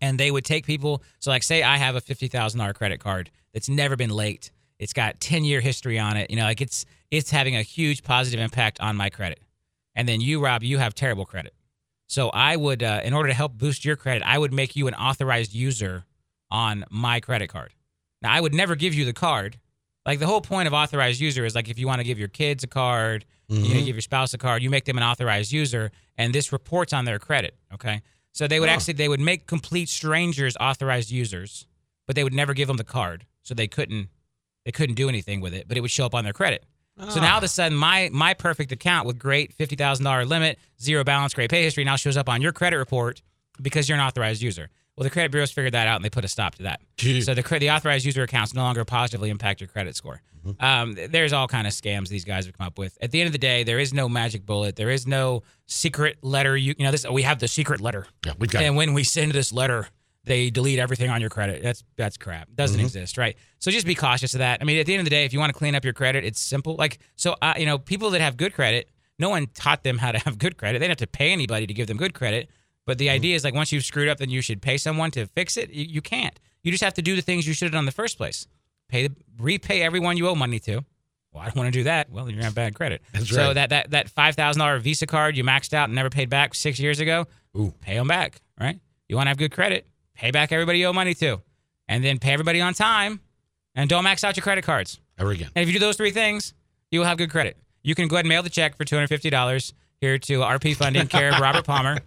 And 0.00 0.18
they 0.18 0.30
would 0.30 0.44
take 0.44 0.64
people, 0.64 1.02
so 1.18 1.30
like 1.30 1.42
say 1.42 1.62
I 1.62 1.76
have 1.76 1.96
a 1.96 2.00
fifty 2.00 2.28
thousand 2.28 2.60
dollar 2.60 2.72
credit 2.72 3.00
card 3.00 3.30
that's 3.52 3.68
never 3.68 3.96
been 3.96 4.10
late. 4.10 4.50
It's 4.78 4.92
got 4.92 5.20
ten 5.20 5.44
year 5.44 5.60
history 5.60 5.98
on 5.98 6.16
it. 6.16 6.30
You 6.30 6.36
know, 6.36 6.44
like 6.44 6.60
it's 6.60 6.86
it's 7.10 7.30
having 7.30 7.56
a 7.56 7.62
huge 7.62 8.02
positive 8.02 8.40
impact 8.40 8.80
on 8.80 8.96
my 8.96 9.10
credit. 9.10 9.40
And 9.94 10.08
then 10.08 10.20
you, 10.20 10.42
Rob, 10.42 10.62
you 10.62 10.78
have 10.78 10.94
terrible 10.94 11.24
credit. 11.24 11.54
So 12.06 12.30
I 12.30 12.56
would, 12.56 12.82
uh, 12.82 13.00
in 13.04 13.12
order 13.12 13.28
to 13.28 13.34
help 13.34 13.58
boost 13.58 13.84
your 13.84 13.96
credit, 13.96 14.22
I 14.24 14.38
would 14.38 14.52
make 14.52 14.76
you 14.76 14.86
an 14.86 14.94
authorized 14.94 15.52
user 15.54 16.04
on 16.50 16.84
my 16.90 17.20
credit 17.20 17.48
card. 17.48 17.74
Now 18.22 18.32
I 18.32 18.40
would 18.40 18.54
never 18.54 18.76
give 18.76 18.94
you 18.94 19.04
the 19.04 19.12
card. 19.12 19.58
Like 20.08 20.20
the 20.20 20.26
whole 20.26 20.40
point 20.40 20.66
of 20.66 20.72
authorized 20.72 21.20
user 21.20 21.44
is 21.44 21.54
like 21.54 21.68
if 21.68 21.78
you 21.78 21.86
want 21.86 22.00
to 22.00 22.04
give 22.04 22.18
your 22.18 22.28
kids 22.28 22.64
a 22.64 22.66
card, 22.66 23.26
you 23.46 23.58
know, 23.58 23.64
mm-hmm. 23.66 23.84
give 23.84 23.94
your 23.94 24.00
spouse 24.00 24.32
a 24.32 24.38
card, 24.38 24.62
you 24.62 24.70
make 24.70 24.86
them 24.86 24.96
an 24.96 25.04
authorized 25.04 25.52
user, 25.52 25.90
and 26.16 26.34
this 26.34 26.50
reports 26.50 26.94
on 26.94 27.04
their 27.04 27.18
credit. 27.18 27.54
Okay, 27.74 28.00
so 28.32 28.48
they 28.48 28.58
would 28.58 28.70
Oh. 28.70 28.72
actually 28.72 28.94
they 28.94 29.08
would 29.08 29.20
make 29.20 29.46
complete 29.46 29.90
strangers 29.90 30.56
authorized 30.58 31.10
users, 31.10 31.66
but 32.06 32.16
they 32.16 32.24
would 32.24 32.32
never 32.32 32.54
give 32.54 32.68
them 32.68 32.78
the 32.78 32.84
card, 32.84 33.26
so 33.42 33.52
they 33.52 33.66
couldn't 33.66 34.08
they 34.64 34.72
couldn't 34.72 34.94
do 34.94 35.10
anything 35.10 35.42
with 35.42 35.52
it, 35.52 35.68
but 35.68 35.76
it 35.76 35.82
would 35.82 35.90
show 35.90 36.06
up 36.06 36.14
on 36.14 36.24
their 36.24 36.32
credit. 36.32 36.64
So 37.10 37.20
now 37.20 37.26
ah. 37.26 37.32
all 37.32 37.38
of 37.38 37.44
a 37.44 37.48
sudden, 37.48 37.76
my 37.76 38.08
my 38.10 38.32
perfect 38.32 38.72
account 38.72 39.06
with 39.06 39.18
great 39.18 39.52
fifty 39.52 39.76
thousand 39.76 40.04
dollar 40.06 40.24
limit, 40.24 40.58
zero 40.80 41.04
balance, 41.04 41.34
great 41.34 41.50
pay 41.50 41.64
history 41.64 41.84
now 41.84 41.96
shows 41.96 42.16
up 42.16 42.30
on 42.30 42.40
your 42.40 42.52
credit 42.52 42.78
report 42.78 43.20
because 43.60 43.90
you're 43.90 43.98
an 43.98 44.04
authorized 44.04 44.40
user. 44.40 44.70
Well, 44.98 45.04
the 45.04 45.10
credit 45.10 45.30
bureaus 45.30 45.52
figured 45.52 45.74
that 45.74 45.86
out 45.86 45.94
and 45.94 46.04
they 46.04 46.10
put 46.10 46.24
a 46.24 46.28
stop 46.28 46.56
to 46.56 46.64
that. 46.64 46.80
So 47.22 47.32
the 47.32 47.58
the 47.60 47.70
authorized 47.70 48.04
user 48.04 48.24
accounts 48.24 48.52
no 48.52 48.62
longer 48.62 48.84
positively 48.84 49.30
impact 49.30 49.60
your 49.60 49.68
credit 49.68 49.94
score. 49.94 50.20
Mm-hmm. 50.44 50.64
Um, 50.64 50.96
there's 51.10 51.32
all 51.32 51.46
kind 51.46 51.68
of 51.68 51.72
scams 51.72 52.08
these 52.08 52.24
guys 52.24 52.46
have 52.46 52.58
come 52.58 52.66
up 52.66 52.78
with. 52.78 52.98
At 53.00 53.12
the 53.12 53.20
end 53.20 53.26
of 53.26 53.32
the 53.32 53.38
day, 53.38 53.62
there 53.62 53.78
is 53.78 53.94
no 53.94 54.08
magic 54.08 54.44
bullet. 54.44 54.74
There 54.74 54.90
is 54.90 55.06
no 55.06 55.44
secret 55.66 56.18
letter. 56.22 56.56
You 56.56 56.74
you 56.76 56.84
know 56.84 56.90
this. 56.90 57.06
We 57.08 57.22
have 57.22 57.38
the 57.38 57.46
secret 57.46 57.80
letter, 57.80 58.06
Yeah, 58.26 58.32
we've 58.40 58.50
got 58.50 58.64
and 58.64 58.74
when 58.76 58.92
we 58.92 59.04
send 59.04 59.30
this 59.30 59.52
letter, 59.52 59.88
they 60.24 60.50
delete 60.50 60.80
everything 60.80 61.10
on 61.10 61.20
your 61.20 61.30
credit. 61.30 61.62
That's 61.62 61.84
that's 61.96 62.16
crap. 62.16 62.48
Doesn't 62.56 62.80
exist, 62.80 63.18
right? 63.18 63.36
So 63.60 63.70
just 63.70 63.86
be 63.86 63.94
cautious 63.94 64.34
of 64.34 64.38
that. 64.38 64.60
I 64.60 64.64
mean, 64.64 64.78
at 64.78 64.86
the 64.86 64.94
end 64.94 65.00
of 65.00 65.04
the 65.04 65.10
day, 65.10 65.24
if 65.24 65.32
you 65.32 65.38
want 65.38 65.52
to 65.52 65.58
clean 65.58 65.76
up 65.76 65.84
your 65.84 65.94
credit, 65.94 66.24
it's 66.24 66.40
simple. 66.40 66.74
Like 66.74 66.98
so, 67.14 67.36
uh, 67.40 67.54
you 67.56 67.66
know, 67.66 67.78
people 67.78 68.10
that 68.10 68.20
have 68.20 68.36
good 68.36 68.52
credit, 68.52 68.88
no 69.18 69.30
one 69.30 69.46
taught 69.54 69.84
them 69.84 69.98
how 69.98 70.10
to 70.10 70.18
have 70.24 70.38
good 70.38 70.56
credit. 70.56 70.80
They 70.80 70.86
don't 70.86 71.00
have 71.00 71.08
to 71.08 71.16
pay 71.18 71.32
anybody 71.32 71.66
to 71.68 71.74
give 71.74 71.86
them 71.86 71.96
good 71.96 72.14
credit. 72.14 72.50
But 72.88 72.96
the 72.96 73.08
mm-hmm. 73.08 73.16
idea 73.16 73.36
is 73.36 73.44
like 73.44 73.52
once 73.52 73.70
you've 73.70 73.84
screwed 73.84 74.08
up, 74.08 74.16
then 74.16 74.30
you 74.30 74.40
should 74.40 74.62
pay 74.62 74.78
someone 74.78 75.10
to 75.10 75.26
fix 75.26 75.58
it. 75.58 75.68
You, 75.68 75.84
you 75.84 76.00
can't. 76.00 76.40
You 76.62 76.70
just 76.70 76.82
have 76.82 76.94
to 76.94 77.02
do 77.02 77.14
the 77.14 77.20
things 77.20 77.46
you 77.46 77.52
should 77.52 77.66
have 77.66 77.72
done 77.72 77.80
in 77.80 77.84
the 77.84 77.92
first 77.92 78.16
place. 78.16 78.46
Pay 78.88 79.08
the 79.08 79.14
repay 79.38 79.82
everyone 79.82 80.16
you 80.16 80.26
owe 80.26 80.34
money 80.34 80.58
to. 80.60 80.82
Well, 81.30 81.42
I 81.42 81.44
don't 81.44 81.56
want 81.56 81.66
to 81.66 81.78
do 81.78 81.82
that. 81.82 82.10
Well, 82.10 82.30
you're 82.30 82.42
on 82.42 82.52
bad 82.52 82.74
credit. 82.74 83.02
That's 83.12 83.28
so 83.28 83.48
right. 83.48 83.52
that 83.52 83.68
that 83.68 83.90
that 83.90 84.08
five 84.08 84.36
thousand 84.36 84.60
dollar 84.60 84.78
Visa 84.78 85.06
card 85.06 85.36
you 85.36 85.44
maxed 85.44 85.74
out 85.74 85.90
and 85.90 85.94
never 85.94 86.08
paid 86.08 86.30
back 86.30 86.54
six 86.54 86.80
years 86.80 86.98
ago, 86.98 87.26
Ooh. 87.58 87.74
pay 87.82 87.96
them 87.96 88.08
back. 88.08 88.40
Right? 88.58 88.80
You 89.06 89.16
want 89.16 89.26
to 89.26 89.28
have 89.28 89.36
good 89.36 89.52
credit? 89.52 89.86
Pay 90.14 90.30
back 90.30 90.50
everybody 90.50 90.78
you 90.78 90.86
owe 90.86 90.94
money 90.94 91.12
to, 91.12 91.42
and 91.88 92.02
then 92.02 92.18
pay 92.18 92.32
everybody 92.32 92.62
on 92.62 92.72
time, 92.72 93.20
and 93.74 93.90
don't 93.90 94.02
max 94.02 94.24
out 94.24 94.34
your 94.34 94.44
credit 94.44 94.64
cards. 94.64 94.98
Ever 95.18 95.32
again. 95.32 95.50
And 95.54 95.62
if 95.62 95.68
you 95.68 95.74
do 95.74 95.84
those 95.84 95.98
three 95.98 96.10
things, 96.10 96.54
you 96.90 97.00
will 97.00 97.06
have 97.06 97.18
good 97.18 97.30
credit. 97.30 97.58
You 97.82 97.94
can 97.94 98.08
go 98.08 98.16
ahead 98.16 98.24
and 98.24 98.30
mail 98.30 98.42
the 98.42 98.48
check 98.48 98.78
for 98.78 98.86
$250 98.86 99.72
here 100.00 100.18
to 100.18 100.38
RP 100.40 100.74
Funding, 100.74 101.06
care 101.06 101.32
of 101.32 101.40
Robert 101.40 101.66
Palmer, 101.66 101.98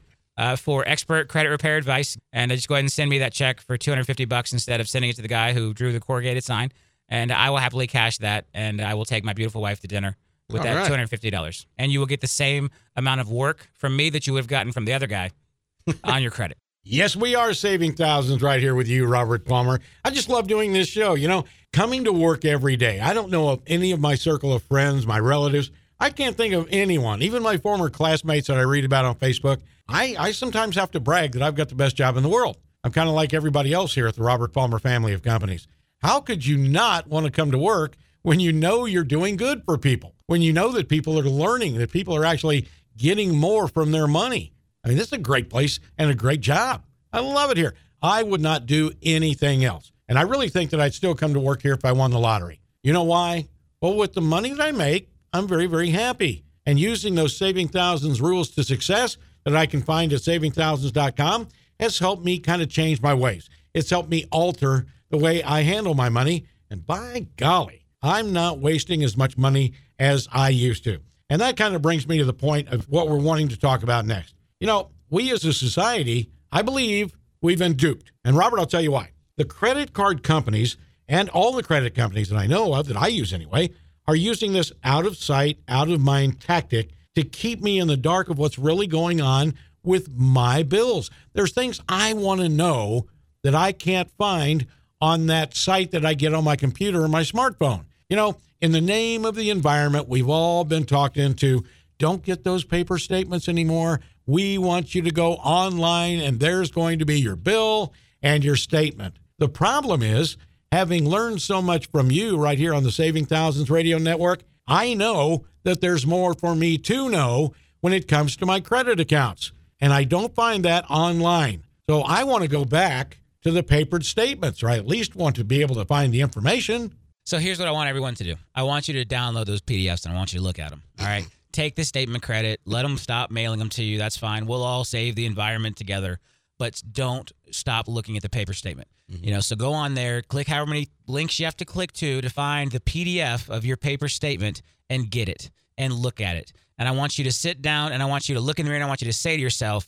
uh, 0.41 0.55
for 0.55 0.83
expert 0.87 1.29
credit 1.29 1.49
repair 1.49 1.77
advice. 1.77 2.17
And 2.33 2.51
just 2.51 2.67
go 2.67 2.73
ahead 2.73 2.83
and 2.83 2.91
send 2.91 3.11
me 3.11 3.19
that 3.19 3.31
check 3.31 3.61
for 3.61 3.77
250 3.77 4.25
bucks 4.25 4.51
instead 4.51 4.81
of 4.81 4.89
sending 4.89 5.11
it 5.11 5.15
to 5.17 5.21
the 5.21 5.27
guy 5.27 5.53
who 5.53 5.71
drew 5.71 5.93
the 5.93 5.99
corrugated 5.99 6.43
sign. 6.43 6.71
And 7.07 7.31
I 7.31 7.51
will 7.51 7.57
happily 7.57 7.85
cash 7.85 8.17
that, 8.19 8.45
and 8.53 8.81
I 8.81 8.95
will 8.95 9.05
take 9.05 9.23
my 9.23 9.33
beautiful 9.33 9.61
wife 9.61 9.81
to 9.81 9.87
dinner 9.87 10.17
with 10.49 10.61
All 10.61 10.63
that 10.63 10.89
right. 10.89 11.09
$250. 11.09 11.65
And 11.77 11.91
you 11.91 11.99
will 11.99 12.07
get 12.07 12.21
the 12.21 12.27
same 12.27 12.71
amount 12.95 13.21
of 13.21 13.29
work 13.29 13.69
from 13.73 13.95
me 13.95 14.09
that 14.09 14.25
you 14.25 14.33
would 14.33 14.39
have 14.39 14.47
gotten 14.47 14.71
from 14.71 14.85
the 14.85 14.93
other 14.93 15.07
guy 15.07 15.29
on 16.03 16.23
your 16.23 16.31
credit. 16.31 16.57
Yes, 16.83 17.15
we 17.15 17.35
are 17.35 17.53
saving 17.53 17.93
thousands 17.93 18.41
right 18.41 18.59
here 18.59 18.73
with 18.73 18.87
you, 18.87 19.05
Robert 19.05 19.45
Palmer. 19.45 19.79
I 20.03 20.09
just 20.09 20.29
love 20.29 20.47
doing 20.47 20.73
this 20.73 20.87
show. 20.87 21.13
You 21.13 21.27
know, 21.27 21.45
coming 21.71 22.05
to 22.05 22.11
work 22.11 22.45
every 22.45 22.75
day. 22.75 22.99
I 22.99 23.13
don't 23.13 23.29
know 23.29 23.49
of 23.49 23.61
any 23.67 23.91
of 23.91 23.99
my 23.99 24.15
circle 24.15 24.53
of 24.53 24.63
friends, 24.63 25.05
my 25.05 25.19
relatives. 25.19 25.69
I 26.01 26.09
can't 26.09 26.35
think 26.35 26.55
of 26.55 26.67
anyone, 26.71 27.21
even 27.21 27.43
my 27.43 27.57
former 27.57 27.87
classmates 27.87 28.47
that 28.47 28.57
I 28.57 28.63
read 28.63 28.85
about 28.85 29.05
on 29.05 29.13
Facebook. 29.13 29.61
I, 29.87 30.15
I 30.17 30.31
sometimes 30.31 30.75
have 30.75 30.89
to 30.91 30.99
brag 30.99 31.33
that 31.33 31.43
I've 31.43 31.53
got 31.53 31.69
the 31.69 31.75
best 31.75 31.95
job 31.95 32.17
in 32.17 32.23
the 32.23 32.29
world. 32.29 32.57
I'm 32.83 32.91
kind 32.91 33.07
of 33.07 33.13
like 33.13 33.35
everybody 33.35 33.71
else 33.71 33.93
here 33.93 34.07
at 34.07 34.15
the 34.15 34.23
Robert 34.23 34.51
Palmer 34.51 34.79
family 34.79 35.13
of 35.13 35.21
companies. 35.21 35.67
How 35.99 36.19
could 36.19 36.43
you 36.43 36.57
not 36.57 37.05
want 37.05 37.27
to 37.27 37.31
come 37.31 37.51
to 37.51 37.59
work 37.59 37.97
when 38.23 38.39
you 38.39 38.51
know 38.51 38.85
you're 38.85 39.03
doing 39.03 39.35
good 39.35 39.63
for 39.63 39.77
people? 39.77 40.15
When 40.25 40.41
you 40.41 40.51
know 40.51 40.71
that 40.71 40.89
people 40.89 41.19
are 41.19 41.23
learning, 41.23 41.77
that 41.77 41.91
people 41.91 42.15
are 42.15 42.25
actually 42.25 42.67
getting 42.97 43.35
more 43.35 43.67
from 43.67 43.91
their 43.91 44.07
money? 44.07 44.53
I 44.83 44.87
mean, 44.87 44.97
this 44.97 45.07
is 45.07 45.13
a 45.13 45.19
great 45.19 45.51
place 45.51 45.79
and 45.99 46.09
a 46.09 46.15
great 46.15 46.41
job. 46.41 46.83
I 47.13 47.19
love 47.19 47.51
it 47.51 47.57
here. 47.57 47.75
I 48.01 48.23
would 48.23 48.41
not 48.41 48.65
do 48.65 48.91
anything 49.03 49.63
else. 49.63 49.91
And 50.09 50.17
I 50.17 50.23
really 50.23 50.49
think 50.49 50.71
that 50.71 50.81
I'd 50.81 50.95
still 50.95 51.13
come 51.13 51.35
to 51.35 51.39
work 51.39 51.61
here 51.61 51.73
if 51.73 51.85
I 51.85 51.91
won 51.91 52.09
the 52.09 52.17
lottery. 52.17 52.59
You 52.81 52.91
know 52.91 53.03
why? 53.03 53.49
Well, 53.81 53.97
with 53.97 54.13
the 54.13 54.21
money 54.21 54.49
that 54.49 54.61
I 54.61 54.71
make, 54.71 55.10
I'm 55.33 55.47
very, 55.47 55.65
very 55.65 55.89
happy. 55.89 56.43
And 56.65 56.79
using 56.79 57.15
those 57.15 57.35
saving 57.35 57.69
thousands 57.69 58.21
rules 58.21 58.49
to 58.51 58.63
success 58.63 59.17
that 59.45 59.55
I 59.55 59.65
can 59.65 59.81
find 59.81 60.13
at 60.13 60.21
savingthousands.com 60.21 61.47
has 61.79 61.99
helped 61.99 62.23
me 62.23 62.39
kind 62.39 62.61
of 62.61 62.69
change 62.69 63.01
my 63.01 63.13
ways. 63.13 63.49
It's 63.73 63.89
helped 63.89 64.09
me 64.09 64.25
alter 64.31 64.85
the 65.09 65.17
way 65.17 65.41
I 65.41 65.61
handle 65.61 65.93
my 65.93 66.09
money. 66.09 66.45
And 66.69 66.85
by 66.85 67.27
golly, 67.37 67.85
I'm 68.01 68.33
not 68.33 68.59
wasting 68.59 69.03
as 69.03 69.17
much 69.17 69.37
money 69.37 69.73
as 69.97 70.27
I 70.31 70.49
used 70.49 70.83
to. 70.83 70.99
And 71.29 71.41
that 71.41 71.57
kind 71.57 71.75
of 71.75 71.81
brings 71.81 72.07
me 72.07 72.17
to 72.17 72.25
the 72.25 72.33
point 72.33 72.67
of 72.69 72.87
what 72.89 73.07
we're 73.07 73.17
wanting 73.17 73.47
to 73.49 73.57
talk 73.57 73.83
about 73.83 74.05
next. 74.05 74.35
You 74.59 74.67
know, 74.67 74.89
we 75.09 75.31
as 75.31 75.45
a 75.45 75.53
society, 75.53 76.29
I 76.51 76.61
believe 76.61 77.17
we've 77.41 77.59
been 77.59 77.73
duped. 77.73 78.11
And 78.23 78.37
Robert, 78.37 78.59
I'll 78.59 78.65
tell 78.65 78.81
you 78.81 78.91
why. 78.91 79.11
The 79.37 79.45
credit 79.45 79.93
card 79.93 80.23
companies 80.23 80.77
and 81.07 81.29
all 81.29 81.53
the 81.53 81.63
credit 81.63 81.95
companies 81.95 82.29
that 82.29 82.37
I 82.37 82.47
know 82.47 82.73
of, 82.73 82.87
that 82.87 82.97
I 82.97 83.07
use 83.07 83.33
anyway, 83.33 83.71
are 84.07 84.15
using 84.15 84.53
this 84.53 84.71
out 84.83 85.05
of 85.05 85.17
sight, 85.17 85.59
out 85.67 85.89
of 85.89 86.01
mind 86.01 86.39
tactic 86.39 86.91
to 87.15 87.23
keep 87.23 87.61
me 87.61 87.79
in 87.79 87.87
the 87.87 87.97
dark 87.97 88.29
of 88.29 88.37
what's 88.37 88.57
really 88.57 88.87
going 88.87 89.21
on 89.21 89.53
with 89.83 90.15
my 90.15 90.63
bills. 90.63 91.09
There's 91.33 91.51
things 91.51 91.81
I 91.89 92.13
want 92.13 92.41
to 92.41 92.49
know 92.49 93.07
that 93.43 93.55
I 93.55 93.71
can't 93.71 94.09
find 94.17 94.67
on 94.99 95.27
that 95.27 95.55
site 95.55 95.91
that 95.91 96.05
I 96.05 96.13
get 96.13 96.33
on 96.33 96.43
my 96.43 96.55
computer 96.55 97.03
or 97.03 97.07
my 97.07 97.23
smartphone. 97.23 97.85
You 98.09 98.15
know, 98.15 98.37
in 98.61 98.71
the 98.71 98.81
name 98.81 99.25
of 99.25 99.35
the 99.35 99.49
environment, 99.49 100.07
we've 100.07 100.29
all 100.29 100.63
been 100.63 100.85
talked 100.85 101.17
into 101.17 101.63
don't 101.97 102.23
get 102.23 102.43
those 102.43 102.63
paper 102.63 102.97
statements 102.97 103.47
anymore. 103.47 104.01
We 104.25 104.57
want 104.57 104.93
you 104.93 105.01
to 105.03 105.11
go 105.11 105.33
online 105.33 106.19
and 106.19 106.39
there's 106.39 106.71
going 106.71 106.99
to 106.99 107.05
be 107.05 107.19
your 107.19 107.35
bill 107.35 107.93
and 108.21 108.43
your 108.43 108.55
statement. 108.55 109.17
The 109.39 109.49
problem 109.49 110.03
is, 110.03 110.37
having 110.71 111.07
learned 111.07 111.41
so 111.41 111.61
much 111.61 111.89
from 111.89 112.11
you 112.11 112.37
right 112.37 112.57
here 112.57 112.73
on 112.73 112.83
the 112.83 112.91
Saving 112.91 113.25
Thousands 113.25 113.69
Radio 113.69 113.97
Network, 113.97 114.43
I 114.67 114.93
know 114.93 115.45
that 115.63 115.81
there's 115.81 116.05
more 116.05 116.33
for 116.33 116.55
me 116.55 116.77
to 116.79 117.09
know 117.09 117.53
when 117.81 117.93
it 117.93 118.07
comes 118.07 118.35
to 118.37 118.45
my 118.45 118.59
credit 118.59 118.99
accounts. 118.99 119.51
And 119.79 119.91
I 119.91 120.03
don't 120.03 120.33
find 120.33 120.65
that 120.65 120.85
online. 120.89 121.63
So 121.89 122.01
I 122.01 122.23
want 122.23 122.43
to 122.43 122.47
go 122.47 122.63
back 122.63 123.17
to 123.41 123.51
the 123.51 123.63
papered 123.63 124.05
statements, 124.05 124.61
or 124.63 124.69
I 124.69 124.77
at 124.77 124.87
least 124.87 125.15
want 125.15 125.35
to 125.37 125.43
be 125.43 125.61
able 125.61 125.75
to 125.75 125.85
find 125.85 126.13
the 126.13 126.21
information. 126.21 126.93
So 127.25 127.37
here's 127.37 127.59
what 127.59 127.67
I 127.67 127.71
want 127.71 127.89
everyone 127.89 128.15
to 128.15 128.23
do. 128.23 128.35
I 128.55 128.63
want 128.63 128.87
you 128.87 128.93
to 128.93 129.05
download 129.05 129.45
those 129.45 129.61
PDFs 129.61 130.05
and 130.05 130.13
I 130.13 130.17
want 130.17 130.33
you 130.33 130.39
to 130.39 130.43
look 130.43 130.59
at 130.59 130.69
them. 130.69 130.83
All 130.99 131.05
right. 131.05 131.25
Take 131.51 131.75
the 131.75 131.83
statement 131.83 132.23
credit. 132.23 132.61
Let 132.65 132.83
them 132.83 132.97
stop 132.97 133.29
mailing 133.29 133.59
them 133.59 133.69
to 133.69 133.83
you. 133.83 133.97
That's 133.97 134.17
fine. 134.17 134.45
We'll 134.45 134.63
all 134.63 134.85
save 134.85 135.15
the 135.15 135.25
environment 135.25 135.75
together. 135.75 136.19
But 136.57 136.81
don't 136.89 137.29
stop 137.53 137.87
looking 137.87 138.17
at 138.17 138.23
the 138.23 138.29
paper 138.29 138.53
statement. 138.53 138.87
Mm-hmm. 139.11 139.25
You 139.25 139.31
know, 139.31 139.39
so 139.39 139.55
go 139.55 139.73
on 139.73 139.93
there, 139.93 140.21
click 140.21 140.47
however 140.47 140.69
many 140.69 140.89
links 141.07 141.39
you 141.39 141.45
have 141.45 141.57
to 141.57 141.65
click 141.65 141.91
to 141.93 142.21
to 142.21 142.29
find 142.29 142.71
the 142.71 142.79
PDF 142.79 143.49
of 143.49 143.65
your 143.65 143.77
paper 143.77 144.07
statement 144.07 144.61
and 144.89 145.09
get 145.09 145.29
it 145.29 145.49
and 145.77 145.93
look 145.93 146.21
at 146.21 146.35
it. 146.35 146.53
And 146.77 146.87
I 146.87 146.91
want 146.91 147.17
you 147.17 147.23
to 147.25 147.31
sit 147.31 147.61
down 147.61 147.91
and 147.91 148.01
I 148.01 148.05
want 148.05 148.29
you 148.29 148.35
to 148.35 148.41
look 148.41 148.59
in 148.59 148.65
the 148.65 148.69
mirror 148.69 148.77
and 148.77 148.83
I 148.83 148.87
want 148.87 149.01
you 149.01 149.07
to 149.07 149.13
say 149.13 149.35
to 149.35 149.41
yourself, 149.41 149.87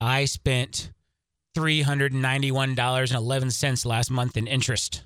I 0.00 0.24
spent 0.24 0.90
$391.11 1.56 3.86
last 3.86 4.10
month 4.10 4.36
in 4.36 4.46
interest. 4.46 5.04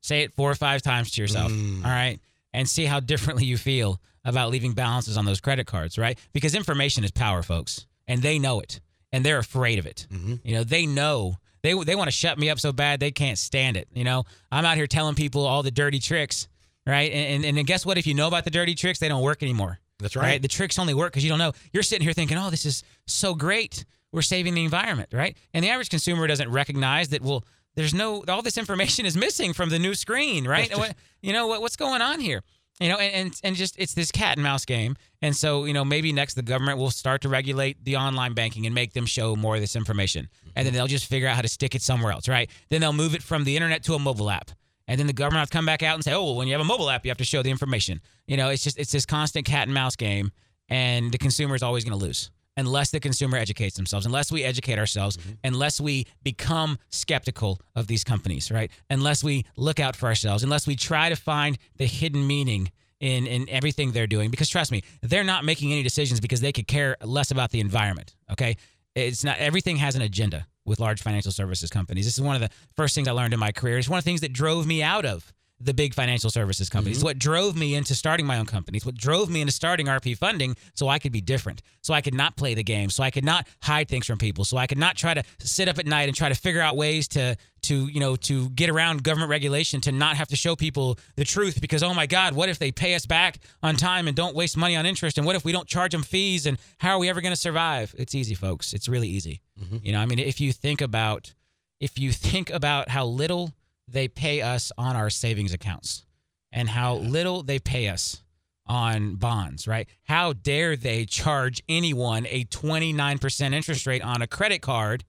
Say 0.00 0.22
it 0.22 0.32
four 0.34 0.50
or 0.50 0.54
five 0.54 0.82
times 0.82 1.10
to 1.12 1.22
yourself. 1.22 1.52
Mm. 1.52 1.84
All 1.84 1.90
right. 1.90 2.18
And 2.52 2.68
see 2.68 2.84
how 2.84 3.00
differently 3.00 3.44
you 3.44 3.56
feel 3.56 4.00
about 4.24 4.50
leaving 4.50 4.72
balances 4.72 5.16
on 5.16 5.24
those 5.24 5.40
credit 5.40 5.66
cards, 5.66 5.98
right? 5.98 6.18
Because 6.32 6.54
information 6.54 7.04
is 7.04 7.10
power, 7.10 7.42
folks. 7.42 7.86
And 8.06 8.22
they 8.22 8.38
know 8.38 8.60
it. 8.60 8.80
And 9.12 9.24
they're 9.24 9.38
afraid 9.38 9.78
of 9.78 9.86
it. 9.86 10.06
Mm-hmm. 10.10 10.34
You 10.44 10.54
know, 10.54 10.64
they 10.64 10.86
know 10.86 11.36
they 11.62 11.74
they 11.84 11.96
want 11.96 12.08
to 12.08 12.16
shut 12.16 12.38
me 12.38 12.48
up 12.48 12.60
so 12.60 12.72
bad 12.72 13.00
they 13.00 13.10
can't 13.10 13.38
stand 13.38 13.76
it. 13.76 13.88
You 13.92 14.04
know, 14.04 14.24
I'm 14.52 14.64
out 14.64 14.76
here 14.76 14.86
telling 14.86 15.14
people 15.14 15.46
all 15.46 15.62
the 15.62 15.70
dirty 15.70 15.98
tricks, 15.98 16.48
right? 16.86 17.10
And 17.12 17.44
and, 17.44 17.58
and 17.58 17.66
guess 17.66 17.84
what? 17.84 17.98
If 17.98 18.06
you 18.06 18.14
know 18.14 18.28
about 18.28 18.44
the 18.44 18.50
dirty 18.50 18.74
tricks, 18.74 18.98
they 18.98 19.08
don't 19.08 19.22
work 19.22 19.42
anymore. 19.42 19.80
That's 19.98 20.16
right. 20.16 20.40
The 20.40 20.48
tricks 20.48 20.78
only 20.78 20.94
work 20.94 21.12
because 21.12 21.24
you 21.24 21.30
don't 21.30 21.38
know. 21.38 21.52
You're 21.72 21.82
sitting 21.82 22.04
here 22.04 22.12
thinking, 22.12 22.38
oh, 22.38 22.50
this 22.50 22.64
is 22.64 22.82
so 23.06 23.34
great. 23.34 23.84
We're 24.12 24.22
saving 24.22 24.54
the 24.54 24.64
environment, 24.64 25.10
right? 25.12 25.36
And 25.54 25.64
the 25.64 25.68
average 25.68 25.90
consumer 25.90 26.26
doesn't 26.26 26.50
recognize 26.50 27.10
that, 27.10 27.22
well, 27.22 27.44
there's 27.76 27.94
no, 27.94 28.24
all 28.26 28.42
this 28.42 28.58
information 28.58 29.06
is 29.06 29.16
missing 29.16 29.52
from 29.52 29.68
the 29.68 29.78
new 29.78 29.94
screen, 29.94 30.48
right? 30.48 30.76
What, 30.76 30.96
you 31.22 31.32
know, 31.32 31.46
what, 31.46 31.60
what's 31.60 31.76
going 31.76 32.02
on 32.02 32.18
here? 32.18 32.42
You 32.80 32.88
know, 32.88 32.96
and, 32.96 33.14
and, 33.14 33.40
and 33.44 33.56
just, 33.56 33.78
it's 33.78 33.92
this 33.92 34.10
cat 34.10 34.38
and 34.38 34.42
mouse 34.42 34.64
game. 34.64 34.96
And 35.20 35.36
so, 35.36 35.66
you 35.66 35.74
know, 35.74 35.84
maybe 35.84 36.12
next 36.12 36.34
the 36.34 36.42
government 36.42 36.78
will 36.78 36.90
start 36.90 37.20
to 37.22 37.28
regulate 37.28 37.84
the 37.84 37.96
online 37.96 38.32
banking 38.32 38.64
and 38.64 38.74
make 38.74 38.94
them 38.94 39.04
show 39.04 39.36
more 39.36 39.54
of 39.54 39.60
this 39.60 39.76
information. 39.76 40.28
And 40.56 40.64
then 40.64 40.72
mm-hmm. 40.72 40.78
they'll 40.78 40.86
just 40.86 41.06
figure 41.06 41.28
out 41.28 41.36
how 41.36 41.42
to 41.42 41.48
stick 41.48 41.74
it 41.74 41.82
somewhere 41.82 42.10
else, 42.10 42.26
right? 42.26 42.48
Then 42.70 42.80
they'll 42.80 42.94
move 42.94 43.14
it 43.14 43.22
from 43.22 43.44
the 43.44 43.54
internet 43.54 43.84
to 43.84 43.94
a 43.94 43.98
mobile 43.98 44.30
app. 44.30 44.50
And 44.88 44.98
then 44.98 45.06
the 45.06 45.12
government 45.12 45.48
will 45.48 45.56
come 45.56 45.66
back 45.66 45.82
out 45.82 45.94
and 45.94 46.02
say, 46.02 46.14
oh, 46.14 46.24
well, 46.24 46.36
when 46.36 46.48
you 46.48 46.54
have 46.54 46.60
a 46.60 46.64
mobile 46.64 46.90
app, 46.90 47.04
you 47.04 47.10
have 47.10 47.18
to 47.18 47.24
show 47.24 47.42
the 47.42 47.50
information. 47.50 48.00
You 48.26 48.38
know, 48.38 48.48
it's 48.48 48.64
just, 48.64 48.78
it's 48.78 48.90
this 48.90 49.06
constant 49.06 49.46
cat 49.46 49.68
and 49.68 49.74
mouse 49.74 49.94
game. 49.94 50.32
And 50.68 51.12
the 51.12 51.18
consumer 51.18 51.54
is 51.54 51.62
always 51.62 51.84
going 51.84 51.98
to 51.98 52.04
lose 52.04 52.30
unless 52.60 52.90
the 52.90 53.00
consumer 53.00 53.38
educates 53.38 53.76
themselves, 53.76 54.06
unless 54.06 54.30
we 54.30 54.44
educate 54.44 54.78
ourselves, 54.78 55.16
mm-hmm. 55.16 55.32
unless 55.44 55.80
we 55.80 56.06
become 56.22 56.78
skeptical 56.90 57.58
of 57.74 57.86
these 57.86 58.04
companies, 58.04 58.50
right? 58.50 58.70
Unless 58.90 59.24
we 59.24 59.44
look 59.56 59.80
out 59.80 59.96
for 59.96 60.06
ourselves, 60.06 60.44
unless 60.44 60.66
we 60.66 60.76
try 60.76 61.08
to 61.08 61.16
find 61.16 61.58
the 61.76 61.86
hidden 61.86 62.26
meaning 62.26 62.70
in, 63.00 63.26
in 63.26 63.48
everything 63.48 63.92
they're 63.92 64.06
doing. 64.06 64.30
Because 64.30 64.48
trust 64.48 64.70
me, 64.70 64.82
they're 65.02 65.24
not 65.24 65.44
making 65.44 65.72
any 65.72 65.82
decisions 65.82 66.20
because 66.20 66.40
they 66.40 66.52
could 66.52 66.68
care 66.68 66.96
less 67.02 67.30
about 67.30 67.50
the 67.50 67.60
environment, 67.60 68.14
okay? 68.30 68.56
It's 68.94 69.24
not, 69.24 69.38
everything 69.38 69.76
has 69.76 69.96
an 69.96 70.02
agenda 70.02 70.46
with 70.66 70.78
large 70.78 71.02
financial 71.02 71.32
services 71.32 71.70
companies. 71.70 72.04
This 72.04 72.14
is 72.14 72.20
one 72.20 72.34
of 72.34 72.42
the 72.42 72.50
first 72.76 72.94
things 72.94 73.08
I 73.08 73.12
learned 73.12 73.32
in 73.32 73.40
my 73.40 73.52
career. 73.52 73.78
It's 73.78 73.88
one 73.88 73.98
of 73.98 74.04
the 74.04 74.08
things 74.08 74.20
that 74.20 74.32
drove 74.32 74.66
me 74.66 74.82
out 74.82 75.06
of 75.06 75.32
the 75.60 75.74
big 75.74 75.94
financial 75.94 76.30
services 76.30 76.68
companies. 76.68 76.98
Mm-hmm. 76.98 77.06
What 77.06 77.18
drove 77.18 77.56
me 77.56 77.74
into 77.74 77.94
starting 77.94 78.26
my 78.26 78.38
own 78.38 78.46
companies. 78.46 78.86
What 78.86 78.94
drove 78.94 79.28
me 79.28 79.40
into 79.40 79.52
starting 79.52 79.86
RP 79.86 80.16
Funding 80.16 80.56
so 80.74 80.88
I 80.88 80.98
could 80.98 81.12
be 81.12 81.20
different. 81.20 81.62
So 81.82 81.92
I 81.92 82.00
could 82.00 82.14
not 82.14 82.36
play 82.36 82.54
the 82.54 82.64
game. 82.64 82.90
So 82.90 83.02
I 83.02 83.10
could 83.10 83.24
not 83.24 83.46
hide 83.62 83.88
things 83.88 84.06
from 84.06 84.18
people. 84.18 84.44
So 84.44 84.56
I 84.56 84.66
could 84.66 84.78
not 84.78 84.96
try 84.96 85.14
to 85.14 85.22
sit 85.38 85.68
up 85.68 85.78
at 85.78 85.86
night 85.86 86.08
and 86.08 86.16
try 86.16 86.28
to 86.28 86.34
figure 86.34 86.60
out 86.60 86.76
ways 86.76 87.08
to 87.08 87.36
to 87.62 87.88
you 87.88 88.00
know 88.00 88.16
to 88.16 88.48
get 88.50 88.70
around 88.70 89.02
government 89.02 89.28
regulation 89.30 89.82
to 89.82 89.92
not 89.92 90.16
have 90.16 90.28
to 90.28 90.36
show 90.36 90.56
people 90.56 90.98
the 91.16 91.24
truth 91.24 91.60
because 91.60 91.82
oh 91.82 91.92
my 91.92 92.06
god 92.06 92.34
what 92.34 92.48
if 92.48 92.58
they 92.58 92.72
pay 92.72 92.94
us 92.94 93.04
back 93.04 93.36
on 93.62 93.76
time 93.76 94.08
and 94.08 94.16
don't 94.16 94.34
waste 94.34 94.56
money 94.56 94.76
on 94.76 94.86
interest 94.86 95.18
and 95.18 95.26
what 95.26 95.36
if 95.36 95.44
we 95.44 95.52
don't 95.52 95.68
charge 95.68 95.92
them 95.92 96.02
fees 96.02 96.46
and 96.46 96.56
how 96.78 96.92
are 96.92 96.98
we 96.98 97.10
ever 97.10 97.20
going 97.20 97.32
to 97.32 97.40
survive 97.40 97.94
it's 97.98 98.14
easy 98.14 98.34
folks 98.34 98.72
it's 98.72 98.88
really 98.88 99.08
easy 99.08 99.42
you 99.82 99.92
know 99.92 100.00
i 100.00 100.06
mean 100.06 100.18
if 100.18 100.40
you 100.40 100.54
think 100.54 100.80
about 100.80 101.34
if 101.80 101.98
you 101.98 102.12
think 102.12 102.48
about 102.48 102.88
how 102.88 103.04
little 103.04 103.52
they 103.92 104.08
pay 104.08 104.42
us 104.42 104.72
on 104.78 104.96
our 104.96 105.10
savings 105.10 105.52
accounts 105.52 106.04
and 106.52 106.68
how 106.68 106.96
little 106.96 107.42
they 107.42 107.58
pay 107.58 107.88
us 107.88 108.22
on 108.66 109.16
bonds, 109.16 109.66
right? 109.66 109.88
How 110.04 110.32
dare 110.32 110.76
they 110.76 111.04
charge 111.04 111.62
anyone 111.68 112.26
a 112.28 112.44
29% 112.44 113.52
interest 113.52 113.86
rate 113.86 114.02
on 114.02 114.22
a 114.22 114.26
credit 114.26 114.62
card? 114.62 115.04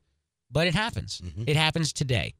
But 0.49 0.67
it 0.67 0.75
happens. 0.75 1.21
It 1.47 1.55
happens 1.55 1.93
today. 1.93 2.33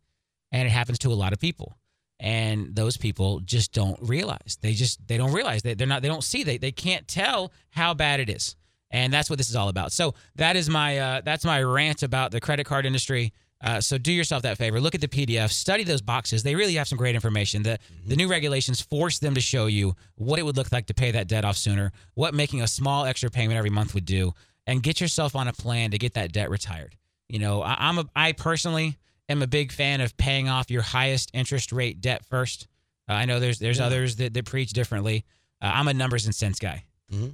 And 0.52 0.68
it 0.68 0.72
happens 0.72 1.00
to 1.00 1.10
a 1.10 1.14
lot 1.14 1.32
of 1.32 1.40
people. 1.40 1.78
And 2.20 2.76
those 2.76 2.98
people 2.98 3.40
just 3.40 3.72
don't 3.72 3.98
realize. 4.02 4.58
They 4.62 4.74
just 4.74 5.08
they 5.08 5.18
don't 5.18 5.32
realize 5.32 5.64
that 5.64 5.78
they're 5.78 5.88
not 5.88 6.02
they 6.02 6.08
don't 6.08 6.24
see 6.24 6.44
they 6.44 6.58
they 6.58 6.72
can't 6.72 7.08
tell 7.08 7.52
how 7.72 7.94
bad 7.94 8.20
it 8.20 8.30
is. 8.30 8.56
And 8.92 9.12
that's 9.14 9.30
what 9.30 9.38
this 9.38 9.50
is 9.50 9.56
all 9.56 9.70
about. 9.70 9.92
So 9.92 10.14
that 10.36 10.56
is 10.56 10.70
my 10.70 11.00
uh, 11.00 11.22
that's 11.22 11.46
my 11.46 11.64
rant 11.64 12.04
about 12.04 12.32
the 12.32 12.42
credit 12.42 12.66
card 12.66 12.86
industry. 12.86 13.34
Uh, 13.64 13.80
so 13.80 13.98
do 13.98 14.12
yourself 14.12 14.42
that 14.44 14.58
favor. 14.58 14.82
Look 14.82 14.96
at 14.96 15.02
the 15.02 15.08
PDF. 15.08 15.52
Study 15.52 15.84
those 15.84 16.02
boxes. 16.02 16.44
They 16.44 16.56
really 16.56 16.74
have 16.76 16.88
some 16.88 16.98
great 16.98 17.16
information. 17.16 17.64
The 17.64 17.78
the 18.06 18.16
new 18.16 18.28
regulations 18.28 18.82
force 18.82 19.20
them 19.20 19.36
to 19.36 19.42
show 19.42 19.68
you 19.68 19.96
what 20.16 20.40
it 20.40 20.44
would 20.44 20.58
look 20.58 20.72
like 20.72 20.88
to 20.88 20.94
pay 20.94 21.12
that 21.12 21.28
debt 21.28 21.46
off 21.46 21.58
sooner, 21.58 21.92
what 22.16 22.34
making 22.34 22.62
a 22.62 22.68
small 22.68 23.06
extra 23.06 23.30
payment 23.30 23.58
every 23.58 23.70
month 23.70 23.94
would 23.94 24.06
do, 24.06 24.34
and 24.66 24.82
get 24.82 25.00
yourself 25.00 25.36
on 25.36 25.48
a 25.48 25.54
plan 25.54 25.92
to 25.92 25.98
get 25.98 26.14
that 26.16 26.32
debt 26.32 26.50
retired. 26.50 26.96
You 27.30 27.40
know, 27.40 27.62
I, 27.62 27.76
I'm 27.80 28.00
a 28.00 28.06
I 28.16 28.32
personally 28.32 28.98
am 29.30 29.42
a 29.44 29.48
big 29.48 29.72
fan 29.72 30.02
of 30.02 30.18
paying 30.18 30.50
off 30.50 30.72
your 30.72 30.82
highest 30.82 31.30
interest 31.34 31.72
rate 31.72 32.02
debt 32.02 32.26
first. 32.26 32.68
Uh, 33.08 33.14
I 33.14 33.26
know 33.26 33.40
there's 33.40 33.60
there's 33.60 33.80
others 33.86 34.16
that, 34.18 34.34
that 34.34 34.46
preach 34.46 34.72
differently. 34.72 35.24
Uh, 35.62 35.72
I'm 35.74 35.88
a 35.88 35.94
numbers 35.94 36.26
and 36.26 36.34
cents 36.34 36.60
guy. 36.60 36.84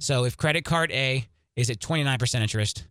So 0.00 0.24
if 0.24 0.36
credit 0.36 0.64
card 0.64 0.90
A 0.92 1.26
is 1.56 1.70
at 1.70 1.78
29% 1.78 2.40
interest 2.40 2.84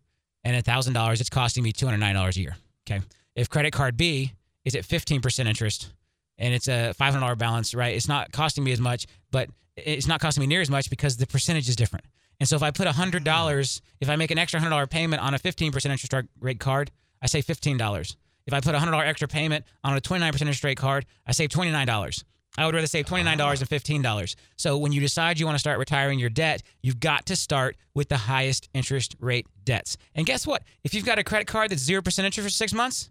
and 0.44 0.64
$1,000, 0.64 1.20
it's 1.20 1.28
costing 1.30 1.62
me 1.62 1.72
$209 1.72 2.36
a 2.36 2.40
year. 2.40 2.56
Okay. 2.88 3.02
If 3.38 3.48
credit 3.48 3.72
card 3.72 3.96
B 3.96 4.32
is 4.64 4.74
at 4.74 4.82
15% 4.82 5.46
interest 5.46 5.92
and 6.38 6.52
it's 6.52 6.66
a 6.66 6.92
$500 6.98 7.38
balance, 7.38 7.72
right? 7.72 7.94
It's 7.94 8.08
not 8.08 8.32
costing 8.32 8.64
me 8.64 8.72
as 8.72 8.80
much, 8.80 9.06
but 9.30 9.48
it's 9.76 10.08
not 10.08 10.20
costing 10.20 10.40
me 10.40 10.48
near 10.48 10.60
as 10.60 10.68
much 10.68 10.90
because 10.90 11.16
the 11.16 11.26
percentage 11.26 11.68
is 11.68 11.76
different. 11.76 12.04
And 12.40 12.48
so 12.48 12.56
if 12.56 12.64
I 12.64 12.72
put 12.72 12.88
$100, 12.88 13.80
if 14.00 14.10
I 14.10 14.16
make 14.16 14.32
an 14.32 14.38
extra 14.38 14.58
$100 14.58 14.90
payment 14.90 15.22
on 15.22 15.34
a 15.34 15.38
15% 15.38 15.66
interest 15.86 16.12
rate 16.40 16.58
card, 16.58 16.90
I 17.22 17.28
save 17.28 17.46
$15. 17.46 18.16
If 18.46 18.54
I 18.54 18.60
put 18.60 18.74
a 18.74 18.78
$100 18.78 19.06
extra 19.06 19.28
payment 19.28 19.64
on 19.84 19.96
a 19.96 20.00
29% 20.00 20.40
interest 20.40 20.64
rate 20.64 20.78
card, 20.78 21.06
I 21.24 21.30
save 21.30 21.50
$29. 21.50 22.24
I 22.56 22.66
would 22.66 22.74
rather 22.74 22.88
save 22.88 23.06
$29 23.06 23.36
than 23.36 24.02
$15. 24.02 24.34
So 24.56 24.78
when 24.78 24.90
you 24.90 25.00
decide 25.00 25.38
you 25.38 25.46
want 25.46 25.54
to 25.54 25.60
start 25.60 25.78
retiring 25.78 26.18
your 26.18 26.30
debt, 26.30 26.64
you've 26.82 26.98
got 26.98 27.26
to 27.26 27.36
start 27.36 27.76
with 27.94 28.08
the 28.08 28.16
highest 28.16 28.68
interest 28.74 29.14
rate 29.20 29.46
debts. 29.64 29.96
And 30.16 30.26
guess 30.26 30.44
what? 30.44 30.64
If 30.82 30.92
you've 30.92 31.04
got 31.04 31.20
a 31.20 31.24
credit 31.24 31.46
card 31.46 31.70
that's 31.70 31.88
0% 31.88 31.98
interest 32.24 32.40
for 32.40 32.50
six 32.50 32.72
months, 32.72 33.10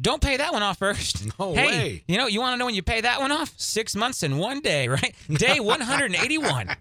don't 0.00 0.20
pay 0.20 0.36
that 0.36 0.52
one 0.52 0.62
off 0.62 0.78
first. 0.78 1.24
No 1.38 1.54
hey, 1.54 1.66
way. 1.66 2.04
You 2.06 2.18
know, 2.18 2.26
you 2.26 2.40
want 2.40 2.54
to 2.54 2.58
know 2.58 2.66
when 2.66 2.74
you 2.74 2.82
pay 2.82 3.00
that 3.00 3.20
one 3.20 3.32
off? 3.32 3.52
Six 3.56 3.96
months 3.96 4.22
and 4.22 4.38
one 4.38 4.60
day, 4.60 4.88
right? 4.88 5.14
Day 5.28 5.60
181. 5.60 6.76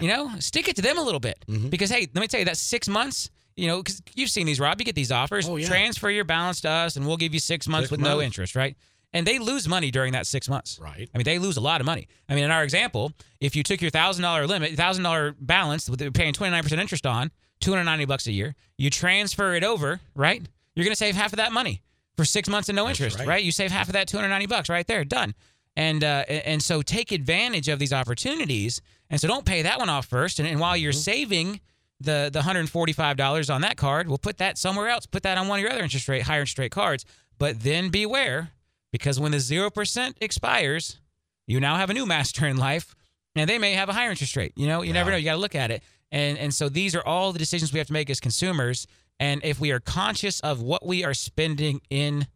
you 0.00 0.08
know, 0.08 0.30
stick 0.38 0.68
it 0.68 0.76
to 0.76 0.82
them 0.82 0.98
a 0.98 1.02
little 1.02 1.20
bit. 1.20 1.44
Mm-hmm. 1.48 1.68
Because, 1.68 1.90
hey, 1.90 2.08
let 2.14 2.20
me 2.20 2.26
tell 2.26 2.40
you, 2.40 2.46
that 2.46 2.56
six 2.56 2.88
months, 2.88 3.30
you 3.56 3.66
know, 3.66 3.78
because 3.78 4.02
you've 4.14 4.30
seen 4.30 4.46
these, 4.46 4.60
Rob. 4.60 4.80
You 4.80 4.84
get 4.84 4.94
these 4.94 5.10
offers. 5.10 5.48
Oh, 5.48 5.56
yeah. 5.56 5.66
Transfer 5.66 6.10
your 6.10 6.24
balance 6.24 6.60
to 6.62 6.70
us, 6.70 6.96
and 6.96 7.06
we'll 7.06 7.16
give 7.16 7.34
you 7.34 7.40
six 7.40 7.66
months 7.66 7.88
Six 7.88 7.92
with 7.92 8.00
no 8.00 8.20
interest, 8.20 8.54
right? 8.54 8.76
And 9.12 9.26
they 9.26 9.38
lose 9.38 9.66
money 9.66 9.90
during 9.90 10.12
that 10.12 10.26
six 10.26 10.48
months. 10.48 10.78
Right. 10.80 11.08
I 11.14 11.18
mean, 11.18 11.24
they 11.24 11.38
lose 11.38 11.56
a 11.56 11.60
lot 11.60 11.80
of 11.80 11.86
money. 11.86 12.08
I 12.28 12.34
mean, 12.34 12.44
in 12.44 12.50
our 12.50 12.62
example, 12.62 13.12
if 13.40 13.56
you 13.56 13.62
took 13.62 13.80
your 13.80 13.90
thousand 13.90 14.22
dollar 14.22 14.46
limit, 14.46 14.74
thousand 14.74 15.04
dollar 15.04 15.34
balance 15.40 15.88
with 15.88 16.12
paying 16.12 16.34
twenty 16.34 16.50
nine 16.50 16.62
percent 16.62 16.80
interest 16.80 17.06
on, 17.06 17.30
two 17.60 17.70
hundred 17.70 17.84
ninety 17.84 18.04
bucks 18.04 18.26
a 18.26 18.32
year, 18.32 18.54
you 18.76 18.90
transfer 18.90 19.54
it 19.54 19.64
over, 19.64 20.00
right? 20.14 20.46
You're 20.74 20.84
going 20.84 20.92
to 20.92 20.98
save 20.98 21.14
half 21.14 21.32
of 21.32 21.38
that 21.38 21.52
money 21.52 21.80
for 22.16 22.24
six 22.24 22.48
months 22.48 22.68
and 22.68 22.76
no 22.76 22.88
interest, 22.88 23.18
right. 23.18 23.28
right. 23.28 23.44
You 23.44 23.52
save 23.52 23.70
half 23.70 23.88
of 23.88 23.92
that 23.92 24.08
two 24.08 24.16
hundred 24.16 24.30
ninety 24.30 24.46
bucks 24.46 24.68
right 24.68 24.86
there, 24.86 25.04
done. 25.04 25.34
And 25.76 26.02
uh, 26.02 26.24
and 26.28 26.62
so 26.62 26.82
take 26.82 27.12
advantage 27.12 27.68
of 27.68 27.78
these 27.78 27.92
opportunities. 27.92 28.80
And 29.10 29.20
so 29.20 29.28
don't 29.28 29.44
pay 29.44 29.62
that 29.62 29.78
one 29.78 29.90
off 29.90 30.06
first. 30.06 30.38
And, 30.38 30.48
and 30.48 30.58
while 30.58 30.76
you're 30.76 30.92
saving 30.92 31.60
the 32.00 32.30
the 32.32 32.42
hundred 32.42 32.68
forty 32.70 32.92
five 32.92 33.16
dollars 33.16 33.50
on 33.50 33.60
that 33.60 33.76
card, 33.76 34.08
we'll 34.08 34.18
put 34.18 34.38
that 34.38 34.56
somewhere 34.56 34.88
else. 34.88 35.06
Put 35.06 35.22
that 35.24 35.36
on 35.36 35.48
one 35.48 35.58
of 35.58 35.62
your 35.62 35.72
other 35.72 35.82
interest 35.82 36.08
rate 36.08 36.22
higher 36.22 36.40
interest 36.40 36.58
rate 36.58 36.72
cards. 36.72 37.04
But 37.38 37.60
then 37.60 37.90
beware 37.90 38.52
because 38.92 39.20
when 39.20 39.32
the 39.32 39.38
0% 39.38 40.14
expires, 40.20 41.00
you 41.46 41.60
now 41.60 41.76
have 41.76 41.90
a 41.90 41.94
new 41.94 42.06
master 42.06 42.46
in 42.46 42.56
life 42.56 42.94
and 43.34 43.48
they 43.48 43.58
may 43.58 43.74
have 43.74 43.90
a 43.90 43.92
higher 43.92 44.10
interest 44.10 44.36
rate. 44.36 44.52
You 44.56 44.66
know, 44.66 44.80
you 44.82 44.94
never 44.94 45.10
know. 45.10 45.18
You 45.18 45.24
got 45.26 45.34
to 45.34 45.40
look 45.40 45.54
at 45.54 45.70
it. 45.70 45.82
And 46.10 46.38
and 46.38 46.54
so 46.54 46.68
these 46.68 46.94
are 46.94 47.04
all 47.04 47.32
the 47.32 47.38
decisions 47.38 47.72
we 47.72 47.78
have 47.78 47.88
to 47.88 47.92
make 47.92 48.08
as 48.08 48.20
consumers 48.20 48.86
and 49.18 49.40
if 49.44 49.58
we 49.60 49.70
are 49.72 49.80
conscious 49.80 50.40
of 50.40 50.60
what 50.62 50.84
we 50.86 51.04
are 51.04 51.14
spending 51.14 51.80
in 51.90 52.26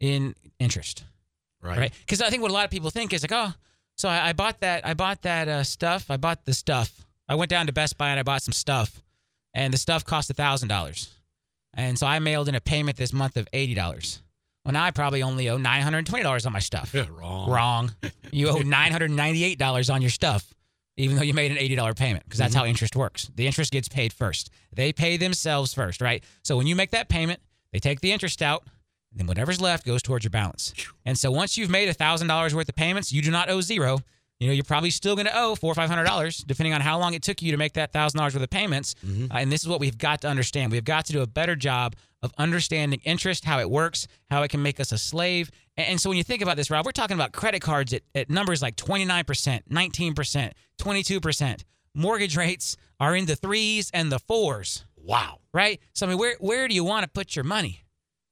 in 0.00 0.34
interest, 0.58 1.04
Right. 1.60 1.78
right? 1.78 1.92
Cuz 2.06 2.20
I 2.22 2.30
think 2.30 2.42
what 2.42 2.50
a 2.50 2.54
lot 2.54 2.64
of 2.64 2.70
people 2.70 2.90
think 2.90 3.12
is 3.12 3.22
like, 3.22 3.32
"Oh, 3.32 3.52
so 3.96 4.08
I, 4.08 4.28
I 4.28 4.32
bought 4.32 4.60
that 4.60 4.86
I 4.86 4.94
bought 4.94 5.22
that 5.22 5.48
uh, 5.48 5.64
stuff. 5.64 6.10
I 6.10 6.16
bought 6.16 6.44
the 6.44 6.54
stuff. 6.54 7.04
I 7.28 7.34
went 7.34 7.50
down 7.50 7.66
to 7.66 7.72
Best 7.72 7.98
Buy 7.98 8.10
and 8.10 8.20
I 8.20 8.22
bought 8.22 8.42
some 8.42 8.52
stuff. 8.52 9.02
And 9.54 9.72
the 9.74 9.78
stuff 9.78 10.04
cost 10.04 10.30
a 10.30 10.34
$1,000. 10.34 11.08
And 11.74 11.98
so 11.98 12.06
I 12.06 12.18
mailed 12.20 12.48
in 12.48 12.54
a 12.54 12.60
payment 12.60 12.96
this 12.96 13.12
month 13.12 13.36
of 13.36 13.48
$80. 13.52 14.20
Well, 14.64 14.72
now 14.72 14.84
I 14.84 14.90
probably 14.92 15.22
only 15.22 15.48
owe 15.48 15.58
$920 15.58 16.46
on 16.46 16.52
my 16.52 16.58
stuff. 16.58 16.92
Yeah, 16.94 17.06
wrong. 17.10 17.50
Wrong. 17.50 17.94
You 18.30 18.48
owe 18.50 18.56
$998 18.62 19.92
on 19.92 20.00
your 20.02 20.10
stuff, 20.10 20.54
even 20.98 21.16
though 21.16 21.22
you 21.22 21.32
made 21.32 21.50
an 21.50 21.56
$80 21.56 21.96
payment, 21.96 22.24
because 22.24 22.38
that's 22.38 22.54
how 22.54 22.64
interest 22.66 22.94
works. 22.96 23.30
The 23.34 23.46
interest 23.46 23.72
gets 23.72 23.88
paid 23.88 24.12
first. 24.12 24.50
They 24.72 24.92
pay 24.92 25.16
themselves 25.16 25.72
first, 25.72 26.00
right? 26.00 26.22
So 26.42 26.56
when 26.56 26.66
you 26.66 26.76
make 26.76 26.90
that 26.90 27.08
payment, 27.08 27.40
they 27.72 27.78
take 27.78 28.00
the 28.00 28.12
interest 28.12 28.42
out, 28.42 28.64
and 29.10 29.20
then 29.20 29.26
whatever's 29.26 29.60
left 29.60 29.86
goes 29.86 30.02
towards 30.02 30.24
your 30.24 30.30
balance. 30.30 30.74
And 31.06 31.16
so 31.18 31.30
once 31.30 31.56
you've 31.56 31.70
made 31.70 31.88
$1,000 31.88 32.52
worth 32.54 32.68
of 32.68 32.74
payments, 32.76 33.12
you 33.12 33.22
do 33.22 33.30
not 33.30 33.48
owe 33.48 33.60
zero. 33.60 34.00
You 34.40 34.46
know, 34.46 34.52
you're 34.54 34.62
probably 34.62 34.90
still 34.90 35.16
going 35.16 35.26
to 35.26 35.36
owe 35.36 35.56
four 35.56 35.72
or 35.72 35.74
five 35.74 35.88
hundred 35.90 36.04
dollars, 36.04 36.38
depending 36.38 36.72
on 36.72 36.80
how 36.80 36.96
long 37.00 37.12
it 37.14 37.24
took 37.24 37.42
you 37.42 37.50
to 37.50 37.58
make 37.58 37.72
that 37.72 37.92
thousand 37.92 38.18
dollars 38.18 38.34
worth 38.34 38.44
of 38.44 38.50
payments. 38.50 38.94
Uh, 39.04 39.38
and 39.38 39.50
this 39.50 39.62
is 39.62 39.68
what 39.68 39.80
we've 39.80 39.98
got 39.98 40.20
to 40.20 40.28
understand. 40.28 40.70
We've 40.70 40.84
got 40.84 41.06
to 41.06 41.12
do 41.12 41.22
a 41.22 41.26
better 41.26 41.56
job 41.56 41.96
of 42.22 42.32
understanding 42.38 43.00
interest, 43.02 43.44
how 43.44 43.58
it 43.58 43.68
works, 43.68 44.06
how 44.30 44.44
it 44.44 44.48
can 44.48 44.62
make 44.62 44.78
us 44.78 44.92
a 44.92 44.98
slave. 44.98 45.50
And, 45.78 46.00
so 46.00 46.10
when 46.10 46.18
you 46.18 46.24
think 46.24 46.42
about 46.42 46.56
this, 46.56 46.70
Rob, 46.70 46.84
we're 46.84 46.92
talking 46.92 47.14
about 47.14 47.32
credit 47.32 47.62
cards 47.62 47.92
at, 47.92 48.02
at 48.14 48.28
numbers 48.28 48.60
like 48.60 48.74
29%, 48.74 49.62
19%, 49.70 50.52
22%. 50.80 51.64
Mortgage 51.94 52.36
rates 52.36 52.76
are 52.98 53.14
in 53.14 53.26
the 53.26 53.36
threes 53.36 53.90
and 53.94 54.10
the 54.10 54.18
fours 54.18 54.84
Wow. 54.96 55.38
right? 55.54 55.80
So 55.94 56.06
I 56.06 56.10
mean, 56.10 56.18
where 56.18 56.36
where 56.38 56.68
do 56.68 56.74
you 56.74 56.84
want 56.84 57.04
to 57.04 57.08
put 57.08 57.34
your 57.34 57.44
money? 57.44 57.84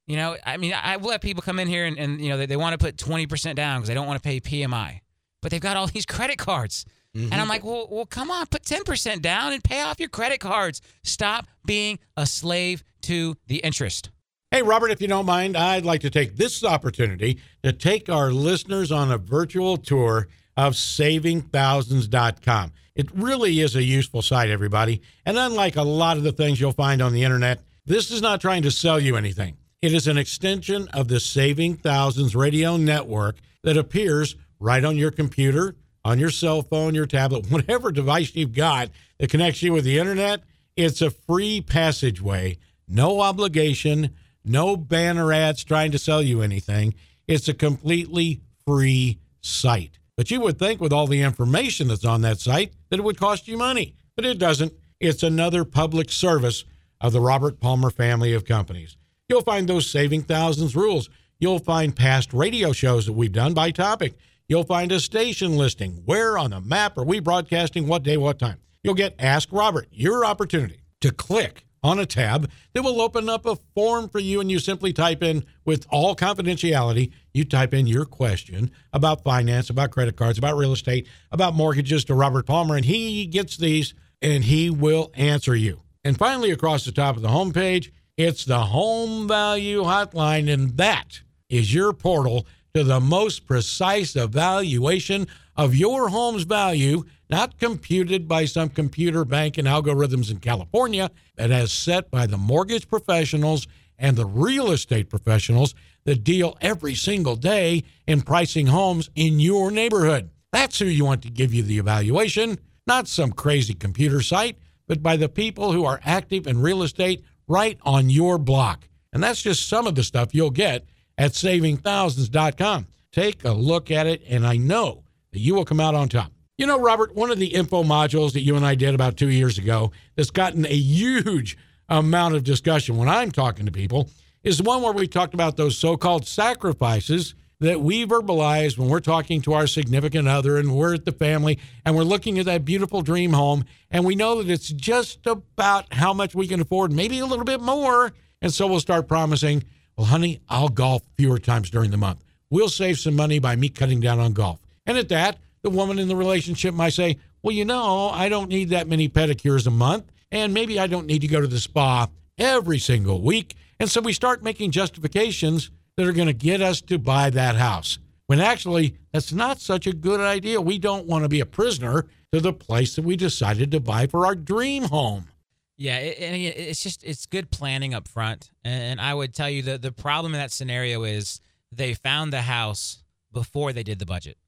You 0.07 0.17
know, 0.17 0.37
I 0.45 0.57
mean, 0.57 0.75
I 0.75 0.99
will 0.99 1.11
have 1.11 1.21
people 1.21 1.43
come 1.43 1.59
in 1.59 1.69
here 1.69 1.87
and, 1.87 1.99
and 1.99 2.21
you 2.21 2.29
know 2.29 2.37
they, 2.37 2.47
they 2.47 2.57
want 2.57 2.79
to 2.79 2.85
put 2.85 2.99
twenty 2.99 3.27
percent 3.27 3.57
down 3.57 3.79
because 3.79 3.89
they 3.89 3.95
don't 3.95 4.07
want 4.07 4.23
to 4.23 4.29
pay 4.29 4.41
PMI, 4.41 5.01
but 5.41 5.51
they've 5.51 5.61
got 5.61 5.77
all 5.77 5.87
these 5.95 6.05
credit 6.05 6.37
cards, 6.37 6.85
mm-hmm. 7.17 7.33
and 7.33 7.41
I'm 7.41 7.49
like, 7.49 7.65
well, 7.65 7.89
well, 7.91 8.05
come 8.07 8.31
on, 8.31 8.47
put 8.47 8.65
ten 8.65 8.85
percent 8.85 9.23
down 9.23 9.53
and 9.55 9.65
pay 9.65 9.81
off 9.81 9.99
your 9.99 10.11
credit 10.11 10.39
cards. 10.39 10.83
Stop 11.03 11.47
being 11.65 11.99
a 12.17 12.27
slave 12.27 12.85
to 13.03 13.37
the 13.47 13.57
interest. 13.59 14.11
Hey, 14.57 14.63
Robert, 14.63 14.91
if 14.91 15.03
you 15.03 15.09
don't 15.09 15.27
mind, 15.27 15.55
I'd 15.55 15.85
like 15.85 16.01
to 16.01 16.09
take 16.09 16.39
this 16.39 16.65
opportunity 16.65 17.39
to 17.63 17.75
take 17.75 18.09
our 18.09 18.31
listeners 18.31 18.91
on 18.91 19.13
a 19.13 19.19
virtual 19.19 19.77
tour 19.77 20.29
of 20.57 20.73
savingthousands.com. 20.73 22.73
It 22.95 23.11
really 23.13 23.61
is 23.61 23.77
a 23.77 23.83
useful 23.83 24.23
site, 24.23 24.49
everybody. 24.49 25.03
And 25.27 25.37
unlike 25.37 25.77
a 25.77 25.83
lot 25.83 26.17
of 26.17 26.23
the 26.23 26.33
things 26.33 26.59
you'll 26.59 26.73
find 26.73 27.03
on 27.03 27.13
the 27.13 27.23
internet, 27.23 27.61
this 27.85 28.11
is 28.11 28.23
not 28.23 28.41
trying 28.41 28.63
to 28.63 28.71
sell 28.71 28.99
you 28.99 29.17
anything. 29.17 29.59
It 29.83 29.93
is 29.93 30.09
an 30.09 30.17
extension 30.17 30.89
of 30.95 31.09
the 31.09 31.21
Saving 31.21 31.77
Thousands 31.77 32.35
radio 32.35 32.79
network 32.79 33.37
that 33.63 33.77
appears 33.77 34.37
right 34.59 34.83
on 34.83 34.97
your 34.97 35.11
computer, 35.11 35.77
on 36.03 36.19
your 36.19 36.31
cell 36.31 36.63
phone, 36.63 36.95
your 36.95 37.05
tablet, 37.05 37.45
whatever 37.51 37.93
device 37.93 38.35
you've 38.35 38.55
got 38.55 38.89
that 39.19 39.29
connects 39.29 39.63
you 39.63 39.75
with 39.75 39.85
the 39.85 39.99
internet. 39.99 40.45
It's 40.77 41.03
a 41.03 41.11
free 41.11 41.61
passageway, 41.61 42.57
no 42.89 43.21
obligation, 43.21 44.17
no 44.47 44.77
banner 44.77 45.33
ads 45.33 45.65
trying 45.65 45.93
to 45.93 45.99
sell 45.99 46.23
you 46.23 46.43
anything. 46.43 46.95
It's 47.27 47.49
a 47.49 47.55
completely 47.55 48.41
free 48.67 49.19
site. 49.41 49.99
But 50.17 50.31
you 50.31 50.41
would 50.41 50.59
think 50.59 50.81
with 50.81 50.93
all 50.93 51.07
the 51.07 51.23
information 51.23 51.89
that's 51.89 52.05
on 52.05 52.23
that 52.23 52.41
site 52.41 52.73
that 52.89 52.99
it 52.99 53.05
would 53.05 53.19
cost 53.19 53.47
you 53.47 53.59
money. 53.59 53.95
But 54.15 54.25
it 54.25 54.39
doesn't. 54.39 54.73
It's 54.99 55.23
another 55.23 55.65
public 55.65 56.11
service 56.11 56.65
of 57.01 57.13
the 57.13 57.21
Robert 57.21 57.61
Palmer 57.61 57.91
family 57.91 58.33
of 58.33 58.47
companies. 58.47 58.97
You'll 59.29 59.43
find 59.43 59.69
those 59.69 59.91
saving 59.91 60.23
thousands 60.23 60.75
rules. 60.75 61.11
You'll 61.39 61.59
find 61.59 61.95
past 61.95 62.33
radio 62.33 62.73
shows 62.73 63.05
that 63.07 63.13
we've 63.13 63.33
done 63.33 63.53
by 63.53 63.71
topic. 63.73 64.15
you'll 64.49 64.65
find 64.65 64.93
a 64.93 65.01
station 65.01 65.57
listing. 65.57 66.03
Where 66.05 66.39
on 66.39 66.51
the 66.51 66.61
map 66.61 66.97
are 66.97 67.05
we 67.05 67.21
broadcasting? 67.21 67.87
What 67.87 68.05
day, 68.05 68.17
what 68.17 68.39
time? 68.39 68.59
You'll 68.83 68.95
get 68.95 69.17
Ask 69.19 69.49
Robert, 69.53 69.89
your 69.91 70.25
opportunity 70.25 70.79
to 71.01 71.11
click 71.11 71.66
on 71.87 71.99
a 71.99 72.07
tab 72.07 72.51
that 72.73 72.83
will 72.83 73.01
open 73.01 73.29
up 73.29 73.47
a 73.47 73.57
form 73.75 74.09
for 74.09 74.19
you, 74.19 74.41
and 74.41 74.51
you 74.51 74.59
simply 74.59 74.93
type 74.93 75.23
in, 75.23 75.45
with 75.65 75.87
all 75.91 76.17
confidentiality, 76.17 77.13
you 77.33 77.45
type 77.45 77.73
in 77.73 77.87
your 77.87 78.05
question 78.05 78.71
about 78.93 79.23
finance, 79.23 79.71
about 79.71 79.93
credit 79.93 80.17
cards, 80.17 80.37
about 80.37 80.57
real 80.57 80.73
estate, 80.73 81.09
about 81.31 81.55
mortgages 81.55 82.05
to 82.05 82.15
Robert 82.15 82.47
Palmer, 82.47 82.77
and 82.77 82.85
he 82.85 83.27
gets 83.27 83.57
these 83.57 83.95
and 84.21 84.45
he 84.45 84.71
will 84.71 85.13
answer 85.15 85.55
you. 85.55 85.83
And 86.05 86.19
finally, 86.19 86.51
across 86.51 86.85
the 86.85 86.93
top 86.93 87.17
of 87.17 87.23
the 87.23 87.29
homepage, 87.29 87.91
it's 88.17 88.45
the 88.45 88.61
Home 88.61 89.29
Value 89.29 89.83
Hotline, 89.83 90.53
and 90.53 90.77
that 90.79 91.21
is 91.49 91.73
your 91.73 91.93
portal 91.93 92.47
to 92.77 92.85
the 92.85 93.01
most 93.01 93.47
precise 93.47 94.17
evaluation 94.17 95.27
of 95.57 95.75
your 95.75 96.11
home's 96.11 96.43
value, 96.43 97.03
not 97.31 97.59
computed 97.59 98.29
by 98.29 98.45
some 98.45 98.69
computer 98.69 99.25
bank 99.25 99.57
and 99.57 99.67
algorithms 99.67 100.31
in 100.31 100.39
California, 100.39 101.11
but 101.37 101.51
as 101.51 101.73
set 101.73 102.11
by 102.11 102.27
the 102.27 102.37
mortgage 102.37 102.87
professionals 102.87 103.67
and 103.99 104.15
the 104.15 104.27
real 104.27 104.71
estate 104.73 105.09
professionals 105.09 105.75
that 106.05 106.23
deal 106.23 106.55
every 106.61 106.95
single 106.95 107.35
day 107.35 107.83
in 108.07 108.21
pricing 108.21 108.67
homes 108.67 109.09
in 109.15 109.41
your 109.41 109.71
neighborhood. 109.71 110.29
That's 110.53 110.79
who 110.79 110.85
you 110.85 111.07
want 111.07 111.23
to 111.23 111.31
give 111.31 111.55
you 111.55 111.63
the 111.63 111.79
evaluation, 111.79 112.59
not 112.87 113.09
some 113.09 113.33
crazy 113.33 113.73
computer 113.73 114.21
site, 114.21 114.59
but 114.87 115.03
by 115.03 115.17
the 115.17 115.31
people 115.31 115.73
who 115.73 115.87
are 115.87 116.01
active 116.05 116.47
in 116.47 116.61
real 116.61 116.83
estate 116.83 117.25
right 117.49 117.79
on 117.85 118.11
your 118.11 118.37
block. 118.37 118.87
And 119.15 119.23
that's 119.23 119.41
just 119.41 119.67
some 119.67 119.87
of 119.87 119.95
the 119.95 120.05
stuff 120.05 120.35
you'll 120.35 120.51
get 120.51 120.85
at 121.19 121.33
savingthousands.com. 121.33 122.87
Take 123.13 123.45
a 123.45 123.53
look 123.53 123.91
at 123.91 124.07
it, 124.07 124.23
and 124.29 124.47
I 124.47 124.57
know 124.57 125.05
that 125.33 125.39
you 125.39 125.55
will 125.55 125.65
come 125.65 125.81
out 125.81 125.95
on 125.95 126.09
top. 126.09 126.33
You 126.59 126.67
know, 126.67 126.81
Robert, 126.81 127.15
one 127.15 127.31
of 127.31 127.39
the 127.39 127.55
info 127.55 127.83
modules 127.83 128.33
that 128.33 128.41
you 128.41 128.57
and 128.57 128.65
I 128.65 128.75
did 128.75 128.95
about 128.95 129.17
two 129.17 129.29
years 129.29 129.59
ago 129.59 129.93
that's 130.15 130.31
gotten 130.31 130.65
a 130.65 130.77
huge 130.77 131.57
amount 131.89 132.35
of 132.35 132.45
discussion 132.45 132.97
when 132.97 133.09
I'm 133.09 133.31
talking 133.31 133.67
to 133.67 133.73
people 133.73 134.09
is 134.43 134.59
the 134.59 134.65
one 134.65 134.83
where 134.83 134.93
we 134.93 135.07
talked 135.07 135.35
about 135.35 135.57
those 135.57 135.77
so 135.77 135.97
called 135.97 136.27
sacrifices 136.27 137.35
that 137.61 137.81
we 137.81 138.07
verbalize 138.07 138.77
when 138.77 138.89
we're 138.89 139.01
talking 139.01 139.41
to 139.43 139.55
our 139.55 139.67
significant 139.67 140.29
other 140.29 140.59
and 140.59 140.75
we're 140.75 140.95
at 140.95 141.05
the 141.05 141.13
family 141.13 141.59
and 141.85 141.97
we're 141.97 142.05
looking 142.05 142.39
at 142.39 142.47
that 142.47 142.65
beautiful 142.65 143.03
dream 143.03 143.33
home 143.33 143.65
and 143.91 144.05
we 144.05 144.15
know 144.15 144.43
that 144.43 144.51
it's 144.51 144.69
just 144.69 145.27
about 145.27 145.93
how 145.93 146.13
much 146.13 146.35
we 146.35 146.47
can 146.47 146.61
afford, 146.61 146.93
maybe 146.93 147.19
a 147.19 147.27
little 147.27 147.45
bit 147.45 147.61
more. 147.61 148.13
And 148.43 148.53
so 148.53 148.67
we'll 148.67 148.81
start 148.81 149.09
promising, 149.09 149.65
well, 149.97 150.07
honey, 150.07 150.41
I'll 150.49 150.69
golf 150.69 151.03
fewer 151.17 151.39
times 151.39 151.71
during 151.71 151.91
the 151.91 151.97
month. 151.97 152.23
We'll 152.51 152.69
save 152.69 152.99
some 152.99 153.17
money 153.17 153.39
by 153.39 153.57
me 153.57 153.69
cutting 153.69 154.01
down 154.01 154.21
on 154.21 154.33
golf. 154.33 154.61
And 154.85 154.99
at 154.99 155.09
that, 155.09 155.39
the 155.63 155.71
woman 155.71 155.99
in 155.99 156.09
the 156.09 156.17
relationship 156.17 156.75
might 156.75 156.93
say, 156.93 157.19
well, 157.43 157.55
you 157.55 157.65
know, 157.65 158.09
I 158.11 158.29
don't 158.29 158.49
need 158.49 158.71
that 158.71 158.89
many 158.89 159.09
pedicures 159.09 159.67
a 159.67 159.71
month. 159.71 160.05
And 160.31 160.53
maybe 160.53 160.79
I 160.79 160.87
don't 160.87 161.07
need 161.07 161.21
to 161.21 161.29
go 161.29 161.41
to 161.41 161.47
the 161.47 161.59
spa 161.59 162.09
every 162.39 162.79
single 162.79 163.23
week. 163.23 163.57
And 163.81 163.91
so 163.91 164.01
we 164.01 164.13
start 164.13 164.43
making 164.43 164.71
justifications 164.71 165.71
that 165.97 166.07
are 166.07 166.13
going 166.13 166.29
to 166.29 166.35
get 166.35 166.61
us 166.61 166.81
to 166.83 166.99
buy 166.99 167.31
that 167.31 167.57
house. 167.57 167.99
When 168.27 168.41
actually, 168.41 168.97
that's 169.13 169.33
not 169.33 169.61
such 169.61 169.87
a 169.87 169.93
good 169.93 170.21
idea. 170.21 170.61
We 170.61 170.79
don't 170.79 171.07
want 171.07 171.25
to 171.25 171.29
be 171.29 171.41
a 171.41 171.47
prisoner 171.47 172.07
to 172.33 172.41
the 172.41 172.53
place 172.53 172.97
that 172.97 173.05
we 173.05 173.17
decided 173.17 173.71
to 173.71 173.81
buy 173.81 174.07
for 174.07 174.27
our 174.27 174.35
dream 174.35 174.85
home. 174.85 175.29
Yeah, 175.77 175.99
it, 175.99 176.17
it's 176.57 176.83
just 176.83 177.05
it's 177.05 177.27
good 177.27 177.51
planning 177.51 177.95
up 177.95 178.09
front. 178.09 178.51
And 178.65 179.01
I 179.01 179.13
would 179.13 179.35
tell 179.35 179.51
you 179.51 179.63
that 179.63 179.83
the 179.83 179.93
problem 179.93 180.35
in 180.35 180.41
that 180.41 180.51
scenario 180.51 181.05
is 181.05 181.41
they 181.71 181.95
found 181.95 182.33
the 182.33 182.43
house 182.43 183.03
before 183.33 183.73
they 183.73 183.83
did 183.83 183.99
the 183.99 184.07
budget, 184.07 184.39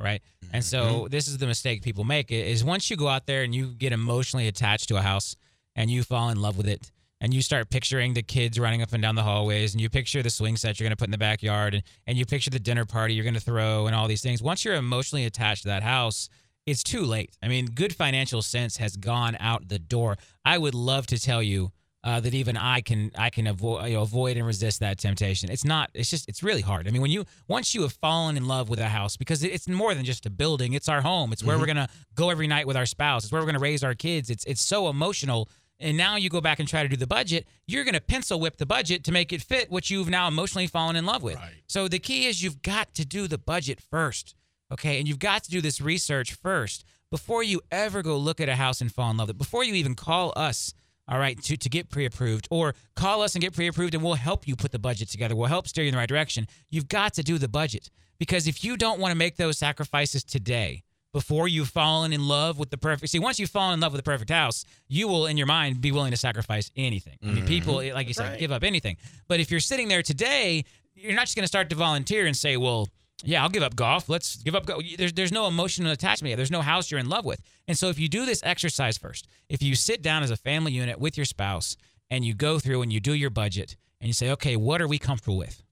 right? 0.00 0.22
Mm-hmm. 0.44 0.56
And 0.56 0.64
so 0.64 0.80
mm-hmm. 0.80 1.06
this 1.08 1.28
is 1.28 1.38
the 1.38 1.46
mistake 1.46 1.82
people 1.82 2.04
make 2.04 2.32
is 2.32 2.64
once 2.64 2.90
you 2.90 2.96
go 2.96 3.08
out 3.08 3.26
there 3.26 3.42
and 3.42 3.54
you 3.54 3.68
get 3.68 3.92
emotionally 3.92 4.48
attached 4.48 4.88
to 4.88 4.96
a 4.96 5.02
house 5.02 5.36
and 5.76 5.90
you 5.90 6.02
fall 6.02 6.30
in 6.30 6.40
love 6.40 6.56
with 6.56 6.68
it, 6.68 6.90
and 7.20 7.34
you 7.34 7.42
start 7.42 7.70
picturing 7.70 8.14
the 8.14 8.22
kids 8.22 8.58
running 8.58 8.82
up 8.82 8.92
and 8.92 9.02
down 9.02 9.14
the 9.14 9.22
hallways 9.22 9.74
and 9.74 9.80
you 9.80 9.88
picture 9.88 10.22
the 10.22 10.30
swing 10.30 10.56
set 10.56 10.78
you're 10.78 10.84
going 10.84 10.92
to 10.92 10.96
put 10.96 11.08
in 11.08 11.12
the 11.12 11.18
backyard 11.18 11.74
and, 11.74 11.82
and 12.06 12.18
you 12.18 12.24
picture 12.24 12.50
the 12.50 12.58
dinner 12.58 12.84
party 12.84 13.14
you're 13.14 13.24
going 13.24 13.34
to 13.34 13.40
throw 13.40 13.86
and 13.86 13.94
all 13.94 14.08
these 14.08 14.22
things 14.22 14.42
once 14.42 14.64
you're 14.64 14.74
emotionally 14.74 15.24
attached 15.24 15.62
to 15.62 15.68
that 15.68 15.82
house 15.82 16.28
it's 16.70 16.82
too 16.82 17.02
late 17.02 17.36
i 17.42 17.48
mean 17.48 17.66
good 17.66 17.94
financial 17.94 18.42
sense 18.42 18.76
has 18.76 18.96
gone 18.96 19.36
out 19.40 19.68
the 19.68 19.78
door 19.78 20.16
i 20.44 20.56
would 20.56 20.74
love 20.74 21.06
to 21.06 21.18
tell 21.18 21.42
you 21.42 21.70
uh, 22.04 22.20
that 22.20 22.32
even 22.32 22.56
I 22.56 22.80
can 22.80 23.10
I 23.18 23.28
can 23.28 23.48
avoid 23.48 23.88
you 23.88 23.94
know, 23.94 24.02
avoid 24.02 24.36
and 24.36 24.46
resist 24.46 24.78
that 24.80 24.98
temptation. 24.98 25.50
It's 25.50 25.64
not. 25.64 25.90
It's 25.94 26.08
just 26.08 26.28
it's 26.28 26.44
really 26.44 26.60
hard. 26.60 26.86
I 26.86 26.92
mean, 26.92 27.02
when 27.02 27.10
you 27.10 27.24
once 27.48 27.74
you 27.74 27.82
have 27.82 27.92
fallen 27.92 28.36
in 28.36 28.46
love 28.46 28.68
with 28.68 28.78
a 28.78 28.88
house, 28.88 29.16
because 29.16 29.42
it's 29.42 29.68
more 29.68 29.94
than 29.94 30.04
just 30.04 30.24
a 30.24 30.30
building. 30.30 30.74
It's 30.74 30.88
our 30.88 31.00
home. 31.00 31.32
It's 31.32 31.42
where 31.42 31.56
mm-hmm. 31.56 31.62
we're 31.62 31.66
gonna 31.66 31.88
go 32.14 32.30
every 32.30 32.46
night 32.46 32.68
with 32.68 32.76
our 32.76 32.86
spouse. 32.86 33.24
It's 33.24 33.32
where 33.32 33.42
we're 33.42 33.46
gonna 33.46 33.58
raise 33.58 33.82
our 33.82 33.94
kids. 33.94 34.30
It's 34.30 34.44
it's 34.44 34.62
so 34.62 34.88
emotional 34.88 35.48
and 35.80 35.96
now 35.96 36.16
you 36.16 36.28
go 36.28 36.40
back 36.40 36.58
and 36.58 36.68
try 36.68 36.82
to 36.82 36.88
do 36.88 36.96
the 36.96 37.06
budget, 37.06 37.46
you're 37.66 37.84
going 37.84 37.94
to 37.94 38.00
pencil 38.00 38.40
whip 38.40 38.56
the 38.56 38.66
budget 38.66 39.04
to 39.04 39.12
make 39.12 39.32
it 39.32 39.42
fit 39.42 39.70
what 39.70 39.90
you've 39.90 40.08
now 40.08 40.26
emotionally 40.28 40.66
fallen 40.66 40.96
in 40.96 41.06
love 41.06 41.22
with. 41.22 41.36
Right. 41.36 41.52
So 41.68 41.88
the 41.88 41.98
key 41.98 42.26
is 42.26 42.42
you've 42.42 42.62
got 42.62 42.94
to 42.94 43.04
do 43.04 43.28
the 43.28 43.38
budget 43.38 43.80
first. 43.80 44.34
Okay. 44.72 44.98
And 44.98 45.08
you've 45.08 45.18
got 45.18 45.44
to 45.44 45.50
do 45.50 45.60
this 45.60 45.80
research 45.80 46.34
first 46.34 46.84
before 47.10 47.42
you 47.42 47.60
ever 47.70 48.02
go 48.02 48.16
look 48.16 48.40
at 48.40 48.48
a 48.48 48.56
house 48.56 48.80
and 48.80 48.92
fall 48.92 49.10
in 49.10 49.16
love 49.16 49.28
with 49.28 49.36
it, 49.36 49.38
before 49.38 49.64
you 49.64 49.74
even 49.74 49.94
call 49.94 50.32
us. 50.36 50.74
All 51.10 51.18
right, 51.18 51.42
to, 51.44 51.56
to 51.56 51.70
get 51.70 51.88
pre 51.88 52.04
approved, 52.04 52.48
or 52.50 52.74
call 52.94 53.22
us 53.22 53.34
and 53.34 53.40
get 53.40 53.54
pre 53.54 53.66
approved, 53.66 53.94
and 53.94 54.04
we'll 54.04 54.12
help 54.12 54.46
you 54.46 54.54
put 54.54 54.72
the 54.72 54.78
budget 54.78 55.08
together. 55.08 55.34
We'll 55.34 55.46
help 55.46 55.66
steer 55.66 55.84
you 55.84 55.88
in 55.88 55.94
the 55.94 55.98
right 55.98 56.06
direction. 56.06 56.46
You've 56.68 56.86
got 56.86 57.14
to 57.14 57.22
do 57.22 57.38
the 57.38 57.48
budget 57.48 57.88
because 58.18 58.46
if 58.46 58.62
you 58.62 58.76
don't 58.76 59.00
want 59.00 59.12
to 59.12 59.16
make 59.16 59.36
those 59.36 59.56
sacrifices 59.56 60.22
today, 60.22 60.82
before 61.12 61.48
you've 61.48 61.68
fallen 61.68 62.12
in 62.12 62.28
love 62.28 62.58
with 62.58 62.70
the 62.70 62.76
perfect. 62.76 63.10
See, 63.10 63.18
once 63.18 63.38
you've 63.38 63.50
fallen 63.50 63.74
in 63.74 63.80
love 63.80 63.92
with 63.92 63.98
the 63.98 64.08
perfect 64.08 64.30
house, 64.30 64.64
you 64.88 65.08
will, 65.08 65.26
in 65.26 65.36
your 65.36 65.46
mind, 65.46 65.80
be 65.80 65.92
willing 65.92 66.10
to 66.10 66.16
sacrifice 66.16 66.70
anything. 66.76 67.16
I 67.22 67.26
mean, 67.26 67.36
mm-hmm. 67.36 67.46
people, 67.46 67.74
like 67.76 68.08
you 68.08 68.14
said, 68.14 68.30
right. 68.30 68.38
give 68.38 68.52
up 68.52 68.62
anything. 68.62 68.96
But 69.26 69.40
if 69.40 69.50
you're 69.50 69.60
sitting 69.60 69.88
there 69.88 70.02
today, 70.02 70.64
you're 70.94 71.14
not 71.14 71.22
just 71.22 71.36
going 71.36 71.44
to 71.44 71.48
start 71.48 71.70
to 71.70 71.76
volunteer 71.76 72.26
and 72.26 72.36
say, 72.36 72.56
well, 72.56 72.88
yeah, 73.24 73.42
I'll 73.42 73.48
give 73.48 73.62
up 73.62 73.74
golf. 73.74 74.08
Let's 74.08 74.36
give 74.36 74.54
up. 74.54 74.66
Go. 74.66 74.80
There's 74.96 75.12
there's 75.12 75.32
no 75.32 75.46
emotional 75.46 75.90
attachment. 75.90 76.30
Yet. 76.30 76.36
There's 76.36 76.50
no 76.50 76.62
house 76.62 76.90
you're 76.90 77.00
in 77.00 77.08
love 77.08 77.24
with. 77.24 77.40
And 77.66 77.76
so 77.76 77.88
if 77.88 77.98
you 77.98 78.08
do 78.08 78.24
this 78.24 78.42
exercise 78.44 78.96
first, 78.96 79.26
if 79.48 79.62
you 79.62 79.74
sit 79.74 80.02
down 80.02 80.22
as 80.22 80.30
a 80.30 80.36
family 80.36 80.72
unit 80.72 81.00
with 81.00 81.16
your 81.16 81.26
spouse 81.26 81.76
and 82.10 82.24
you 82.24 82.34
go 82.34 82.58
through 82.58 82.82
and 82.82 82.92
you 82.92 83.00
do 83.00 83.14
your 83.14 83.30
budget 83.30 83.76
and 84.00 84.06
you 84.06 84.14
say, 84.14 84.30
okay, 84.30 84.56
what 84.56 84.80
are 84.80 84.88
we 84.88 84.98
comfortable 84.98 85.36
with, 85.36 85.62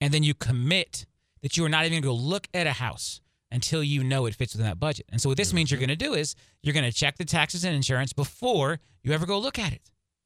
and 0.00 0.12
then 0.12 0.22
you 0.22 0.34
commit 0.34 1.06
that 1.42 1.56
you 1.56 1.64
are 1.64 1.68
not 1.68 1.84
even 1.84 2.00
going 2.00 2.02
to 2.02 2.08
go 2.08 2.14
look 2.14 2.48
at 2.54 2.66
a 2.66 2.72
house 2.72 3.20
until 3.52 3.82
you 3.82 4.02
know 4.02 4.26
it 4.26 4.34
fits 4.34 4.54
within 4.54 4.66
that 4.66 4.80
budget. 4.80 5.06
And 5.12 5.20
so 5.20 5.28
what 5.28 5.36
this 5.36 5.52
means 5.52 5.70
you're 5.70 5.78
mm-hmm. 5.78 5.88
going 5.88 5.98
to 5.98 6.04
do 6.04 6.14
is 6.14 6.34
you're 6.62 6.74
going 6.74 6.90
to 6.90 6.96
check 6.96 7.18
the 7.18 7.24
taxes 7.24 7.64
and 7.64 7.74
insurance 7.74 8.12
before 8.12 8.80
you 9.02 9.12
ever 9.12 9.26
go 9.26 9.38
look 9.38 9.58
at 9.58 9.72
it. 9.72 9.82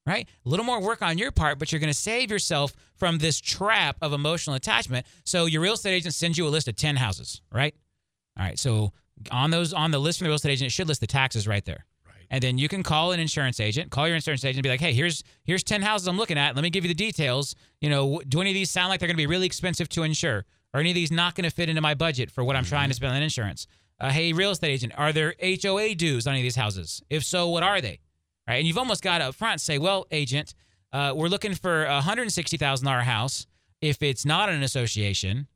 Right? 0.07 0.29
A 0.45 0.49
little 0.49 0.65
more 0.65 0.81
work 0.81 1.03
on 1.03 1.19
your 1.19 1.31
part, 1.31 1.59
but 1.59 1.71
you're 1.71 1.81
going 1.81 1.93
to 1.93 1.99
save 1.99 2.31
yourself 2.31 2.75
from 2.97 3.19
this 3.19 3.41
trap 3.41 3.97
of 4.01 4.13
emotional 4.13 4.57
attachment. 4.57 5.07
So 5.25 5.47
your 5.47 5.61
real 5.61 5.75
estate 5.75 5.93
agent 5.93 6.15
sends 6.15 6.39
you 6.39 6.47
a 6.47 6.49
list 6.49 6.69
of 6.69 6.77
10 6.77 6.97
houses, 6.97 7.43
right? 7.53 7.75
All 8.39 8.45
right. 8.45 8.59
So 8.59 8.93
on 9.31 9.51
those 9.51 9.73
on 9.73 9.91
the 9.91 9.99
list 9.99 10.19
from 10.19 10.25
the 10.25 10.31
real 10.31 10.37
estate 10.37 10.53
agent, 10.53 10.69
it 10.69 10.73
should 10.73 10.89
list 10.89 11.01
the 11.01 11.07
taxes 11.07 11.47
right 11.47 11.65
there. 11.65 11.85
Right. 12.07 12.25
And 12.31 12.43
then 12.43 12.59
you 12.59 12.69
can 12.69 12.83
call 12.83 13.13
an 13.13 13.21
insurance 13.21 13.61
agent, 13.61 13.91
call 13.91 14.07
your 14.07 14.17
insurance 14.17 14.45
agent 14.45 14.59
and 14.59 14.63
be 14.63 14.71
like, 14.71 14.81
"Hey, 14.81 14.95
here's 14.95 15.23
here's 15.45 15.63
10 15.63 15.83
houses 15.83 16.09
I'm 16.09 16.17
looking 16.17 16.39
at. 16.39 16.57
Let 16.57 16.63
me 16.63 16.71
give 16.71 16.85
you 16.85 16.89
the 16.89 16.95
details. 16.95 17.55
You 17.81 17.91
know, 17.91 18.23
do 18.27 18.41
any 18.41 18.51
of 18.51 18.55
these 18.55 18.71
sound 18.71 18.89
like 18.89 19.01
they're 19.01 19.09
going 19.09 19.17
to 19.17 19.23
be 19.23 19.27
really 19.27 19.47
expensive 19.47 19.89
to 19.91 20.03
insure? 20.03 20.47
Are 20.73 20.81
any 20.81 20.91
of 20.91 20.95
these 20.95 21.11
not 21.13 21.35
going 21.35 21.49
to 21.49 21.55
fit 21.55 21.69
into 21.69 21.83
my 21.83 21.95
budget 21.95 22.31
for 22.31 22.45
what 22.45 22.57
I'm 22.57 22.65
trying 22.65 22.89
to 22.89 22.95
spend 22.95 23.15
on 23.15 23.23
insurance? 23.23 23.67
Uh, 23.99 24.11
hey, 24.11 24.33
real 24.33 24.51
estate 24.51 24.71
agent, 24.71 24.93
are 24.97 25.13
there 25.13 25.35
HOA 25.43 25.95
dues 25.95 26.27
on 26.27 26.33
any 26.33 26.41
of 26.41 26.45
these 26.45 26.57
houses? 26.57 27.03
If 27.11 27.23
so, 27.25 27.49
what 27.49 27.63
are 27.63 27.81
they? 27.81 27.99
Right, 28.49 28.57
and 28.57 28.67
you've 28.67 28.79
almost 28.79 29.03
got 29.03 29.19
to 29.19 29.27
up 29.27 29.35
front 29.35 29.61
say, 29.61 29.79
well, 29.79 30.07
agent, 30.11 30.55
uh, 30.93 31.13
we're 31.15 31.29
looking 31.29 31.55
for 31.55 31.85
a 31.85 32.01
hundred 32.01 32.31
sixty 32.33 32.57
thousand 32.57 32.87
dollar 32.87 33.01
house 33.01 33.47
if 33.81 34.03
it's 34.03 34.25
not 34.25 34.49
an 34.49 34.63
association, 34.63 35.47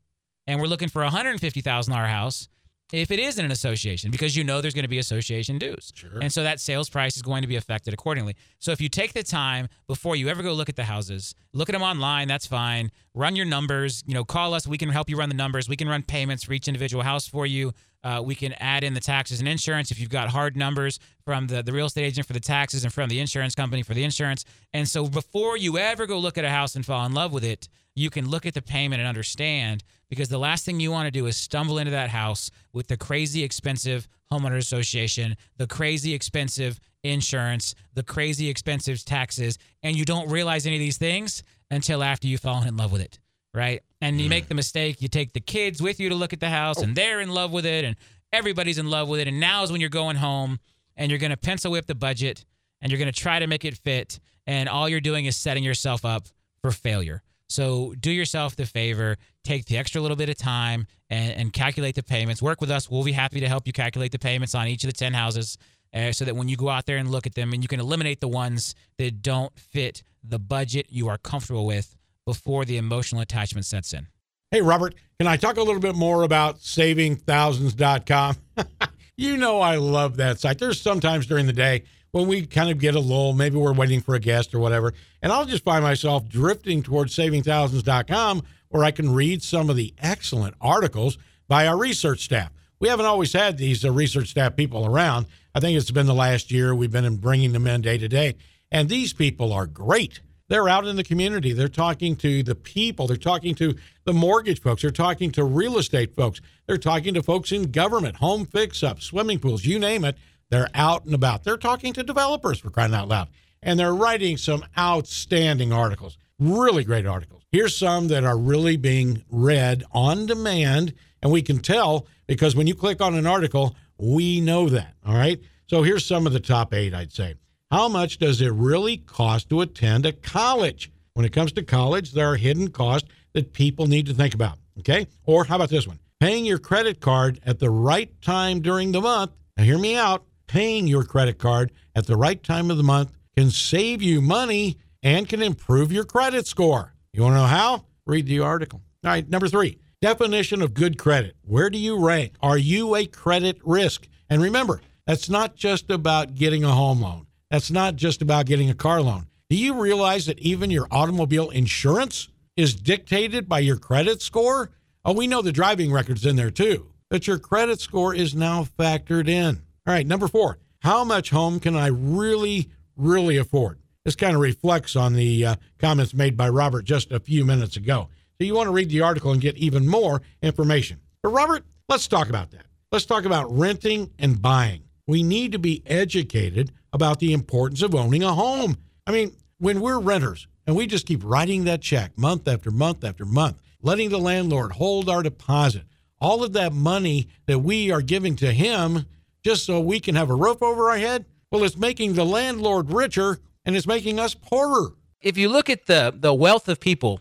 and 0.47 0.59
we're 0.59 0.67
looking 0.67 0.89
for 0.89 1.03
a 1.03 1.09
hundred 1.09 1.39
fifty 1.39 1.61
thousand 1.61 1.93
dollar 1.93 2.07
house 2.07 2.47
if 2.93 3.09
it 3.11 3.19
is 3.19 3.39
in 3.39 3.45
an 3.45 3.51
association 3.51 4.11
because 4.11 4.35
you 4.35 4.43
know 4.43 4.61
there's 4.61 4.73
going 4.73 4.83
to 4.83 4.89
be 4.89 4.99
association 4.99 5.57
dues. 5.57 5.91
Sure. 5.95 6.19
And 6.21 6.31
so 6.31 6.43
that 6.43 6.59
sales 6.59 6.89
price 6.89 7.15
is 7.15 7.21
going 7.21 7.41
to 7.41 7.47
be 7.47 7.55
affected 7.55 7.93
accordingly. 7.93 8.35
So 8.59 8.71
if 8.71 8.79
you 8.79 8.89
take 8.89 9.13
the 9.13 9.23
time 9.23 9.67
before 9.87 10.15
you 10.15 10.29
ever 10.29 10.43
go 10.43 10.53
look 10.53 10.69
at 10.69 10.75
the 10.75 10.83
houses, 10.83 11.33
look 11.53 11.67
at 11.67 11.73
them 11.73 11.81
online, 11.81 12.27
that's 12.27 12.45
fine. 12.45 12.91
Run 13.13 13.35
your 13.35 13.45
numbers, 13.45 14.03
you 14.05 14.13
know, 14.13 14.23
call 14.23 14.53
us, 14.53 14.67
we 14.67 14.77
can 14.77 14.89
help 14.89 15.09
you 15.09 15.17
run 15.17 15.29
the 15.29 15.35
numbers. 15.35 15.67
We 15.67 15.75
can 15.75 15.89
run 15.89 16.03
payments 16.03 16.43
for 16.43 16.53
each 16.53 16.67
individual 16.67 17.03
house 17.03 17.27
for 17.27 17.45
you. 17.45 17.73
Uh, 18.05 18.21
we 18.21 18.35
can 18.35 18.53
add 18.59 18.83
in 18.83 18.93
the 18.93 18.99
taxes 18.99 19.39
and 19.39 19.49
insurance 19.49 19.89
if 19.89 19.99
you've 19.99 20.11
got 20.11 20.29
hard 20.29 20.55
numbers 20.55 20.99
from 21.25 21.47
the, 21.47 21.63
the 21.63 21.73
real 21.73 21.87
estate 21.87 22.03
agent 22.03 22.27
for 22.27 22.33
the 22.33 22.39
taxes 22.39 22.83
and 22.83 22.93
from 22.93 23.09
the 23.09 23.19
insurance 23.19 23.55
company 23.55 23.81
for 23.81 23.95
the 23.95 24.03
insurance. 24.03 24.45
And 24.75 24.87
so 24.87 25.07
before 25.07 25.57
you 25.57 25.79
ever 25.79 26.05
go 26.05 26.19
look 26.19 26.37
at 26.37 26.45
a 26.45 26.49
house 26.51 26.75
and 26.75 26.85
fall 26.85 27.03
in 27.07 27.13
love 27.13 27.33
with 27.33 27.43
it, 27.43 27.67
you 27.95 28.11
can 28.11 28.29
look 28.29 28.45
at 28.45 28.53
the 28.53 28.61
payment 28.61 28.99
and 28.99 29.07
understand 29.07 29.83
because 30.07 30.29
the 30.29 30.37
last 30.37 30.65
thing 30.65 30.79
you 30.79 30.91
want 30.91 31.07
to 31.07 31.11
do 31.11 31.25
is 31.25 31.35
stumble 31.35 31.79
into 31.79 31.91
that 31.91 32.11
house 32.11 32.51
with 32.73 32.87
the 32.87 32.97
crazy 32.97 33.43
expensive 33.43 34.07
homeowner 34.31 34.57
association, 34.57 35.35
the 35.57 35.65
crazy 35.65 36.13
expensive 36.13 36.79
insurance, 37.03 37.73
the 37.95 38.03
crazy 38.03 38.49
expensive 38.49 39.03
taxes, 39.03 39.57
and 39.81 39.95
you 39.95 40.05
don't 40.05 40.29
realize 40.29 40.67
any 40.67 40.75
of 40.75 40.79
these 40.79 40.97
things 40.97 41.41
until 41.71 42.03
after 42.03 42.27
you've 42.27 42.41
fallen 42.41 42.67
in 42.67 42.77
love 42.77 42.91
with 42.91 43.01
it, 43.01 43.19
right? 43.53 43.81
And 44.05 44.21
you 44.21 44.29
make 44.29 44.47
the 44.47 44.55
mistake, 44.55 45.01
you 45.01 45.07
take 45.07 45.33
the 45.33 45.39
kids 45.39 45.81
with 45.81 45.99
you 45.99 46.09
to 46.09 46.15
look 46.15 46.33
at 46.33 46.39
the 46.39 46.49
house, 46.49 46.81
and 46.81 46.95
they're 46.95 47.21
in 47.21 47.29
love 47.29 47.51
with 47.51 47.65
it, 47.65 47.85
and 47.85 47.95
everybody's 48.31 48.77
in 48.77 48.89
love 48.89 49.07
with 49.09 49.19
it. 49.19 49.27
And 49.27 49.39
now 49.39 49.63
is 49.63 49.71
when 49.71 49.81
you're 49.81 49.89
going 49.89 50.17
home 50.17 50.59
and 50.95 51.09
you're 51.09 51.19
going 51.19 51.31
to 51.31 51.37
pencil 51.37 51.71
whip 51.71 51.87
the 51.87 51.95
budget 51.95 52.45
and 52.81 52.91
you're 52.91 52.99
going 52.99 53.11
to 53.11 53.19
try 53.19 53.39
to 53.39 53.47
make 53.47 53.65
it 53.65 53.75
fit. 53.77 54.19
And 54.45 54.69
all 54.69 54.87
you're 54.87 55.01
doing 55.01 55.25
is 55.25 55.35
setting 55.35 55.63
yourself 55.63 56.05
up 56.05 56.27
for 56.61 56.71
failure. 56.71 57.23
So 57.47 57.93
do 57.99 58.11
yourself 58.11 58.55
the 58.55 58.65
favor, 58.65 59.17
take 59.43 59.65
the 59.65 59.77
extra 59.77 60.01
little 60.01 60.17
bit 60.17 60.29
of 60.29 60.37
time 60.37 60.87
and, 61.09 61.33
and 61.33 61.53
calculate 61.53 61.95
the 61.95 62.03
payments. 62.03 62.41
Work 62.41 62.61
with 62.61 62.71
us. 62.71 62.89
We'll 62.89 63.03
be 63.03 63.11
happy 63.11 63.39
to 63.39 63.47
help 63.47 63.67
you 63.67 63.73
calculate 63.73 64.11
the 64.11 64.19
payments 64.19 64.55
on 64.55 64.67
each 64.67 64.83
of 64.83 64.89
the 64.89 64.97
10 64.97 65.13
houses 65.13 65.57
uh, 65.93 66.11
so 66.11 66.25
that 66.25 66.35
when 66.35 66.49
you 66.49 66.57
go 66.57 66.69
out 66.69 66.85
there 66.85 66.97
and 66.97 67.09
look 67.09 67.25
at 67.25 67.35
them 67.35 67.53
and 67.53 67.63
you 67.63 67.67
can 67.67 67.79
eliminate 67.79 68.19
the 68.19 68.27
ones 68.27 68.75
that 68.97 69.21
don't 69.21 69.57
fit 69.57 70.03
the 70.23 70.39
budget 70.39 70.87
you 70.89 71.07
are 71.07 71.17
comfortable 71.17 71.65
with 71.65 71.94
before 72.25 72.65
the 72.65 72.77
emotional 72.77 73.21
attachment 73.21 73.65
sets 73.65 73.93
in. 73.93 74.07
Hey, 74.51 74.61
Robert, 74.61 74.95
can 75.19 75.27
I 75.27 75.37
talk 75.37 75.57
a 75.57 75.63
little 75.63 75.81
bit 75.81 75.95
more 75.95 76.23
about 76.23 76.59
savingthousands.com? 76.59 78.35
you 79.17 79.37
know, 79.37 79.61
I 79.61 79.75
love 79.77 80.17
that 80.17 80.39
site. 80.39 80.59
There's 80.59 80.81
sometimes 80.81 81.25
during 81.25 81.45
the 81.45 81.53
day 81.53 81.83
when 82.11 82.27
we 82.27 82.45
kind 82.45 82.69
of 82.69 82.79
get 82.79 82.95
a 82.95 82.99
lull, 82.99 83.33
maybe 83.33 83.57
we're 83.57 83.73
waiting 83.73 84.01
for 84.01 84.15
a 84.15 84.19
guest 84.19 84.53
or 84.53 84.59
whatever, 84.59 84.93
and 85.21 85.31
I'll 85.31 85.45
just 85.45 85.63
find 85.63 85.83
myself 85.83 86.27
drifting 86.27 86.83
towards 86.83 87.15
savingthousands.com 87.15 88.43
where 88.69 88.83
I 88.83 88.91
can 88.91 89.13
read 89.13 89.41
some 89.41 89.69
of 89.69 89.75
the 89.75 89.93
excellent 89.99 90.55
articles 90.59 91.17
by 91.47 91.67
our 91.67 91.77
research 91.77 92.21
staff. 92.21 92.51
We 92.79 92.89
haven't 92.89 93.05
always 93.05 93.33
had 93.33 93.57
these 93.57 93.85
uh, 93.85 93.91
research 93.91 94.29
staff 94.29 94.55
people 94.55 94.85
around. 94.85 95.27
I 95.53 95.59
think 95.59 95.77
it's 95.77 95.91
been 95.91 96.07
the 96.07 96.13
last 96.13 96.51
year 96.51 96.75
we've 96.75 96.91
been 96.91 97.15
bringing 97.17 97.53
them 97.53 97.67
in 97.67 97.81
day 97.81 97.97
to 97.97 98.07
day. 98.07 98.35
And 98.71 98.89
these 98.89 99.13
people 99.13 99.53
are 99.53 99.65
great. 99.65 100.19
They're 100.47 100.69
out 100.69 100.85
in 100.85 100.95
the 100.95 101.03
community. 101.03 101.53
They're 101.53 101.67
talking 101.67 102.15
to 102.17 102.43
the 102.43 102.55
people. 102.55 103.07
They're 103.07 103.17
talking 103.17 103.55
to 103.55 103.75
the 104.03 104.13
mortgage 104.13 104.61
folks. 104.61 104.83
They're 104.83 104.91
talking 104.91 105.31
to 105.31 105.43
real 105.43 105.77
estate 105.77 106.15
folks. 106.15 106.39
They're 106.67 106.77
talking 106.77 107.15
to 107.15 107.23
folks 107.23 107.51
in 107.51 107.71
government, 107.71 108.17
home 108.17 108.45
fix 108.45 108.83
ups, 108.83 109.05
swimming 109.05 109.39
pools, 109.39 109.65
you 109.65 109.79
name 109.79 110.05
it. 110.05 110.17
They're 110.51 110.69
out 110.75 111.05
and 111.05 111.15
about. 111.15 111.43
They're 111.43 111.57
talking 111.57 111.93
to 111.93 112.03
developers 112.03 112.59
for 112.59 112.69
crying 112.69 112.93
out 112.93 113.07
loud. 113.07 113.29
And 113.63 113.79
they're 113.79 113.95
writing 113.95 114.37
some 114.37 114.63
outstanding 114.77 115.73
articles, 115.73 116.17
really 116.39 116.83
great 116.83 117.07
articles. 117.07 117.41
Here's 117.51 117.75
some 117.75 118.09
that 118.09 118.23
are 118.23 118.37
really 118.37 118.77
being 118.77 119.23
read 119.31 119.83
on 119.91 120.27
demand. 120.27 120.93
And 121.23 121.31
we 121.31 121.41
can 121.41 121.59
tell 121.59 122.05
because 122.27 122.55
when 122.55 122.67
you 122.67 122.75
click 122.75 123.01
on 123.01 123.15
an 123.15 123.25
article, 123.25 123.75
we 123.97 124.41
know 124.41 124.69
that. 124.69 124.93
All 125.05 125.15
right. 125.15 125.39
So 125.67 125.81
here's 125.81 126.05
some 126.05 126.27
of 126.27 126.33
the 126.33 126.39
top 126.39 126.73
eight, 126.73 126.93
I'd 126.93 127.11
say. 127.11 127.35
How 127.71 127.89
much 127.89 128.19
does 128.19 128.41
it 128.41 128.51
really 128.51 128.97
cost 128.97 129.49
to 129.49 129.61
attend 129.61 130.05
a 130.05 130.11
college? 130.11 130.91
When 131.13 131.25
it 131.25 131.33
comes 131.33 131.51
to 131.53 131.63
college, 131.63 132.11
there 132.11 132.31
are 132.31 132.35
hidden 132.35 132.69
costs 132.69 133.09
that 133.33 133.53
people 133.53 133.87
need 133.87 134.05
to 134.05 134.13
think 134.13 134.35
about. 134.35 134.59
Okay. 134.79 135.07
Or 135.25 135.45
how 135.45 135.55
about 135.55 135.69
this 135.69 135.87
one? 135.87 135.99
Paying 136.19 136.45
your 136.45 136.59
credit 136.59 136.99
card 136.99 137.39
at 137.43 137.59
the 137.59 137.69
right 137.69 138.09
time 138.21 138.61
during 138.61 138.91
the 138.91 139.01
month. 139.01 139.31
Now, 139.57 139.63
hear 139.63 139.79
me 139.79 139.95
out. 139.95 140.25
Paying 140.47 140.87
your 140.87 141.03
credit 141.03 141.39
card 141.39 141.71
at 141.95 142.05
the 142.05 142.15
right 142.15 142.41
time 142.41 142.69
of 142.69 142.77
the 142.77 142.83
month 142.83 143.11
can 143.35 143.49
save 143.49 144.01
you 144.01 144.21
money 144.21 144.77
and 145.01 145.27
can 145.27 145.41
improve 145.41 145.91
your 145.91 146.03
credit 146.03 146.45
score. 146.45 146.93
You 147.13 147.23
want 147.23 147.33
to 147.33 147.39
know 147.39 147.47
how? 147.47 147.85
Read 148.05 148.27
the 148.27 148.41
article. 148.41 148.81
All 149.03 149.11
right. 149.11 149.27
Number 149.27 149.47
three, 149.47 149.79
definition 150.01 150.61
of 150.61 150.75
good 150.75 150.99
credit. 150.99 151.35
Where 151.41 151.71
do 151.71 151.79
you 151.79 152.05
rank? 152.05 152.33
Are 152.41 152.57
you 152.59 152.95
a 152.95 153.07
credit 153.07 153.59
risk? 153.63 154.07
And 154.29 154.41
remember, 154.41 154.81
that's 155.07 155.29
not 155.29 155.55
just 155.55 155.89
about 155.89 156.35
getting 156.35 156.63
a 156.63 156.71
home 156.71 157.01
loan. 157.01 157.25
That's 157.55 157.71
not 157.71 157.95
just 157.95 158.21
about 158.21 158.47
getting 158.47 158.69
a 158.69 158.75
car 158.75 159.01
loan. 159.01 159.27
Do 159.49 159.55
you 159.55 159.79
realize 159.79 160.25
that 160.25 160.39
even 160.39 160.69
your 160.69 160.89
automobile 160.91 161.49
insurance 161.51 162.27
is 162.57 162.75
dictated 162.75 163.47
by 163.47 163.59
your 163.59 163.77
credit 163.77 164.21
score? 164.21 164.71
Oh, 165.05 165.13
we 165.13 165.25
know 165.25 165.41
the 165.41 165.53
driving 165.53 165.89
record's 165.89 166.25
in 166.25 166.35
there 166.35 166.51
too, 166.51 166.91
but 167.09 167.27
your 167.27 167.39
credit 167.39 167.79
score 167.79 168.13
is 168.13 168.35
now 168.35 168.65
factored 168.77 169.29
in. 169.29 169.61
All 169.87 169.93
right, 169.93 170.05
number 170.05 170.27
four, 170.27 170.57
how 170.79 171.05
much 171.05 171.29
home 171.29 171.61
can 171.61 171.77
I 171.77 171.87
really, 171.87 172.67
really 172.97 173.37
afford? 173.37 173.79
This 174.03 174.17
kind 174.17 174.35
of 174.35 174.41
reflects 174.41 174.97
on 174.97 175.13
the 175.13 175.45
uh, 175.45 175.55
comments 175.79 176.13
made 176.13 176.35
by 176.35 176.49
Robert 176.49 176.83
just 176.83 177.13
a 177.13 177.21
few 177.21 177.45
minutes 177.45 177.77
ago. 177.77 178.09
So 178.37 178.43
you 178.43 178.53
want 178.53 178.67
to 178.67 178.73
read 178.73 178.89
the 178.89 178.99
article 178.99 179.31
and 179.31 179.39
get 179.39 179.55
even 179.55 179.87
more 179.87 180.21
information. 180.41 180.99
But, 181.23 181.29
Robert, 181.29 181.63
let's 181.87 182.09
talk 182.09 182.27
about 182.27 182.51
that. 182.51 182.65
Let's 182.91 183.05
talk 183.05 183.23
about 183.23 183.49
renting 183.49 184.11
and 184.19 184.41
buying. 184.41 184.81
We 185.07 185.23
need 185.23 185.53
to 185.53 185.59
be 185.59 185.83
educated 185.85 186.73
about 186.95 187.19
the 187.19 187.33
importance 187.33 187.81
of 187.81 187.93
owning 187.93 188.23
a 188.23 188.33
home. 188.33 188.77
I 189.05 189.11
mean, 189.11 189.35
when 189.59 189.81
we're 189.81 189.99
renters 189.99 190.47
and 190.65 190.75
we 190.77 190.87
just 190.87 191.05
keep 191.05 191.21
writing 191.23 191.65
that 191.65 191.81
check 191.81 192.17
month 192.17 192.47
after 192.47 192.71
month 192.71 193.03
after 193.03 193.25
month, 193.25 193.61
letting 193.81 194.09
the 194.09 194.17
landlord 194.17 194.71
hold 194.71 195.09
our 195.09 195.21
deposit, 195.21 195.83
all 196.21 196.41
of 196.41 196.53
that 196.53 196.71
money 196.71 197.27
that 197.47 197.59
we 197.59 197.91
are 197.91 198.01
giving 198.01 198.37
to 198.37 198.51
him 198.53 199.05
just 199.43 199.65
so 199.65 199.79
we 199.81 199.99
can 199.99 200.15
have 200.15 200.29
a 200.29 200.35
roof 200.35 200.63
over 200.63 200.89
our 200.89 200.97
head, 200.97 201.25
well, 201.51 201.63
it's 201.65 201.77
making 201.77 202.13
the 202.13 202.23
landlord 202.25 202.89
richer 202.89 203.39
and 203.65 203.75
it's 203.75 203.85
making 203.85 204.17
us 204.17 204.33
poorer. 204.33 204.93
If 205.21 205.37
you 205.37 205.49
look 205.49 205.69
at 205.69 205.85
the 205.87 206.13
the 206.15 206.33
wealth 206.33 206.69
of 206.69 206.79
people 206.79 207.19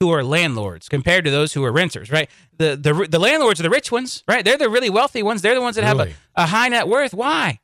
who 0.00 0.10
are 0.10 0.24
landlords 0.24 0.88
compared 0.88 1.24
to 1.26 1.30
those 1.30 1.52
who 1.52 1.62
are 1.62 1.72
renters, 1.72 2.10
right? 2.10 2.30
The 2.56 2.74
the 2.76 3.06
the 3.08 3.18
landlords 3.18 3.60
are 3.60 3.64
the 3.64 3.70
rich 3.70 3.92
ones, 3.92 4.24
right? 4.26 4.42
They're 4.44 4.56
the 4.58 4.68
really 4.70 4.90
wealthy 4.90 5.22
ones. 5.22 5.42
They're 5.42 5.54
the 5.54 5.60
ones 5.60 5.76
that 5.76 5.82
Really? 5.84 6.10
have 6.10 6.18
a, 6.36 6.42
a 6.42 6.46
high 6.46 6.68
net 6.68 6.88
worth. 6.88 7.12
Why? 7.12 7.60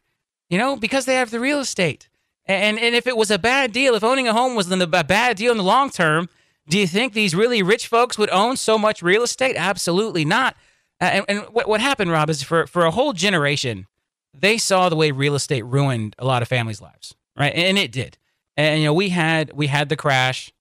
You 0.50 0.58
know, 0.58 0.76
because 0.76 1.06
they 1.06 1.14
have 1.14 1.30
the 1.30 1.40
real 1.40 1.60
estate. 1.60 2.08
And 2.46 2.78
and 2.78 2.94
if 2.94 3.06
it 3.06 3.16
was 3.16 3.30
a 3.30 3.38
bad 3.38 3.72
deal, 3.72 3.94
if 3.94 4.04
owning 4.04 4.28
a 4.28 4.32
home 4.32 4.54
was 4.54 4.70
a 4.70 4.86
bad 4.86 5.36
deal 5.36 5.52
in 5.52 5.56
the 5.56 5.64
long 5.64 5.88
term, 5.88 6.28
do 6.68 6.78
you 6.78 6.86
think 6.86 7.12
these 7.12 7.34
really 7.34 7.62
rich 7.62 7.86
folks 7.86 8.18
would 8.18 8.30
own 8.30 8.56
so 8.56 8.76
much 8.76 9.02
real 9.02 9.22
estate? 9.22 9.56
Absolutely 9.56 10.24
not. 10.24 10.56
And 10.98 11.24
and 11.28 11.40
what, 11.52 11.68
what 11.68 11.80
happened, 11.80 12.10
Rob, 12.10 12.28
is 12.28 12.42
for 12.42 12.66
for 12.66 12.84
a 12.84 12.90
whole 12.90 13.12
generation, 13.12 13.86
they 14.34 14.58
saw 14.58 14.88
the 14.88 14.96
way 14.96 15.12
real 15.12 15.34
estate 15.34 15.64
ruined 15.64 16.16
a 16.18 16.24
lot 16.24 16.42
of 16.42 16.48
families' 16.48 16.80
lives, 16.80 17.14
right? 17.38 17.54
And 17.54 17.78
it 17.78 17.92
did. 17.92 18.18
And 18.56 18.80
you 18.80 18.86
know, 18.86 18.94
we 18.94 19.10
had 19.10 19.52
we 19.52 19.68
had 19.68 19.88
the 19.88 19.96
crash, 19.96 20.52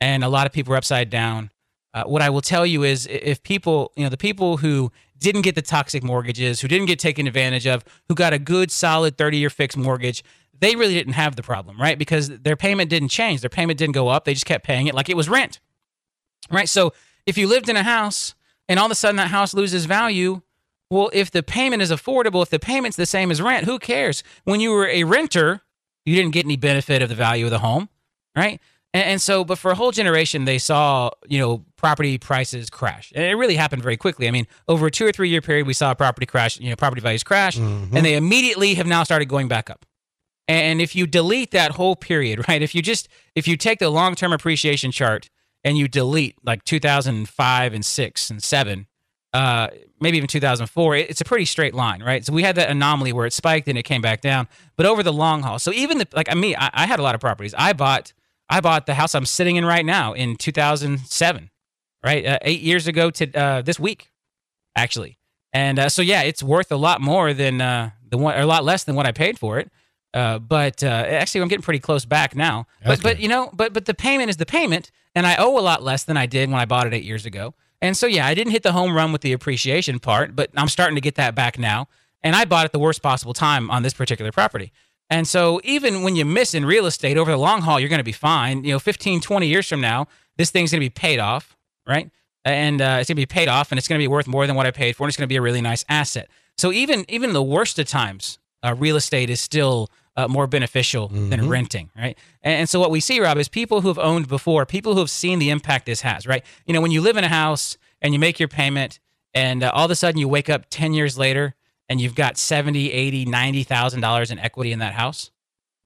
and 0.00 0.24
a 0.24 0.28
lot 0.28 0.46
of 0.46 0.52
people 0.52 0.70
were 0.70 0.76
upside 0.76 1.10
down. 1.10 1.50
Uh, 1.92 2.04
what 2.04 2.22
I 2.22 2.30
will 2.30 2.40
tell 2.40 2.66
you 2.66 2.82
is, 2.82 3.06
if 3.06 3.42
people, 3.42 3.92
you 3.94 4.02
know, 4.02 4.08
the 4.08 4.16
people 4.16 4.56
who 4.56 4.90
didn't 5.18 5.42
get 5.42 5.54
the 5.54 5.62
toxic 5.62 6.02
mortgages, 6.02 6.60
who 6.60 6.68
didn't 6.68 6.86
get 6.86 6.98
taken 6.98 7.26
advantage 7.26 7.66
of, 7.66 7.84
who 8.08 8.14
got 8.14 8.32
a 8.32 8.38
good, 8.38 8.70
solid 8.70 9.16
30 9.16 9.38
year 9.38 9.50
fixed 9.50 9.76
mortgage, 9.76 10.24
they 10.58 10.76
really 10.76 10.94
didn't 10.94 11.14
have 11.14 11.36
the 11.36 11.42
problem, 11.42 11.80
right? 11.80 11.98
Because 11.98 12.28
their 12.28 12.56
payment 12.56 12.90
didn't 12.90 13.08
change. 13.08 13.40
Their 13.40 13.50
payment 13.50 13.78
didn't 13.78 13.94
go 13.94 14.08
up. 14.08 14.24
They 14.24 14.34
just 14.34 14.46
kept 14.46 14.64
paying 14.64 14.86
it 14.86 14.94
like 14.94 15.08
it 15.08 15.16
was 15.16 15.28
rent, 15.28 15.60
right? 16.50 16.68
So 16.68 16.92
if 17.26 17.36
you 17.36 17.46
lived 17.46 17.68
in 17.68 17.76
a 17.76 17.82
house 17.82 18.34
and 18.68 18.78
all 18.78 18.86
of 18.86 18.92
a 18.92 18.94
sudden 18.94 19.16
that 19.16 19.28
house 19.28 19.54
loses 19.54 19.84
value, 19.86 20.42
well, 20.90 21.10
if 21.12 21.30
the 21.30 21.42
payment 21.42 21.82
is 21.82 21.90
affordable, 21.90 22.42
if 22.42 22.50
the 22.50 22.58
payment's 22.58 22.96
the 22.96 23.06
same 23.06 23.30
as 23.30 23.42
rent, 23.42 23.64
who 23.64 23.78
cares? 23.78 24.22
When 24.44 24.60
you 24.60 24.70
were 24.70 24.86
a 24.86 25.04
renter, 25.04 25.62
you 26.04 26.14
didn't 26.14 26.32
get 26.32 26.44
any 26.44 26.56
benefit 26.56 27.02
of 27.02 27.08
the 27.08 27.14
value 27.14 27.46
of 27.46 27.50
the 27.50 27.58
home, 27.58 27.88
right? 28.36 28.60
And, 28.92 29.04
and 29.04 29.22
so, 29.22 29.44
but 29.44 29.58
for 29.58 29.70
a 29.70 29.74
whole 29.74 29.90
generation, 29.90 30.44
they 30.44 30.58
saw, 30.58 31.10
you 31.26 31.38
know, 31.38 31.64
property 31.84 32.16
prices 32.16 32.70
crash. 32.70 33.12
And 33.14 33.22
it 33.22 33.34
really 33.34 33.56
happened 33.56 33.82
very 33.82 33.98
quickly. 33.98 34.26
I 34.26 34.30
mean, 34.30 34.46
over 34.68 34.86
a 34.86 34.90
two 34.90 35.04
or 35.04 35.12
three 35.12 35.28
year 35.28 35.42
period, 35.42 35.66
we 35.66 35.74
saw 35.74 35.92
property 35.92 36.24
crash, 36.24 36.58
you 36.58 36.70
know, 36.70 36.76
property 36.76 37.02
values 37.02 37.22
crash, 37.22 37.58
and 37.58 37.92
they 37.92 38.14
immediately 38.14 38.72
have 38.76 38.86
now 38.86 39.02
started 39.02 39.26
going 39.26 39.48
back 39.48 39.68
up. 39.68 39.84
And 40.48 40.80
if 40.80 40.96
you 40.96 41.06
delete 41.06 41.50
that 41.50 41.72
whole 41.72 41.94
period, 41.94 42.36
right? 42.48 42.62
If 42.62 42.74
you 42.74 42.80
just 42.80 43.08
if 43.34 43.46
you 43.46 43.58
take 43.58 43.80
the 43.80 43.90
long-term 43.90 44.32
appreciation 44.32 44.92
chart 44.92 45.28
and 45.62 45.76
you 45.76 45.86
delete 45.86 46.36
like 46.42 46.64
2005 46.64 47.74
and 47.74 47.84
6 47.84 48.30
and 48.30 48.42
7, 48.42 48.86
uh 49.34 49.68
maybe 50.00 50.16
even 50.16 50.28
2004, 50.28 50.96
it's 50.96 51.20
a 51.20 51.24
pretty 51.26 51.44
straight 51.44 51.74
line, 51.74 52.02
right? 52.02 52.24
So 52.24 52.32
we 52.32 52.42
had 52.44 52.56
that 52.56 52.70
anomaly 52.70 53.12
where 53.12 53.26
it 53.26 53.34
spiked 53.34 53.68
and 53.68 53.76
it 53.76 53.82
came 53.82 54.00
back 54.00 54.22
down, 54.22 54.48
but 54.76 54.86
over 54.86 55.02
the 55.02 55.12
long 55.12 55.42
haul. 55.42 55.58
So 55.58 55.70
even 55.70 55.98
the 55.98 56.08
like 56.14 56.30
I 56.30 56.34
mean, 56.34 56.56
I, 56.58 56.70
I 56.72 56.86
had 56.86 56.98
a 56.98 57.02
lot 57.02 57.14
of 57.14 57.20
properties. 57.20 57.54
I 57.58 57.74
bought 57.74 58.14
I 58.48 58.60
bought 58.60 58.86
the 58.86 58.94
house 58.94 59.14
I'm 59.14 59.26
sitting 59.26 59.56
in 59.56 59.64
right 59.64 59.84
now 59.84 60.12
in 60.12 60.36
2007, 60.36 61.50
right? 62.04 62.24
Uh, 62.24 62.38
8 62.42 62.60
years 62.60 62.86
ago 62.86 63.10
to 63.10 63.32
uh 63.34 63.62
this 63.62 63.80
week 63.80 64.10
actually. 64.76 65.18
And 65.52 65.78
uh, 65.78 65.88
so 65.88 66.02
yeah, 66.02 66.22
it's 66.22 66.42
worth 66.42 66.70
a 66.72 66.76
lot 66.76 67.00
more 67.00 67.32
than 67.32 67.60
uh 67.60 67.90
the 68.10 68.18
one 68.18 68.34
or 68.34 68.40
a 68.40 68.46
lot 68.46 68.64
less 68.64 68.84
than 68.84 68.94
what 68.94 69.06
I 69.06 69.12
paid 69.12 69.38
for 69.38 69.58
it. 69.58 69.70
Uh, 70.12 70.38
but 70.38 70.84
uh, 70.84 70.86
actually, 70.86 71.40
I'm 71.40 71.48
getting 71.48 71.62
pretty 71.62 71.80
close 71.80 72.04
back 72.04 72.36
now. 72.36 72.66
That's 72.84 73.02
but 73.02 73.14
but 73.16 73.20
you 73.20 73.28
know, 73.28 73.50
but 73.52 73.72
but 73.72 73.86
the 73.86 73.94
payment 73.94 74.30
is 74.30 74.36
the 74.36 74.46
payment, 74.46 74.92
and 75.14 75.26
I 75.26 75.34
owe 75.36 75.58
a 75.58 75.60
lot 75.60 75.82
less 75.82 76.04
than 76.04 76.16
I 76.16 76.26
did 76.26 76.48
when 76.50 76.60
I 76.60 76.66
bought 76.66 76.86
it 76.86 76.94
eight 76.94 77.02
years 77.02 77.26
ago. 77.26 77.54
And 77.82 77.96
so 77.96 78.06
yeah, 78.06 78.24
I 78.24 78.32
didn't 78.32 78.52
hit 78.52 78.62
the 78.62 78.72
home 78.72 78.94
run 78.94 79.10
with 79.10 79.22
the 79.22 79.32
appreciation 79.32 79.98
part, 79.98 80.36
but 80.36 80.50
I'm 80.56 80.68
starting 80.68 80.94
to 80.94 81.00
get 81.00 81.16
that 81.16 81.34
back 81.34 81.58
now. 81.58 81.88
And 82.22 82.34
I 82.36 82.44
bought 82.44 82.64
at 82.64 82.72
the 82.72 82.78
worst 82.78 83.02
possible 83.02 83.34
time 83.34 83.70
on 83.70 83.82
this 83.82 83.92
particular 83.92 84.32
property. 84.32 84.72
And 85.10 85.28
so 85.28 85.60
even 85.64 86.02
when 86.02 86.16
you 86.16 86.24
miss 86.24 86.54
in 86.54 86.64
real 86.64 86.86
estate 86.86 87.18
over 87.18 87.30
the 87.30 87.36
long 87.36 87.60
haul, 87.60 87.78
you're 87.78 87.90
going 87.90 87.98
to 87.98 88.04
be 88.04 88.12
fine. 88.12 88.64
You 88.64 88.72
know, 88.72 88.78
15, 88.78 89.20
20 89.20 89.46
years 89.46 89.68
from 89.68 89.80
now, 89.80 90.06
this 90.38 90.50
thing's 90.50 90.70
going 90.70 90.80
to 90.80 90.84
be 90.84 90.90
paid 90.90 91.18
off, 91.18 91.53
right? 91.86 92.10
And 92.44 92.80
uh, 92.80 92.98
it's 93.00 93.08
going 93.08 93.16
to 93.16 93.22
be 93.22 93.26
paid 93.26 93.48
off, 93.48 93.72
and 93.72 93.78
it's 93.78 93.88
going 93.88 93.98
to 93.98 94.02
be 94.02 94.08
worth 94.08 94.26
more 94.26 94.46
than 94.46 94.54
what 94.56 94.66
I 94.66 94.70
paid 94.70 94.96
for, 94.96 95.04
and 95.04 95.08
it's 95.08 95.16
going 95.16 95.26
to 95.26 95.32
be 95.32 95.36
a 95.36 95.42
really 95.42 95.62
nice 95.62 95.84
asset. 95.88 96.28
So 96.58 96.72
even 96.72 97.04
even 97.08 97.32
the 97.32 97.42
worst 97.42 97.78
of 97.78 97.86
times, 97.86 98.38
uh, 98.62 98.74
real 98.78 98.96
estate 98.96 99.30
is 99.30 99.40
still 99.40 99.88
uh, 100.16 100.28
more 100.28 100.46
beneficial 100.46 101.08
Mm-hmm. 101.08 101.30
than 101.30 101.48
renting, 101.48 101.90
right? 101.96 102.16
And, 102.42 102.54
and 102.60 102.68
so 102.68 102.78
what 102.78 102.90
we 102.90 103.00
see, 103.00 103.18
Rob, 103.20 103.38
is 103.38 103.48
people 103.48 103.80
who 103.80 103.88
have 103.88 103.98
owned 103.98 104.28
before, 104.28 104.64
people 104.66 104.92
who 104.94 105.00
have 105.00 105.10
seen 105.10 105.38
the 105.38 105.50
impact 105.50 105.86
this 105.86 106.02
has, 106.02 106.26
right? 106.26 106.44
You 106.66 106.74
know, 106.74 106.80
when 106.80 106.90
you 106.92 107.00
live 107.00 107.16
in 107.16 107.24
a 107.24 107.28
house 107.28 107.76
and 108.00 108.12
you 108.12 108.20
make 108.20 108.38
your 108.38 108.48
payment, 108.48 109.00
and 109.32 109.62
uh, 109.64 109.70
all 109.74 109.86
of 109.86 109.90
a 109.90 109.96
sudden 109.96 110.20
you 110.20 110.28
wake 110.28 110.48
up 110.50 110.66
ten 110.70 110.92
years 110.94 111.18
later 111.18 111.54
and 111.88 112.00
you've 112.00 112.14
got 112.14 112.38
70, 112.38 112.92
80, 112.92 113.24
90,000 113.26 114.00
dollars 114.00 114.30
in 114.30 114.38
equity 114.38 114.70
in 114.72 114.78
that 114.78 114.94
house, 114.94 115.30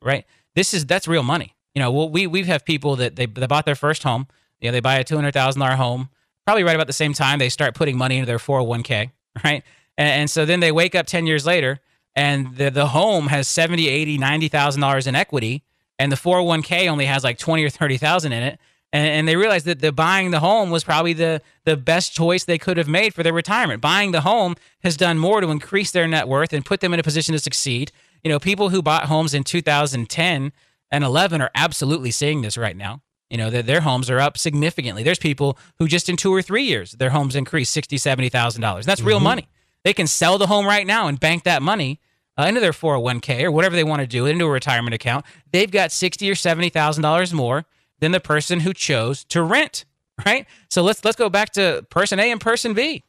right? 0.03 0.25
This 0.55 0.75
is 0.75 0.85
that's 0.87 1.09
real 1.09 1.23
money. 1.23 1.55
You 1.75 1.83
know, 1.83 1.91
well, 1.93 2.11
we 2.11 2.27
we 2.27 2.43
have 2.45 2.65
people 2.65 2.97
that 2.97 3.17
they, 3.17 3.27
they 3.27 3.47
bought 3.47 3.65
their 3.65 3.75
first 3.77 4.03
home. 4.03 4.27
You 4.61 4.69
know, 4.69 4.73
they 4.73 4.81
buy 4.81 4.97
a 4.97 5.05
two 5.05 5.17
hundred 5.17 5.33
thousand 5.33 5.61
dollar 5.61 5.77
home. 5.77 6.09
Probably 6.47 6.65
right 6.65 6.75
about 6.75 6.87
the 6.87 6.93
same 6.93 7.13
time 7.13 7.39
they 7.39 7.49
start 7.49 7.75
putting 7.75 7.97
money 7.97 8.17
into 8.17 8.27
their 8.27 8.39
four 8.39 8.59
hundred 8.59 8.69
one 8.69 8.83
k, 8.83 9.13
right? 9.45 9.63
And, 9.97 10.09
and 10.09 10.31
so 10.31 10.45
then 10.45 10.61
they 10.61 10.73
wake 10.73 10.95
up 10.95 11.07
ten 11.07 11.27
years 11.27 11.47
later, 11.47 11.81
and 12.17 12.57
the 12.57 12.71
the 12.71 12.89
home 12.89 13.29
has 13.29 13.49
seventy, 13.49 13.89
eighty, 13.89 14.19
ninety 14.19 14.49
thousand 14.49 14.81
dollars 14.81 15.07
in 15.07 15.15
equity, 15.15 15.63
and 15.99 16.11
the 16.11 16.17
four 16.17 16.37
hundred 16.37 16.49
one 16.49 16.63
k 16.63 16.89
only 16.89 17.07
has 17.07 17.25
like 17.25 17.39
twenty 17.39 17.65
or 17.65 17.71
thirty 17.71 17.97
thousand 17.97 18.33
in 18.33 18.43
it. 18.43 18.59
And, 18.91 19.07
and 19.07 19.29
they 19.29 19.37
realize 19.37 19.65
that 19.65 19.81
the 19.81 19.93
buying 19.93 20.31
the 20.31 20.41
home 20.41 20.71
was 20.71 20.83
probably 20.83 21.13
the 21.13 21.43
the 21.65 21.77
best 21.77 22.15
choice 22.15 22.45
they 22.45 22.59
could 22.59 22.79
have 22.79 22.89
made 22.89 23.15
for 23.15 23.23
their 23.23 23.35
retirement. 23.35 23.83
Buying 23.83 24.13
the 24.13 24.23
home 24.23 24.57
has 24.83 24.97
done 24.97 25.19
more 25.19 25.41
to 25.41 25.49
increase 25.51 25.91
their 25.91 26.09
net 26.09 26.27
worth 26.27 26.53
and 26.53 26.65
put 26.65 26.81
them 26.81 26.95
in 26.95 27.01
a 27.01 27.03
position 27.03 27.35
to 27.35 27.39
succeed. 27.39 27.93
You 28.25 28.31
know, 28.31 28.39
people 28.39 28.71
who 28.71 28.83
bought 28.83 29.05
homes 29.05 29.35
in 29.35 29.45
2010 29.45 30.53
and 30.91 31.05
11 31.05 31.43
are 31.43 31.51
absolutely 31.55 32.11
seeing 32.11 32.43
this 32.43 32.57
right 32.57 32.77
now. 32.77 33.03
You 33.31 33.37
know, 33.37 33.51
that 33.51 33.67
their 33.67 33.83
homes 33.83 34.09
are 34.09 34.21
up 34.21 34.39
significantly. 34.39 35.03
There's 35.03 35.19
people 35.19 35.59
who 35.79 35.87
just 35.87 36.09
in 36.09 36.17
two 36.17 36.33
or 36.33 36.41
three 36.41 36.65
years, 36.65 36.93
their 36.93 37.11
homes 37.11 37.37
increased 37.37 37.73
sixty, 37.73 37.99
seventy 37.99 38.29
thousand 38.29 38.63
dollars. 38.63 38.87
That's 38.87 39.03
real 39.03 39.21
money. 39.21 39.49
They 39.85 39.93
can 39.93 40.07
sell 40.07 40.39
the 40.39 40.47
home 40.47 40.67
right 40.67 40.87
now 40.87 41.09
and 41.09 41.21
bank 41.21 41.45
that 41.45 41.63
money 41.63 42.01
uh, 42.39 42.45
into 42.45 42.61
their 42.61 42.73
401k 42.73 43.43
or 43.43 43.51
whatever 43.51 43.77
they 43.77 43.85
want 43.85 44.01
to 44.01 44.07
do 44.07 44.27
into 44.27 44.45
a 44.47 44.51
retirement 44.51 44.95
account. 44.95 45.25
They've 45.53 45.71
got 45.71 45.93
sixty 45.93 46.31
or 46.31 46.35
seventy 46.35 46.69
thousand 46.71 47.03
dollars 47.03 47.33
more 47.33 47.67
than 48.01 48.13
the 48.13 48.21
person 48.21 48.61
who 48.61 48.73
chose 48.73 49.25
to 49.25 49.43
rent. 49.43 49.85
Right. 50.25 50.47
So 50.71 50.83
let's 50.83 51.05
let's 51.05 51.17
go 51.17 51.29
back 51.29 51.51
to 51.53 51.87
person 51.91 52.19
A 52.19 52.31
and 52.31 52.41
person 52.41 52.75
B. 52.75 53.05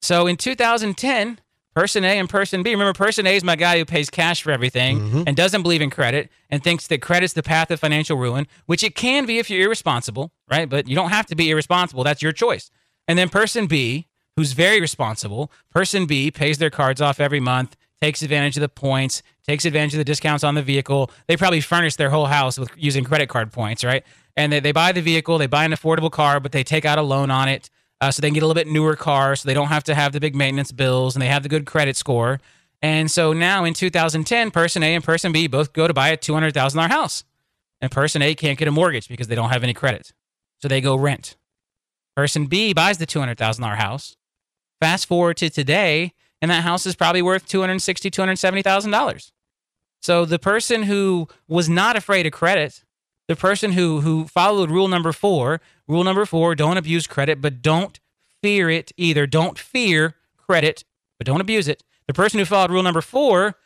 So 0.00 0.26
in 0.26 0.36
2010, 0.36 1.40
person 1.78 2.04
A 2.04 2.18
and 2.18 2.28
person 2.28 2.64
B, 2.64 2.72
remember, 2.72 2.92
person 2.92 3.24
A 3.24 3.36
is 3.36 3.44
my 3.44 3.54
guy 3.54 3.78
who 3.78 3.84
pays 3.84 4.10
cash 4.10 4.42
for 4.42 4.50
everything 4.50 4.98
mm-hmm. 4.98 5.22
and 5.28 5.36
doesn't 5.36 5.62
believe 5.62 5.80
in 5.80 5.90
credit 5.90 6.28
and 6.50 6.60
thinks 6.60 6.88
that 6.88 7.00
credit's 7.00 7.34
the 7.34 7.42
path 7.42 7.70
of 7.70 7.78
financial 7.78 8.18
ruin, 8.18 8.48
which 8.66 8.82
it 8.82 8.96
can 8.96 9.26
be 9.26 9.38
if 9.38 9.48
you're 9.48 9.64
irresponsible, 9.64 10.32
right? 10.50 10.68
But 10.68 10.88
you 10.88 10.96
don't 10.96 11.10
have 11.10 11.26
to 11.26 11.36
be 11.36 11.50
irresponsible. 11.50 12.02
That's 12.02 12.20
your 12.20 12.32
choice. 12.32 12.72
And 13.06 13.16
then 13.16 13.28
person 13.28 13.68
B, 13.68 14.08
who's 14.34 14.54
very 14.54 14.80
responsible, 14.80 15.52
person 15.70 16.06
B 16.06 16.32
pays 16.32 16.58
their 16.58 16.68
cards 16.68 17.00
off 17.00 17.20
every 17.20 17.38
month, 17.38 17.76
takes 18.02 18.22
advantage 18.22 18.56
of 18.56 18.62
the 18.62 18.68
points, 18.68 19.22
takes 19.46 19.64
advantage 19.64 19.94
of 19.94 19.98
the 19.98 20.04
discounts 20.04 20.42
on 20.42 20.56
the 20.56 20.62
vehicle. 20.62 21.12
They 21.28 21.36
probably 21.36 21.60
furnish 21.60 21.94
their 21.94 22.10
whole 22.10 22.26
house 22.26 22.58
with 22.58 22.70
using 22.76 23.04
credit 23.04 23.28
card 23.28 23.52
points, 23.52 23.84
right? 23.84 24.02
And 24.36 24.52
they, 24.52 24.58
they 24.58 24.72
buy 24.72 24.90
the 24.90 25.00
vehicle, 25.00 25.38
they 25.38 25.46
buy 25.46 25.64
an 25.64 25.70
affordable 25.70 26.10
car, 26.10 26.40
but 26.40 26.50
they 26.50 26.64
take 26.64 26.84
out 26.84 26.98
a 26.98 27.02
loan 27.02 27.30
on 27.30 27.48
it 27.48 27.70
uh, 28.00 28.10
so 28.10 28.20
they 28.20 28.28
can 28.28 28.34
get 28.34 28.42
a 28.42 28.46
little 28.46 28.60
bit 28.60 28.68
newer 28.68 28.96
car, 28.96 29.36
so 29.36 29.46
they 29.46 29.54
don't 29.54 29.68
have 29.68 29.84
to 29.84 29.94
have 29.94 30.12
the 30.12 30.20
big 30.20 30.34
maintenance 30.34 30.72
bills, 30.72 31.14
and 31.14 31.22
they 31.22 31.28
have 31.28 31.42
the 31.42 31.48
good 31.48 31.66
credit 31.66 31.96
score. 31.96 32.40
And 32.80 33.10
so 33.10 33.32
now 33.32 33.64
in 33.64 33.74
2010, 33.74 34.50
person 34.50 34.82
A 34.82 34.94
and 34.94 35.02
person 35.02 35.32
B 35.32 35.46
both 35.46 35.72
go 35.72 35.88
to 35.88 35.94
buy 35.94 36.10
a 36.10 36.16
$200,000 36.16 36.88
house, 36.88 37.24
and 37.80 37.90
person 37.90 38.22
A 38.22 38.34
can't 38.34 38.58
get 38.58 38.68
a 38.68 38.72
mortgage 38.72 39.08
because 39.08 39.26
they 39.28 39.34
don't 39.34 39.50
have 39.50 39.64
any 39.64 39.74
credit, 39.74 40.12
so 40.58 40.68
they 40.68 40.80
go 40.80 40.96
rent. 40.96 41.36
Person 42.16 42.46
B 42.46 42.72
buys 42.72 42.98
the 42.98 43.06
$200,000 43.06 43.76
house. 43.76 44.16
Fast 44.80 45.06
forward 45.06 45.36
to 45.38 45.50
today, 45.50 46.12
and 46.40 46.50
that 46.50 46.62
house 46.62 46.86
is 46.86 46.94
probably 46.94 47.22
worth 47.22 47.48
$260,000, 47.48 48.10
$270,000. 48.10 49.32
So 50.00 50.24
the 50.24 50.38
person 50.38 50.84
who 50.84 51.28
was 51.48 51.68
not 51.68 51.96
afraid 51.96 52.26
of 52.26 52.32
credit, 52.32 52.84
the 53.28 53.36
person 53.36 53.72
who 53.72 54.00
who 54.00 54.26
followed 54.26 54.70
rule 54.70 54.88
number 54.88 55.12
four, 55.12 55.60
rule 55.86 56.02
number 56.02 56.26
four, 56.26 56.54
don't 56.54 56.76
abuse 56.76 57.06
credit, 57.06 57.40
but 57.40 57.62
don't 57.62 58.00
fear 58.42 58.68
it 58.70 58.90
either. 58.96 59.26
Don't 59.26 59.58
fear 59.58 60.14
credit, 60.36 60.84
but 61.18 61.26
don't 61.26 61.40
abuse 61.40 61.68
it. 61.68 61.84
The 62.06 62.14
person 62.14 62.38
who 62.38 62.44
followed 62.44 62.70
rule 62.70 62.82
number 62.82 63.02
four 63.02 63.56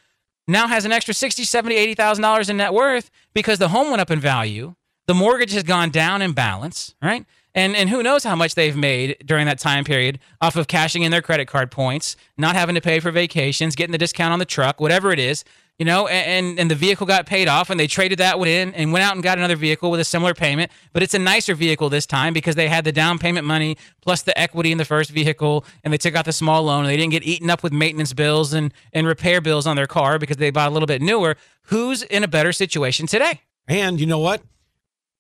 now 0.49 0.67
has 0.67 0.85
an 0.85 0.93
extra 0.93 1.15
60, 1.15 1.45
70, 1.45 1.77
80,000 1.77 2.23
dollars 2.23 2.51
in 2.51 2.57
net 2.57 2.75
worth 2.75 3.11
because 3.33 3.59
the 3.59 3.69
home 3.69 3.91
went 3.91 4.01
up 4.01 4.11
in 4.11 4.21
value. 4.21 4.75
The 5.07 5.15
mortgage 5.15 5.53
has 5.53 5.63
gone 5.63 5.91
down 5.91 6.23
in 6.23 6.33
balance, 6.33 6.95
right? 7.01 7.25
And 7.55 7.77
and 7.77 7.91
who 7.91 8.03
knows 8.03 8.25
how 8.25 8.35
much 8.35 8.55
they've 8.55 8.77
made 8.77 9.17
during 9.25 9.47
that 9.47 9.59
time 9.59 9.85
period 9.85 10.19
off 10.41 10.57
of 10.57 10.67
cashing 10.67 11.03
in 11.03 11.11
their 11.11 11.23
credit 11.23 11.47
card 11.47 11.71
points, 11.71 12.17
not 12.37 12.57
having 12.57 12.75
to 12.75 12.81
pay 12.81 12.99
for 12.99 13.11
vacations, 13.11 13.77
getting 13.77 13.93
the 13.93 13.99
discount 13.99 14.33
on 14.33 14.39
the 14.39 14.45
truck, 14.45 14.81
whatever 14.81 15.13
it 15.13 15.19
is, 15.19 15.45
you 15.83 15.87
know, 15.87 16.07
and 16.07 16.61
and 16.61 16.71
the 16.71 16.77
vehicle 16.77 17.09
got 17.09 17.27
paid 17.27 17.49
off 17.49 17.69
and 17.69 17.81
they 17.81 17.89
traded 17.89 18.21
that 18.21 18.39
one 18.39 18.47
in 18.47 18.73
and 18.75 18.93
went 18.93 19.05
out 19.05 19.15
and 19.17 19.23
got 19.25 19.37
another 19.37 19.57
vehicle 19.57 19.91
with 19.91 19.99
a 19.99 20.05
similar 20.05 20.33
payment, 20.33 20.71
but 20.93 21.03
it's 21.03 21.13
a 21.13 21.19
nicer 21.19 21.57
vehicle 21.57 21.89
this 21.89 22.07
time 22.07 22.33
because 22.33 22.55
they 22.55 22.69
had 22.69 22.85
the 22.85 22.93
down 22.93 23.19
payment 23.19 23.45
money 23.45 23.77
plus 24.01 24.23
the 24.23 24.39
equity 24.39 24.71
in 24.71 24.79
the 24.79 24.85
first 24.85 25.11
vehicle 25.11 25.65
and 25.83 25.93
they 25.93 25.99
took 25.99 26.15
out 26.15 26.25
the 26.25 26.33
small 26.33 26.63
loan. 26.63 26.85
They 26.85 26.97
didn't 26.97 27.11
get 27.11 27.25
eaten 27.25 27.51
up 27.51 27.65
with 27.65 27.73
maintenance 27.73 28.13
bills 28.13 28.53
and 28.53 28.73
and 28.93 29.09
repair 29.09 29.41
bills 29.41 29.67
on 29.67 29.75
their 29.75 29.89
car 29.89 30.21
because 30.21 30.37
they 30.37 30.53
bought 30.53 30.69
a 30.69 30.73
little 30.73 30.87
bit 30.87 31.03
newer. 31.03 31.37
Who's 31.63 32.05
in 32.05 32.23
a 32.23 32.29
better 32.29 32.53
situation 32.53 33.09
today? 33.09 33.41
And 33.67 33.99
you 33.99 34.07
know 34.07 34.21
what? 34.21 34.41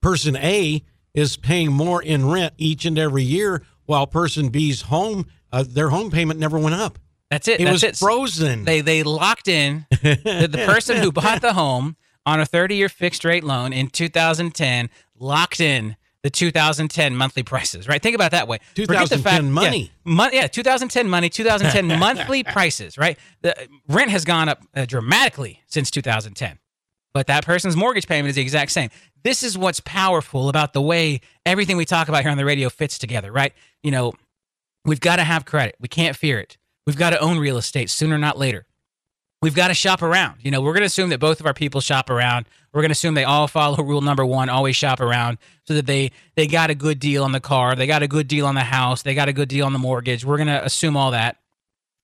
Person 0.01 0.37
A 0.37 0.85
is 1.13 1.37
paying 1.37 1.73
more 1.73 2.01
in 2.01 2.29
rent 2.29 2.55
each 2.57 2.85
and 2.85 2.97
every 3.01 3.25
year, 3.25 3.65
while 3.87 4.07
person 4.07 4.49
B's 4.49 4.83
home, 4.83 5.27
uh, 5.51 5.65
their 5.69 5.89
home 5.89 6.13
payment 6.13 6.39
never 6.39 6.57
went 6.57 6.77
up. 6.77 7.01
That's 7.33 7.49
it. 7.49 7.63
It 7.63 7.65
That's 7.65 7.73
was 7.73 7.83
it. 7.83 7.97
frozen. 7.97 8.65
They 8.65 8.83
they 8.83 9.03
locked 9.03 9.49
in 9.49 9.87
the, 9.89 10.49
the 10.53 10.65
person 10.67 10.99
who 10.99 11.11
bought 11.11 11.41
the 11.41 11.55
home 11.55 11.97
on 12.27 12.41
a 12.41 12.45
30 12.45 12.77
year 12.77 12.91
fixed 12.91 13.25
rate 13.25 13.43
loan 13.43 13.73
in 13.73 13.89
2010 13.89 14.91
locked 15.19 15.59
in 15.59 15.97
the 16.23 16.29
2010 16.29 17.17
monthly 17.17 17.43
prices. 17.43 17.89
Right? 17.89 18.03
Think 18.03 18.15
about 18.15 18.33
that 18.33 18.49
way. 18.49 18.59
Forget 18.75 19.09
the 19.09 19.17
2010 19.17 19.51
money. 19.51 19.83
Yeah, 20.05 20.13
mon- 20.13 20.31
yeah 20.35 20.47
2010 20.47 21.09
money, 21.09 21.31
2010 21.31 21.99
monthly 21.99 22.45
prices. 22.45 22.99
Right? 22.99 23.19
The 23.41 23.57
rent 23.89 24.11
has 24.11 24.27
gone 24.27 24.51
up 24.51 24.61
uh, 24.77 24.85
dramatically 24.85 25.63
since 25.69 25.91
2010, 25.91 26.59
but 27.15 27.29
that 27.29 27.47
person's 27.47 27.77
mortgage 27.77 28.07
payment 28.07 28.29
is 28.29 28.35
the 28.37 28.43
exact 28.43 28.73
same. 28.73 28.91
This 29.25 29.43
is 29.43 29.57
what's 29.57 29.81
powerful 29.81 30.51
about 30.51 30.75
the 30.75 30.83
way 30.83 31.23
everything 31.47 31.79
we 31.79 31.87
talk 31.87 32.09
about 32.09 32.21
here 32.25 32.31
on 32.31 32.37
the 32.37 32.45
radio 32.45 32.69
fits 32.69 32.99
together. 32.99 33.33
Right? 33.33 33.55
You 33.83 33.91
know, 33.91 34.13
we've 34.85 35.01
got 35.01 35.17
to 35.17 35.25
have 35.25 35.47
credit. 35.47 35.77
We 35.81 35.89
can't 35.89 36.15
fear 36.15 36.39
it. 36.39 36.59
We've 36.87 36.97
got 36.97 37.11
to 37.11 37.21
own 37.21 37.39
real 37.39 37.57
estate 37.57 37.91
sooner, 37.91 38.17
or 38.17 38.19
not 38.19 38.39
later. 38.39 38.67
We've 39.41 39.55
got 39.55 39.69
to 39.69 39.75
shop 39.75 40.03
around. 40.03 40.39
You 40.43 40.51
know, 40.53 40.61
we're 40.61 40.73
going 40.73 40.83
to 40.83 40.87
assume 40.87 41.11
that 41.11 41.19
both 41.19 41.41
of 41.41 41.47
our 41.47 41.55
people 41.55 41.81
shop 41.81 42.11
around. 42.11 42.47
We're 42.73 42.81
going 42.81 42.91
to 42.91 42.93
assume 42.93 43.15
they 43.15 43.25
all 43.25 43.49
follow 43.49 43.77
rule 43.83 44.01
number 44.01 44.25
one: 44.25 44.49
always 44.49 44.77
shop 44.77 45.01
around, 45.01 45.39
so 45.67 45.75
that 45.75 45.87
they 45.87 46.13
they 46.37 46.47
got 46.47 46.71
a 46.71 46.75
good 46.75 46.99
deal 46.99 47.25
on 47.25 47.33
the 47.33 47.41
car, 47.41 47.75
they 47.75 47.87
got 47.87 48.03
a 48.03 48.09
good 48.09 48.29
deal 48.29 48.47
on 48.47 48.55
the 48.55 48.63
house, 48.63 49.03
they 49.03 49.15
got 49.15 49.29
a 49.29 49.33
good 49.33 49.49
deal 49.49 49.67
on 49.67 49.73
the 49.73 49.79
mortgage. 49.79 50.25
We're 50.25 50.37
going 50.37 50.49
to 50.49 50.65
assume 50.65 50.97
all 50.97 51.11
that. 51.11 51.39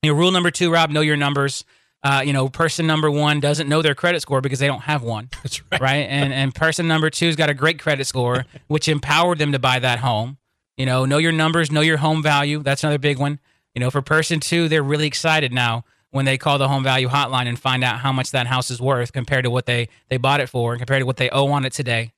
You 0.03 0.13
know, 0.13 0.19
rule 0.19 0.31
number 0.31 0.51
two, 0.51 0.71
Rob, 0.71 0.91
know 0.91 1.01
your 1.01 1.17
numbers. 1.17 1.65
Uh, 2.05 2.23
you 2.25 2.33
know, 2.33 2.49
person 2.49 2.87
number 2.87 3.11
one 3.11 3.41
doesn't 3.41 3.69
know 3.69 3.83
their 3.83 3.95
credit 3.95 4.23
score 4.23 4.41
because 4.41 4.61
they 4.61 4.69
don't 4.69 4.83
have 4.83 5.03
one. 5.03 5.29
That's 5.43 5.61
right. 5.73 5.81
right? 5.81 6.07
And 6.09 6.33
and 6.33 6.55
person 6.55 6.87
number 6.87 7.11
two's 7.11 7.37
got 7.37 7.51
a 7.51 7.55
great 7.55 7.79
credit 7.81 8.07
score, 8.07 8.47
which 8.69 8.89
empowered 8.89 9.39
them 9.39 9.53
to 9.53 9.59
buy 9.59 9.79
that 9.79 9.99
home. 9.99 10.39
You 10.77 10.87
know, 10.87 11.05
know 11.05 11.19
your 11.19 11.33
numbers, 11.33 11.73
know 11.73 11.81
your 11.81 11.97
home 11.97 12.23
value. 12.23 12.63
That's 12.63 12.85
another 12.85 12.99
big 12.99 13.19
one. 13.19 13.41
You 13.75 13.81
know, 13.81 13.91
for 13.91 14.03
person 14.03 14.41
two, 14.41 14.69
they're 14.69 14.83
really 14.83 15.07
excited 15.07 15.53
now 15.53 15.85
when 16.11 16.25
they 16.25 16.39
call 16.39 16.57
the 16.59 16.69
home 16.69 16.83
value 16.83 17.09
hotline 17.09 17.47
and 17.47 17.59
find 17.59 17.85
out 17.85 17.99
how 17.99 18.13
much 18.13 18.31
that 18.31 18.47
house 18.47 18.71
is 18.71 18.81
worth 18.81 19.13
compared 19.13 19.45
to 19.45 19.51
what 19.51 19.67
they 19.67 19.89
they 20.09 20.17
bought 20.17 20.41
it 20.41 20.49
for 20.49 20.73
and 20.73 20.81
compared 20.81 21.01
to 21.03 21.07
what 21.07 21.19
they 21.19 21.29
owe 21.31 21.49
on 21.49 21.65
it 21.65 21.73
today. 21.73 22.13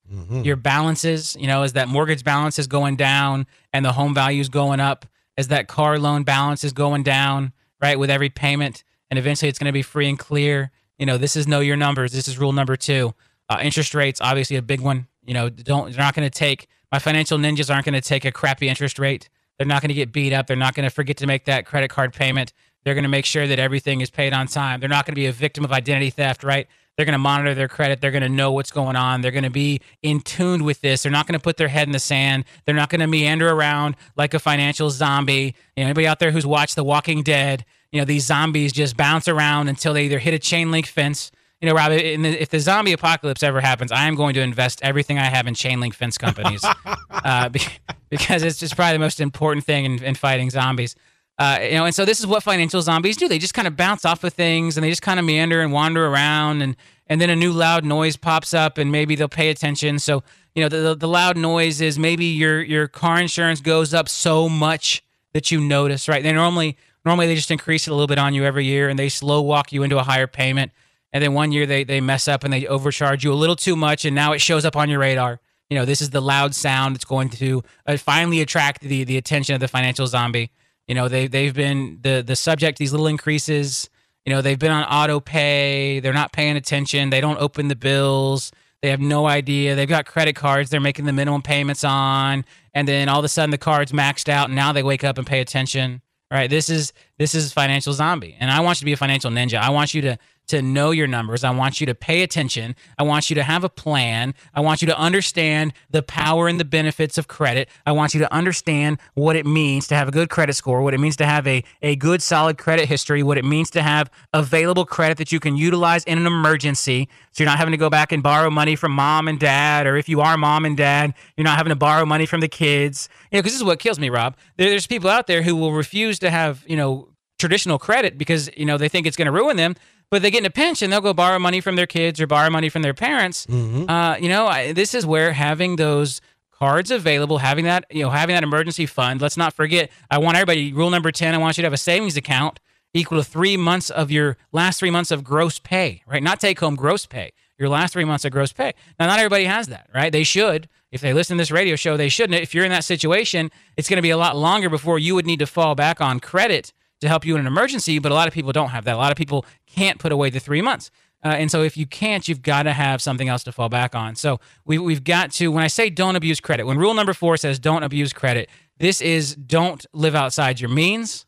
Your 0.45 0.57
balances, 0.57 1.37
you 1.39 1.47
know, 1.47 1.63
as 1.63 1.73
that 1.75 1.89
mortgage 1.89 2.23
balance 2.25 2.59
is 2.59 2.67
going 2.67 2.97
down 2.97 3.47
and 3.73 3.85
the 3.85 3.93
home 3.93 4.15
value 4.15 4.41
is 4.41 4.49
going 4.49 4.81
up, 4.81 5.07
as 5.37 5.49
that 5.49 5.67
car 5.69 5.99
loan 5.99 6.23
balance 6.23 6.63
is 6.65 6.73
going 6.73 7.03
down, 7.03 7.53
right, 7.81 7.99
with 7.99 8.11
every 8.11 8.29
payment, 8.31 8.85
and 9.11 9.19
eventually 9.19 9.49
it's 9.49 9.59
going 9.59 9.67
to 9.67 9.73
be 9.73 9.83
free 9.83 10.09
and 10.09 10.19
clear. 10.19 10.71
You 10.99 11.07
know, 11.07 11.19
this 11.19 11.35
is 11.35 11.49
know 11.49 11.61
your 11.61 11.77
numbers. 11.77 12.13
This 12.13 12.29
is 12.29 12.39
rule 12.39 12.53
number 12.53 12.77
two. 12.77 13.15
Uh, 13.49 13.59
interest 13.61 13.95
rates, 13.95 14.21
obviously 14.21 14.57
a 14.57 14.63
big 14.63 14.81
one. 14.81 15.09
You 15.25 15.35
know, 15.35 15.49
don't 15.49 15.91
they're 15.91 15.99
not 15.99 16.15
going 16.15 16.29
to 16.29 16.39
take 16.39 16.69
my 16.93 16.99
financial 16.99 17.39
ninjas 17.39 17.73
aren't 17.73 17.87
going 17.87 18.01
to 18.01 18.01
take 18.01 18.25
a 18.25 18.33
crappy 18.33 18.69
interest 18.69 18.99
rate. 18.99 19.29
They're 19.61 19.67
not 19.67 19.83
going 19.83 19.89
to 19.89 19.95
get 19.95 20.11
beat 20.11 20.33
up. 20.33 20.47
They're 20.47 20.57
not 20.57 20.75
going 20.75 20.89
to 20.89 20.95
forget 20.95 21.19
to 21.19 21.27
make 21.27 21.45
that 21.45 21.67
credit 21.67 21.91
card 21.91 22.15
payment. 22.15 22.55
They're 22.83 22.95
going 22.95 23.03
to 23.03 23.11
make 23.11 23.27
sure 23.27 23.47
that 23.47 23.59
everything 23.59 24.01
is 24.01 24.09
paid 24.09 24.33
on 24.33 24.47
time. 24.47 24.81
They're 24.81 24.89
not 24.89 25.05
going 25.05 25.13
to 25.13 25.21
be 25.21 25.27
a 25.27 25.33
victim 25.33 25.67
of 25.67 25.71
identity 25.71 26.09
theft, 26.09 26.43
right? 26.43 26.67
They're 26.97 27.05
going 27.05 27.13
to 27.13 27.19
monitor 27.19 27.55
their 27.55 27.69
credit. 27.69 28.01
They're 28.01 28.11
going 28.11 28.23
to 28.23 28.31
know 28.31 28.53
what's 28.53 28.71
going 28.71 28.97
on. 28.97 29.21
They're 29.21 29.31
going 29.31 29.45
to 29.45 29.51
be 29.51 29.83
in 30.03 30.21
tune 30.23 30.65
with 30.65 30.81
this. 30.81 31.03
They're 31.03 31.13
not 31.13 31.27
going 31.27 31.39
to 31.39 31.43
put 31.43 31.59
their 31.59 31.69
head 31.69 31.87
in 31.89 31.93
the 31.93 31.99
sand. 31.99 32.47
They're 32.65 32.75
not 32.75 32.89
going 32.89 33.03
to 33.03 33.07
meander 33.07 33.51
around 33.51 33.97
like 34.17 34.33
a 34.33 34.39
financial 34.39 34.89
zombie. 34.89 35.55
You 35.77 35.83
know, 35.83 35.89
anybody 35.89 36.07
out 36.07 36.21
there 36.21 36.31
who's 36.31 36.47
watched 36.47 36.75
The 36.75 36.83
Walking 36.85 37.23
Dead, 37.23 37.67
you 37.93 38.01
know, 38.01 38.07
these 38.07 38.25
zombies 38.25 38.73
just 38.73 38.97
bounce 38.97 39.29
around 39.29 39.69
until 39.69 39.93
they 39.93 40.07
either 40.07 40.21
hit 40.21 40.33
a 40.33 40.39
chain 40.39 40.71
link 40.71 40.87
fence. 40.87 41.31
You 41.61 41.69
know, 41.69 41.75
Rob, 41.75 41.93
in 41.93 42.23
the, 42.23 42.41
if 42.41 42.49
the 42.49 42.59
zombie 42.59 42.93
apocalypse 42.93 43.43
ever 43.43 43.61
happens, 43.61 43.93
I 43.93 44.07
am 44.07 44.15
going 44.15 44.35
to 44.35 44.41
invest 44.41 44.81
everything 44.83 45.19
I 45.19 45.27
have 45.27 45.47
in 45.47 45.55
chain 45.55 45.79
link 45.79 45.95
fence 45.95 46.17
companies 46.17 46.65
uh, 47.11 47.49
be- 47.51 47.61
because 48.09 48.43
it's 48.43 48.59
just 48.59 48.77
probably 48.77 48.95
the 48.95 49.01
most 49.01 49.21
important 49.21 49.67
thing 49.67 49.85
in, 49.85 50.03
in 50.03 50.15
fighting 50.15 50.49
zombies. 50.49 50.97
Uh, 51.39 51.59
you 51.63 51.73
know, 51.73 51.85
and 51.87 51.95
so 51.95 52.05
this 52.05 52.19
is 52.21 52.27
what 52.27 52.43
financial 52.43 52.83
zombies 52.83 53.17
do. 53.17 53.29
They 53.29 53.39
just 53.39 53.55
kind 53.55 53.69
of 53.69 53.77
bounce 53.77 54.05
off 54.05 54.25
of 54.25 54.33
things 54.33 54.77
and 54.77 54.85
they 54.85 54.91
just 54.91 55.03
kind 55.03 55.19
of 55.19 55.25
meander 55.27 55.61
and 55.61 55.73
wander 55.73 56.07
around 56.07 56.63
and 56.63 56.77
and 57.11 57.21
then 57.21 57.29
a 57.29 57.37
new 57.37 57.53
loud 57.53 57.85
noise 57.85 58.17
pops 58.17 58.55
up, 58.55 58.79
and 58.79 58.93
maybe 58.93 59.17
they'll 59.17 59.29
pay 59.29 59.51
attention. 59.51 59.99
So 59.99 60.23
you 60.55 60.63
know 60.63 60.69
the, 60.69 60.77
the, 60.79 60.95
the 60.95 61.09
loud 61.09 61.37
noise 61.37 61.81
is 61.81 61.99
maybe 61.99 62.25
your 62.27 62.63
your 62.63 62.87
car 62.89 63.21
insurance 63.21 63.61
goes 63.61 63.93
up 63.93 64.09
so 64.09 64.49
much 64.49 65.03
that 65.33 65.51
you 65.51 65.61
notice, 65.61 66.09
right? 66.09 66.23
They 66.23 66.33
normally 66.33 66.77
normally 67.05 67.27
they 67.27 67.35
just 67.35 67.51
increase 67.51 67.87
it 67.87 67.91
a 67.91 67.95
little 67.95 68.07
bit 68.07 68.19
on 68.19 68.33
you 68.33 68.45
every 68.45 68.65
year, 68.65 68.89
and 68.89 68.99
they 68.99 69.09
slow 69.09 69.43
walk 69.43 69.73
you 69.73 69.83
into 69.83 69.99
a 69.99 70.05
higher 70.05 70.29
payment. 70.29 70.71
And 71.13 71.23
then 71.23 71.35
one 71.35 71.53
year 71.53 71.67
they 71.67 71.85
they 71.85 72.01
mess 72.01 72.29
up 72.29 72.45
and 72.45 72.53
they 72.53 72.67
overcharge 72.67 73.25
you 73.25 73.33
a 73.33 73.35
little 73.35 73.57
too 73.57 73.77
much, 73.77 74.05
and 74.05 74.15
now 74.15 74.33
it 74.33 74.41
shows 74.41 74.65
up 74.65 74.77
on 74.77 74.89
your 74.89 75.01
radar. 75.01 75.41
You 75.69 75.79
know, 75.79 75.85
this 75.85 76.01
is 76.01 76.11
the 76.11 76.21
loud 76.21 76.55
sound 76.55 76.95
that's 76.95 77.05
going 77.05 77.31
to 77.31 77.63
uh, 77.87 77.97
finally 77.97 78.41
attract 78.41 78.83
the 78.83 79.05
the 79.05 79.17
attention 79.17 79.55
of 79.55 79.61
the 79.61 79.69
financial 79.69 80.07
zombie. 80.07 80.51
You 80.87 80.95
know, 80.95 81.09
they 81.09 81.27
they've 81.27 81.55
been 81.55 81.99
the 82.03 82.23
the 82.27 82.37
subject 82.37 82.79
these 82.79 82.93
little 82.93 83.07
increases. 83.07 83.89
You 84.25 84.35
know, 84.35 84.43
they've 84.43 84.59
been 84.59 84.73
on 84.73 84.85
auto 84.85 85.21
pay. 85.21 86.01
They're 86.01 86.13
not 86.13 86.33
paying 86.33 86.57
attention. 86.57 87.11
They 87.11 87.21
don't 87.21 87.39
open 87.39 87.69
the 87.69 87.77
bills. 87.77 88.53
They 88.83 88.91
have 88.91 89.01
no 89.01 89.27
idea. 89.27 89.75
They've 89.75 89.89
got 89.89 90.07
credit 90.07 90.37
cards 90.37 90.71
they're 90.71 90.81
making 90.81 91.05
the 91.05 91.13
minimum 91.13 91.43
payments 91.43 91.85
on, 91.85 92.45
and 92.75 92.89
then 92.89 93.09
all 93.09 93.19
of 93.19 93.25
a 93.25 93.29
sudden 93.29 93.51
the 93.51 93.59
card's 93.59 93.93
maxed 93.93 94.29
out, 94.29 94.47
and 94.49 94.57
now 94.57 94.73
they 94.73 94.83
wake 94.83 95.05
up 95.05 95.19
and 95.19 95.27
pay 95.27 95.41
attention. 95.41 96.03
Right? 96.31 96.49
This 96.49 96.69
is 96.69 96.93
this 97.19 97.35
is 97.35 97.53
financial 97.53 97.93
zombie, 97.93 98.37
and 98.39 98.51
I 98.51 98.61
want 98.61 98.79
you 98.79 98.81
to 98.81 98.85
be 98.87 98.93
a 98.93 98.97
financial 98.97 99.31
ninja. 99.31 99.59
I 99.59 99.71
want 99.71 99.95
you 99.95 100.03
to 100.03 100.19
to 100.51 100.63
know 100.63 100.91
your 100.91 101.07
numbers. 101.07 101.43
I 101.43 101.51
want 101.51 101.81
you 101.81 101.87
to 101.87 101.95
pay 101.95 102.23
attention. 102.23 102.77
I 102.99 103.03
want 103.03 103.31
you 103.31 103.35
to 103.35 103.43
have 103.43 103.65
a 103.65 103.69
plan. 103.69 104.35
I 104.55 104.61
want 104.61 104.83
you 104.83 104.87
to 104.87 104.99
understand 104.99 105.73
the 105.91 106.03
power 106.03 106.49
and 106.49 106.61
the 106.61 106.65
benefits 106.65 107.19
of 107.19 107.29
credit. 107.29 107.69
I 107.87 107.93
want 107.93 108.15
you 108.15 108.21
to 108.21 108.33
understand 108.33 108.99
what 109.15 109.37
it 109.37 109.47
means 109.47 109.87
to 109.89 109.95
have 109.95 110.09
a 110.09 110.11
good 110.11 110.29
credit 110.29 110.55
score, 110.55 110.83
what 110.83 110.95
it 110.95 110.99
means 110.99 111.17
to 111.17 111.27
have 111.27 111.47
a, 111.47 111.65
a 111.83 111.97
good, 111.97 112.23
solid 112.23 112.59
credit 112.59 112.89
history, 112.89 113.23
what 113.23 113.39
it 113.39 113.45
means 113.45 113.71
to 113.71 113.83
have 113.83 114.11
available 114.33 114.85
credit 114.85 115.19
that 115.19 115.33
you 115.33 115.41
can 115.41 115.57
utilize 115.57 116.05
in 116.05 116.19
an 116.19 116.27
emergency. 116.27 117.09
So 117.33 117.43
you're 117.43 117.51
not 117.51 117.59
having 117.59 117.73
to 117.73 117.79
go 117.79 117.91
back 117.91 118.13
and 118.13 118.23
borrow 118.23 118.51
money 118.51 118.77
from 118.77 118.93
mom 118.93 119.29
and 119.29 119.39
dad, 119.39 119.87
or 119.87 119.97
if 119.97 120.09
you 120.09 120.21
are 120.21 120.37
mom 120.37 120.65
and 120.65 120.77
dad, 120.77 121.15
you're 121.37 121.45
not 121.45 121.57
having 121.57 121.71
to 121.71 121.77
borrow 121.77 122.05
money 122.05 122.27
from 122.27 122.41
the 122.41 122.49
kids. 122.49 123.09
You 123.31 123.37
know, 123.37 123.43
because 123.43 123.53
this 123.53 123.61
is 123.61 123.65
what 123.65 123.79
kills 123.79 123.99
me, 123.99 124.11
Rob. 124.11 124.37
There's 124.57 124.87
people 124.87 125.09
out 125.11 125.27
there 125.27 125.43
who 125.43 125.57
will 125.57 125.73
refuse 125.73 126.19
to 126.19 126.31
have, 126.31 126.65
you 126.67 126.77
know, 126.77 127.09
traditional 127.41 127.79
credit 127.79 128.17
because, 128.17 128.49
you 128.57 128.65
know, 128.65 128.79
they 128.79 128.89
think 128.89 129.07
it's 129.07 129.17
going 129.17 129.27
to 129.27 129.33
ruin 129.33 129.57
them 129.57 129.75
but 130.11 130.23
they 130.23 130.31
get 130.31 130.41
in 130.41 130.47
a 130.47 130.51
pinch 130.51 130.83
and 130.83 130.93
they'll 130.93 131.01
go 131.01 131.15
borrow 131.15 131.39
money 131.39 131.61
from 131.61 131.77
their 131.77 131.87
kids 131.87 132.21
or 132.21 132.27
borrow 132.27 132.51
money 132.51 132.69
from 132.69 132.83
their 132.83 132.95
parents. 132.95 133.47
Mm-hmm. 133.47 133.89
Uh, 133.89 134.17
you 134.17 134.29
know, 134.29 134.47
I, 134.47 134.73
this 134.73 134.93
is 134.93 135.07
where 135.07 135.33
having 135.33 135.77
those 135.77 136.21
cards 136.51 136.91
available, 136.91 137.39
having 137.39 137.65
that, 137.65 137.85
you 137.91 138.03
know, 138.03 138.11
having 138.11 138.35
that 138.35 138.43
emergency 138.43 138.87
fund. 138.87 139.21
Let's 139.21 139.37
not 139.37 139.55
forget. 139.55 139.91
I 140.11 140.19
want 140.19 140.37
everybody. 140.37 140.73
Rule 140.73 140.91
number 140.91 141.13
ten. 141.13 141.35
I 141.35 141.39
want 141.39 141.57
you 141.57 141.63
to 141.63 141.67
have 141.67 141.73
a 141.73 141.79
savings 141.79 142.17
account 142.17 142.61
equal 142.93 143.19
to 143.19 143.25
three 143.25 143.57
months 143.57 143.89
of 143.89 144.11
your 144.11 144.37
last 144.53 144.81
three 144.81 144.91
months 144.91 145.13
of 145.13 145.23
gross 145.23 145.59
pay. 145.61 146.03
Right, 146.07 146.23
not 146.23 146.41
take 146.41 146.59
home 146.59 146.75
gross 146.75 147.07
pay. 147.07 147.33
Your 147.57 147.69
last 147.69 147.93
three 147.93 148.05
months 148.05 148.25
of 148.25 148.33
gross 148.33 148.53
pay. 148.53 148.73
Now, 148.99 149.07
not 149.07 149.19
everybody 149.19 149.45
has 149.45 149.69
that, 149.69 149.89
right? 149.95 150.11
They 150.11 150.25
should. 150.25 150.69
If 150.91 151.03
they 151.03 151.13
listen 151.13 151.37
to 151.37 151.41
this 151.43 151.51
radio 151.51 151.77
show, 151.77 151.97
they 151.97 152.09
shouldn't. 152.09 152.43
If 152.43 152.55
you're 152.55 152.65
in 152.65 152.71
that 152.71 152.85
situation, 152.85 153.51
it's 153.77 153.89
going 153.89 153.99
to 153.99 154.03
be 154.03 154.11
a 154.11 154.17
lot 154.17 154.37
longer 154.37 154.69
before 154.69 154.99
you 154.99 155.15
would 155.15 155.27
need 155.27 155.39
to 155.39 155.47
fall 155.47 155.75
back 155.75 156.01
on 156.01 156.21
credit 156.21 156.73
to 157.01 157.09
help 157.09 157.25
you 157.25 157.35
in 157.35 157.41
an 157.41 157.47
emergency, 157.47 157.99
but 157.99 158.13
a 158.13 158.15
lot 158.15 158.29
of 158.29 158.35
people 158.35 158.53
don't 158.53 158.71
have 158.71 158.85
that. 158.85 158.95
A 158.95 158.99
lot 158.99 159.13
of 159.13 159.17
people 159.17 159.45
can't 159.67 159.99
put 159.99 160.13
away 160.13 160.31
the 160.31 160.41
three 160.41 160.63
months. 160.63 160.91
Uh, 161.23 161.29
and 161.29 161.51
so 161.51 161.63
if 161.63 161.77
you 161.77 161.87
can't, 161.87 162.29
you've 162.29 162.43
got 162.43 162.63
to 162.63 162.73
have 162.73 163.03
something 163.03 163.29
else 163.29 163.45
to 163.45 163.53
fall 163.53 163.69
back 163.69 163.95
on. 163.95 164.15
So 164.17 164.41
we, 164.65 164.79
we've 164.79 165.05
got 165.05 165.31
to, 165.33 165.49
when 165.49 165.63
I 165.63 165.67
say 165.67 165.91
don't 165.91 166.17
abuse 166.17 166.41
credit, 166.41 166.65
when 166.65 166.79
rule 166.79 166.95
number 166.95 167.13
four 167.13 167.37
says 167.37 167.59
don't 167.59 167.83
abuse 167.83 168.13
credit, 168.13 168.49
this 168.79 169.01
is 169.01 169.35
don't 169.35 169.85
live 169.93 170.15
outside 170.15 170.61
your 170.61 170.71
means. 170.71 171.27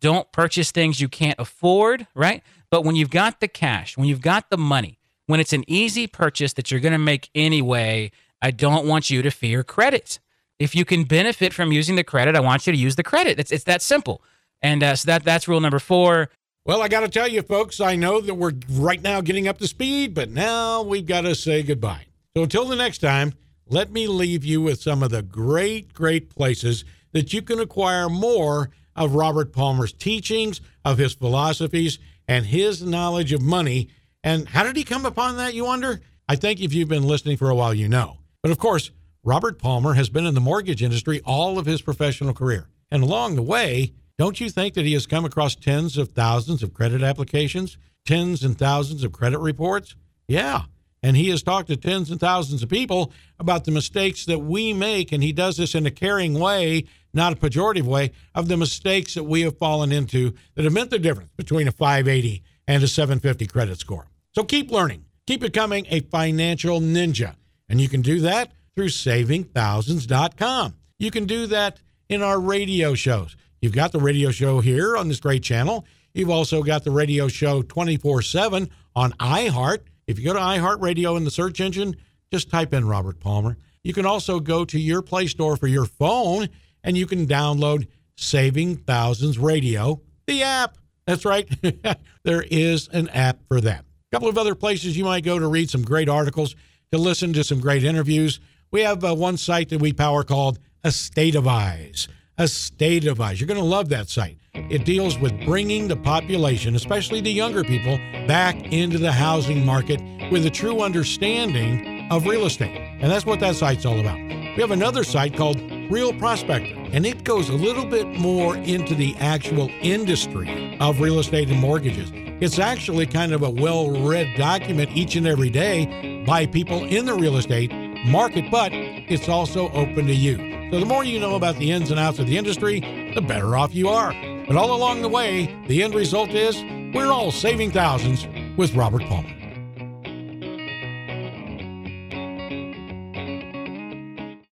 Don't 0.00 0.30
purchase 0.32 0.72
things 0.72 1.00
you 1.00 1.08
can't 1.08 1.38
afford, 1.38 2.06
right? 2.14 2.42
But 2.70 2.84
when 2.84 2.96
you've 2.96 3.10
got 3.10 3.40
the 3.40 3.48
cash, 3.48 3.96
when 3.96 4.08
you've 4.08 4.22
got 4.22 4.50
the 4.50 4.56
money, 4.56 4.98
when 5.26 5.38
it's 5.38 5.52
an 5.52 5.64
easy 5.68 6.06
purchase 6.06 6.54
that 6.54 6.70
you're 6.70 6.80
going 6.80 6.92
to 6.92 6.98
make 6.98 7.30
anyway, 7.34 8.10
I 8.42 8.50
don't 8.50 8.86
want 8.86 9.10
you 9.10 9.22
to 9.22 9.30
fear 9.30 9.62
credit. 9.62 10.18
If 10.58 10.74
you 10.74 10.84
can 10.84 11.04
benefit 11.04 11.54
from 11.54 11.70
using 11.70 11.96
the 11.96 12.04
credit, 12.04 12.34
I 12.34 12.40
want 12.40 12.66
you 12.66 12.72
to 12.72 12.78
use 12.78 12.96
the 12.96 13.02
credit. 13.02 13.38
It's, 13.38 13.52
it's 13.52 13.64
that 13.64 13.82
simple. 13.82 14.22
And 14.62 14.82
uh, 14.82 14.96
so 14.96 15.06
that 15.06 15.24
that's 15.24 15.48
rule 15.48 15.60
number 15.60 15.78
four. 15.78 16.30
Well, 16.66 16.82
I 16.82 16.88
got 16.88 17.00
to 17.00 17.08
tell 17.08 17.26
you, 17.26 17.42
folks, 17.42 17.80
I 17.80 17.96
know 17.96 18.20
that 18.20 18.34
we're 18.34 18.52
right 18.70 19.00
now 19.02 19.20
getting 19.20 19.48
up 19.48 19.58
to 19.58 19.66
speed, 19.66 20.14
but 20.14 20.30
now 20.30 20.82
we've 20.82 21.06
got 21.06 21.22
to 21.22 21.34
say 21.34 21.62
goodbye. 21.62 22.06
So 22.36 22.42
until 22.42 22.66
the 22.66 22.76
next 22.76 22.98
time, 22.98 23.32
let 23.66 23.90
me 23.90 24.06
leave 24.06 24.44
you 24.44 24.60
with 24.60 24.80
some 24.80 25.02
of 25.02 25.10
the 25.10 25.22
great, 25.22 25.94
great 25.94 26.28
places 26.28 26.84
that 27.12 27.32
you 27.32 27.42
can 27.42 27.60
acquire 27.60 28.08
more 28.08 28.70
of 28.94 29.14
Robert 29.14 29.52
Palmer's 29.52 29.92
teachings, 29.92 30.60
of 30.84 30.98
his 30.98 31.14
philosophies, 31.14 31.98
and 32.28 32.46
his 32.46 32.82
knowledge 32.82 33.32
of 33.32 33.40
money. 33.40 33.88
And 34.22 34.48
how 34.48 34.64
did 34.64 34.76
he 34.76 34.84
come 34.84 35.06
upon 35.06 35.36
that, 35.38 35.54
you 35.54 35.64
wonder? 35.64 36.00
I 36.28 36.36
think 36.36 36.60
if 36.60 36.74
you've 36.74 36.88
been 36.88 37.04
listening 37.06 37.36
for 37.36 37.48
a 37.48 37.54
while, 37.54 37.72
you 37.72 37.88
know. 37.88 38.18
But 38.42 38.52
of 38.52 38.58
course, 38.58 38.90
Robert 39.24 39.58
Palmer 39.58 39.94
has 39.94 40.08
been 40.08 40.26
in 40.26 40.34
the 40.34 40.40
mortgage 40.40 40.82
industry 40.82 41.20
all 41.24 41.58
of 41.58 41.66
his 41.66 41.82
professional 41.82 42.34
career. 42.34 42.68
And 42.90 43.02
along 43.02 43.36
the 43.36 43.42
way, 43.42 43.92
don't 44.20 44.38
you 44.38 44.50
think 44.50 44.74
that 44.74 44.84
he 44.84 44.92
has 44.92 45.06
come 45.06 45.24
across 45.24 45.54
tens 45.54 45.96
of 45.96 46.10
thousands 46.10 46.62
of 46.62 46.74
credit 46.74 47.00
applications, 47.00 47.78
tens 48.04 48.44
and 48.44 48.58
thousands 48.58 49.02
of 49.02 49.12
credit 49.12 49.38
reports? 49.38 49.96
Yeah. 50.28 50.64
And 51.02 51.16
he 51.16 51.30
has 51.30 51.42
talked 51.42 51.68
to 51.68 51.76
tens 51.78 52.10
and 52.10 52.20
thousands 52.20 52.62
of 52.62 52.68
people 52.68 53.14
about 53.38 53.64
the 53.64 53.70
mistakes 53.70 54.26
that 54.26 54.40
we 54.40 54.74
make. 54.74 55.10
And 55.10 55.22
he 55.22 55.32
does 55.32 55.56
this 55.56 55.74
in 55.74 55.86
a 55.86 55.90
caring 55.90 56.38
way, 56.38 56.84
not 57.14 57.32
a 57.32 57.36
pejorative 57.36 57.84
way, 57.84 58.12
of 58.34 58.48
the 58.48 58.58
mistakes 58.58 59.14
that 59.14 59.24
we 59.24 59.40
have 59.40 59.56
fallen 59.56 59.90
into 59.90 60.34
that 60.54 60.64
have 60.64 60.74
meant 60.74 60.90
the 60.90 60.98
difference 60.98 61.30
between 61.38 61.66
a 61.66 61.72
580 61.72 62.42
and 62.68 62.82
a 62.82 62.88
750 62.88 63.46
credit 63.46 63.78
score. 63.78 64.06
So 64.34 64.44
keep 64.44 64.70
learning, 64.70 65.06
keep 65.26 65.40
becoming 65.40 65.86
a 65.88 66.00
financial 66.00 66.78
ninja. 66.78 67.36
And 67.70 67.80
you 67.80 67.88
can 67.88 68.02
do 68.02 68.20
that 68.20 68.52
through 68.74 68.88
savingthousands.com. 68.88 70.74
You 70.98 71.10
can 71.10 71.24
do 71.24 71.46
that 71.46 71.78
in 72.10 72.20
our 72.22 72.38
radio 72.38 72.92
shows. 72.92 73.34
You've 73.60 73.74
got 73.74 73.92
the 73.92 74.00
radio 74.00 74.30
show 74.30 74.60
here 74.60 74.96
on 74.96 75.08
this 75.08 75.20
great 75.20 75.42
channel. 75.42 75.84
You've 76.14 76.30
also 76.30 76.62
got 76.62 76.82
the 76.82 76.90
radio 76.90 77.28
show 77.28 77.62
24 77.62 78.22
7 78.22 78.70
on 78.96 79.12
iHeart. 79.12 79.80
If 80.06 80.18
you 80.18 80.24
go 80.24 80.32
to 80.32 80.40
iHeartRadio 80.40 81.16
in 81.16 81.24
the 81.24 81.30
search 81.30 81.60
engine, 81.60 81.96
just 82.32 82.50
type 82.50 82.72
in 82.72 82.88
Robert 82.88 83.20
Palmer. 83.20 83.58
You 83.84 83.92
can 83.92 84.06
also 84.06 84.40
go 84.40 84.64
to 84.64 84.78
your 84.78 85.02
Play 85.02 85.26
Store 85.26 85.56
for 85.56 85.66
your 85.66 85.84
phone 85.84 86.48
and 86.82 86.96
you 86.96 87.06
can 87.06 87.26
download 87.26 87.86
Saving 88.16 88.76
Thousands 88.76 89.38
Radio, 89.38 90.00
the 90.26 90.42
app. 90.42 90.78
That's 91.06 91.24
right. 91.24 91.48
there 92.22 92.44
is 92.50 92.88
an 92.88 93.08
app 93.10 93.40
for 93.46 93.60
that. 93.60 93.80
A 93.80 94.16
couple 94.16 94.28
of 94.28 94.38
other 94.38 94.54
places 94.54 94.96
you 94.96 95.04
might 95.04 95.24
go 95.24 95.38
to 95.38 95.46
read 95.46 95.70
some 95.70 95.82
great 95.82 96.08
articles, 96.08 96.56
to 96.92 96.98
listen 96.98 97.32
to 97.34 97.44
some 97.44 97.60
great 97.60 97.84
interviews. 97.84 98.40
We 98.70 98.80
have 98.82 99.04
uh, 99.04 99.14
one 99.14 99.36
site 99.36 99.68
that 99.68 99.80
we 99.80 99.92
power 99.92 100.24
called 100.24 100.58
A 100.82 100.90
State 100.90 101.34
of 101.34 101.46
Eyes 101.46 102.08
a 102.40 102.48
state 102.48 103.06
of 103.06 103.20
eyes. 103.20 103.38
You're 103.38 103.46
going 103.46 103.60
to 103.60 103.66
love 103.66 103.90
that 103.90 104.08
site. 104.08 104.38
It 104.54 104.86
deals 104.86 105.18
with 105.18 105.38
bringing 105.44 105.88
the 105.88 105.96
population, 105.96 106.74
especially 106.74 107.20
the 107.20 107.30
younger 107.30 107.62
people, 107.62 107.98
back 108.26 108.72
into 108.72 108.96
the 108.96 109.12
housing 109.12 109.64
market 109.66 110.00
with 110.32 110.46
a 110.46 110.50
true 110.50 110.80
understanding 110.80 112.10
of 112.10 112.24
real 112.24 112.46
estate. 112.46 112.74
And 112.74 113.12
that's 113.12 113.26
what 113.26 113.40
that 113.40 113.56
site's 113.56 113.84
all 113.84 114.00
about. 114.00 114.16
We 114.16 114.56
have 114.62 114.70
another 114.70 115.04
site 115.04 115.36
called 115.36 115.60
Real 115.90 116.14
Prospector, 116.14 116.74
and 116.94 117.04
it 117.04 117.24
goes 117.24 117.50
a 117.50 117.54
little 117.54 117.84
bit 117.84 118.06
more 118.06 118.56
into 118.56 118.94
the 118.94 119.14
actual 119.16 119.68
industry 119.82 120.78
of 120.80 120.98
real 120.98 121.18
estate 121.18 121.50
and 121.50 121.60
mortgages. 121.60 122.10
It's 122.40 122.58
actually 122.58 123.04
kind 123.04 123.32
of 123.34 123.42
a 123.42 123.50
well 123.50 123.90
read 123.90 124.34
document 124.38 124.96
each 124.96 125.14
and 125.14 125.26
every 125.26 125.50
day 125.50 126.24
by 126.26 126.46
people 126.46 126.84
in 126.84 127.04
the 127.04 127.14
real 127.14 127.36
estate 127.36 127.70
market, 128.06 128.50
but 128.50 128.72
it's 128.72 129.28
also 129.28 129.70
open 129.72 130.06
to 130.06 130.14
you. 130.14 130.49
So 130.70 130.78
the 130.78 130.86
more 130.86 131.02
you 131.02 131.18
know 131.18 131.34
about 131.34 131.56
the 131.56 131.72
ins 131.72 131.90
and 131.90 131.98
outs 131.98 132.20
of 132.20 132.28
the 132.28 132.38
industry, 132.38 132.78
the 133.14 133.20
better 133.20 133.56
off 133.56 133.74
you 133.74 133.88
are. 133.88 134.12
But 134.46 134.56
all 134.56 134.72
along 134.72 135.02
the 135.02 135.08
way, 135.08 135.52
the 135.66 135.82
end 135.82 135.96
result 135.96 136.30
is 136.30 136.62
we're 136.94 137.10
all 137.10 137.32
saving 137.32 137.72
thousands 137.72 138.28
with 138.56 138.76
Robert 138.76 139.02
Palmer. 139.02 139.39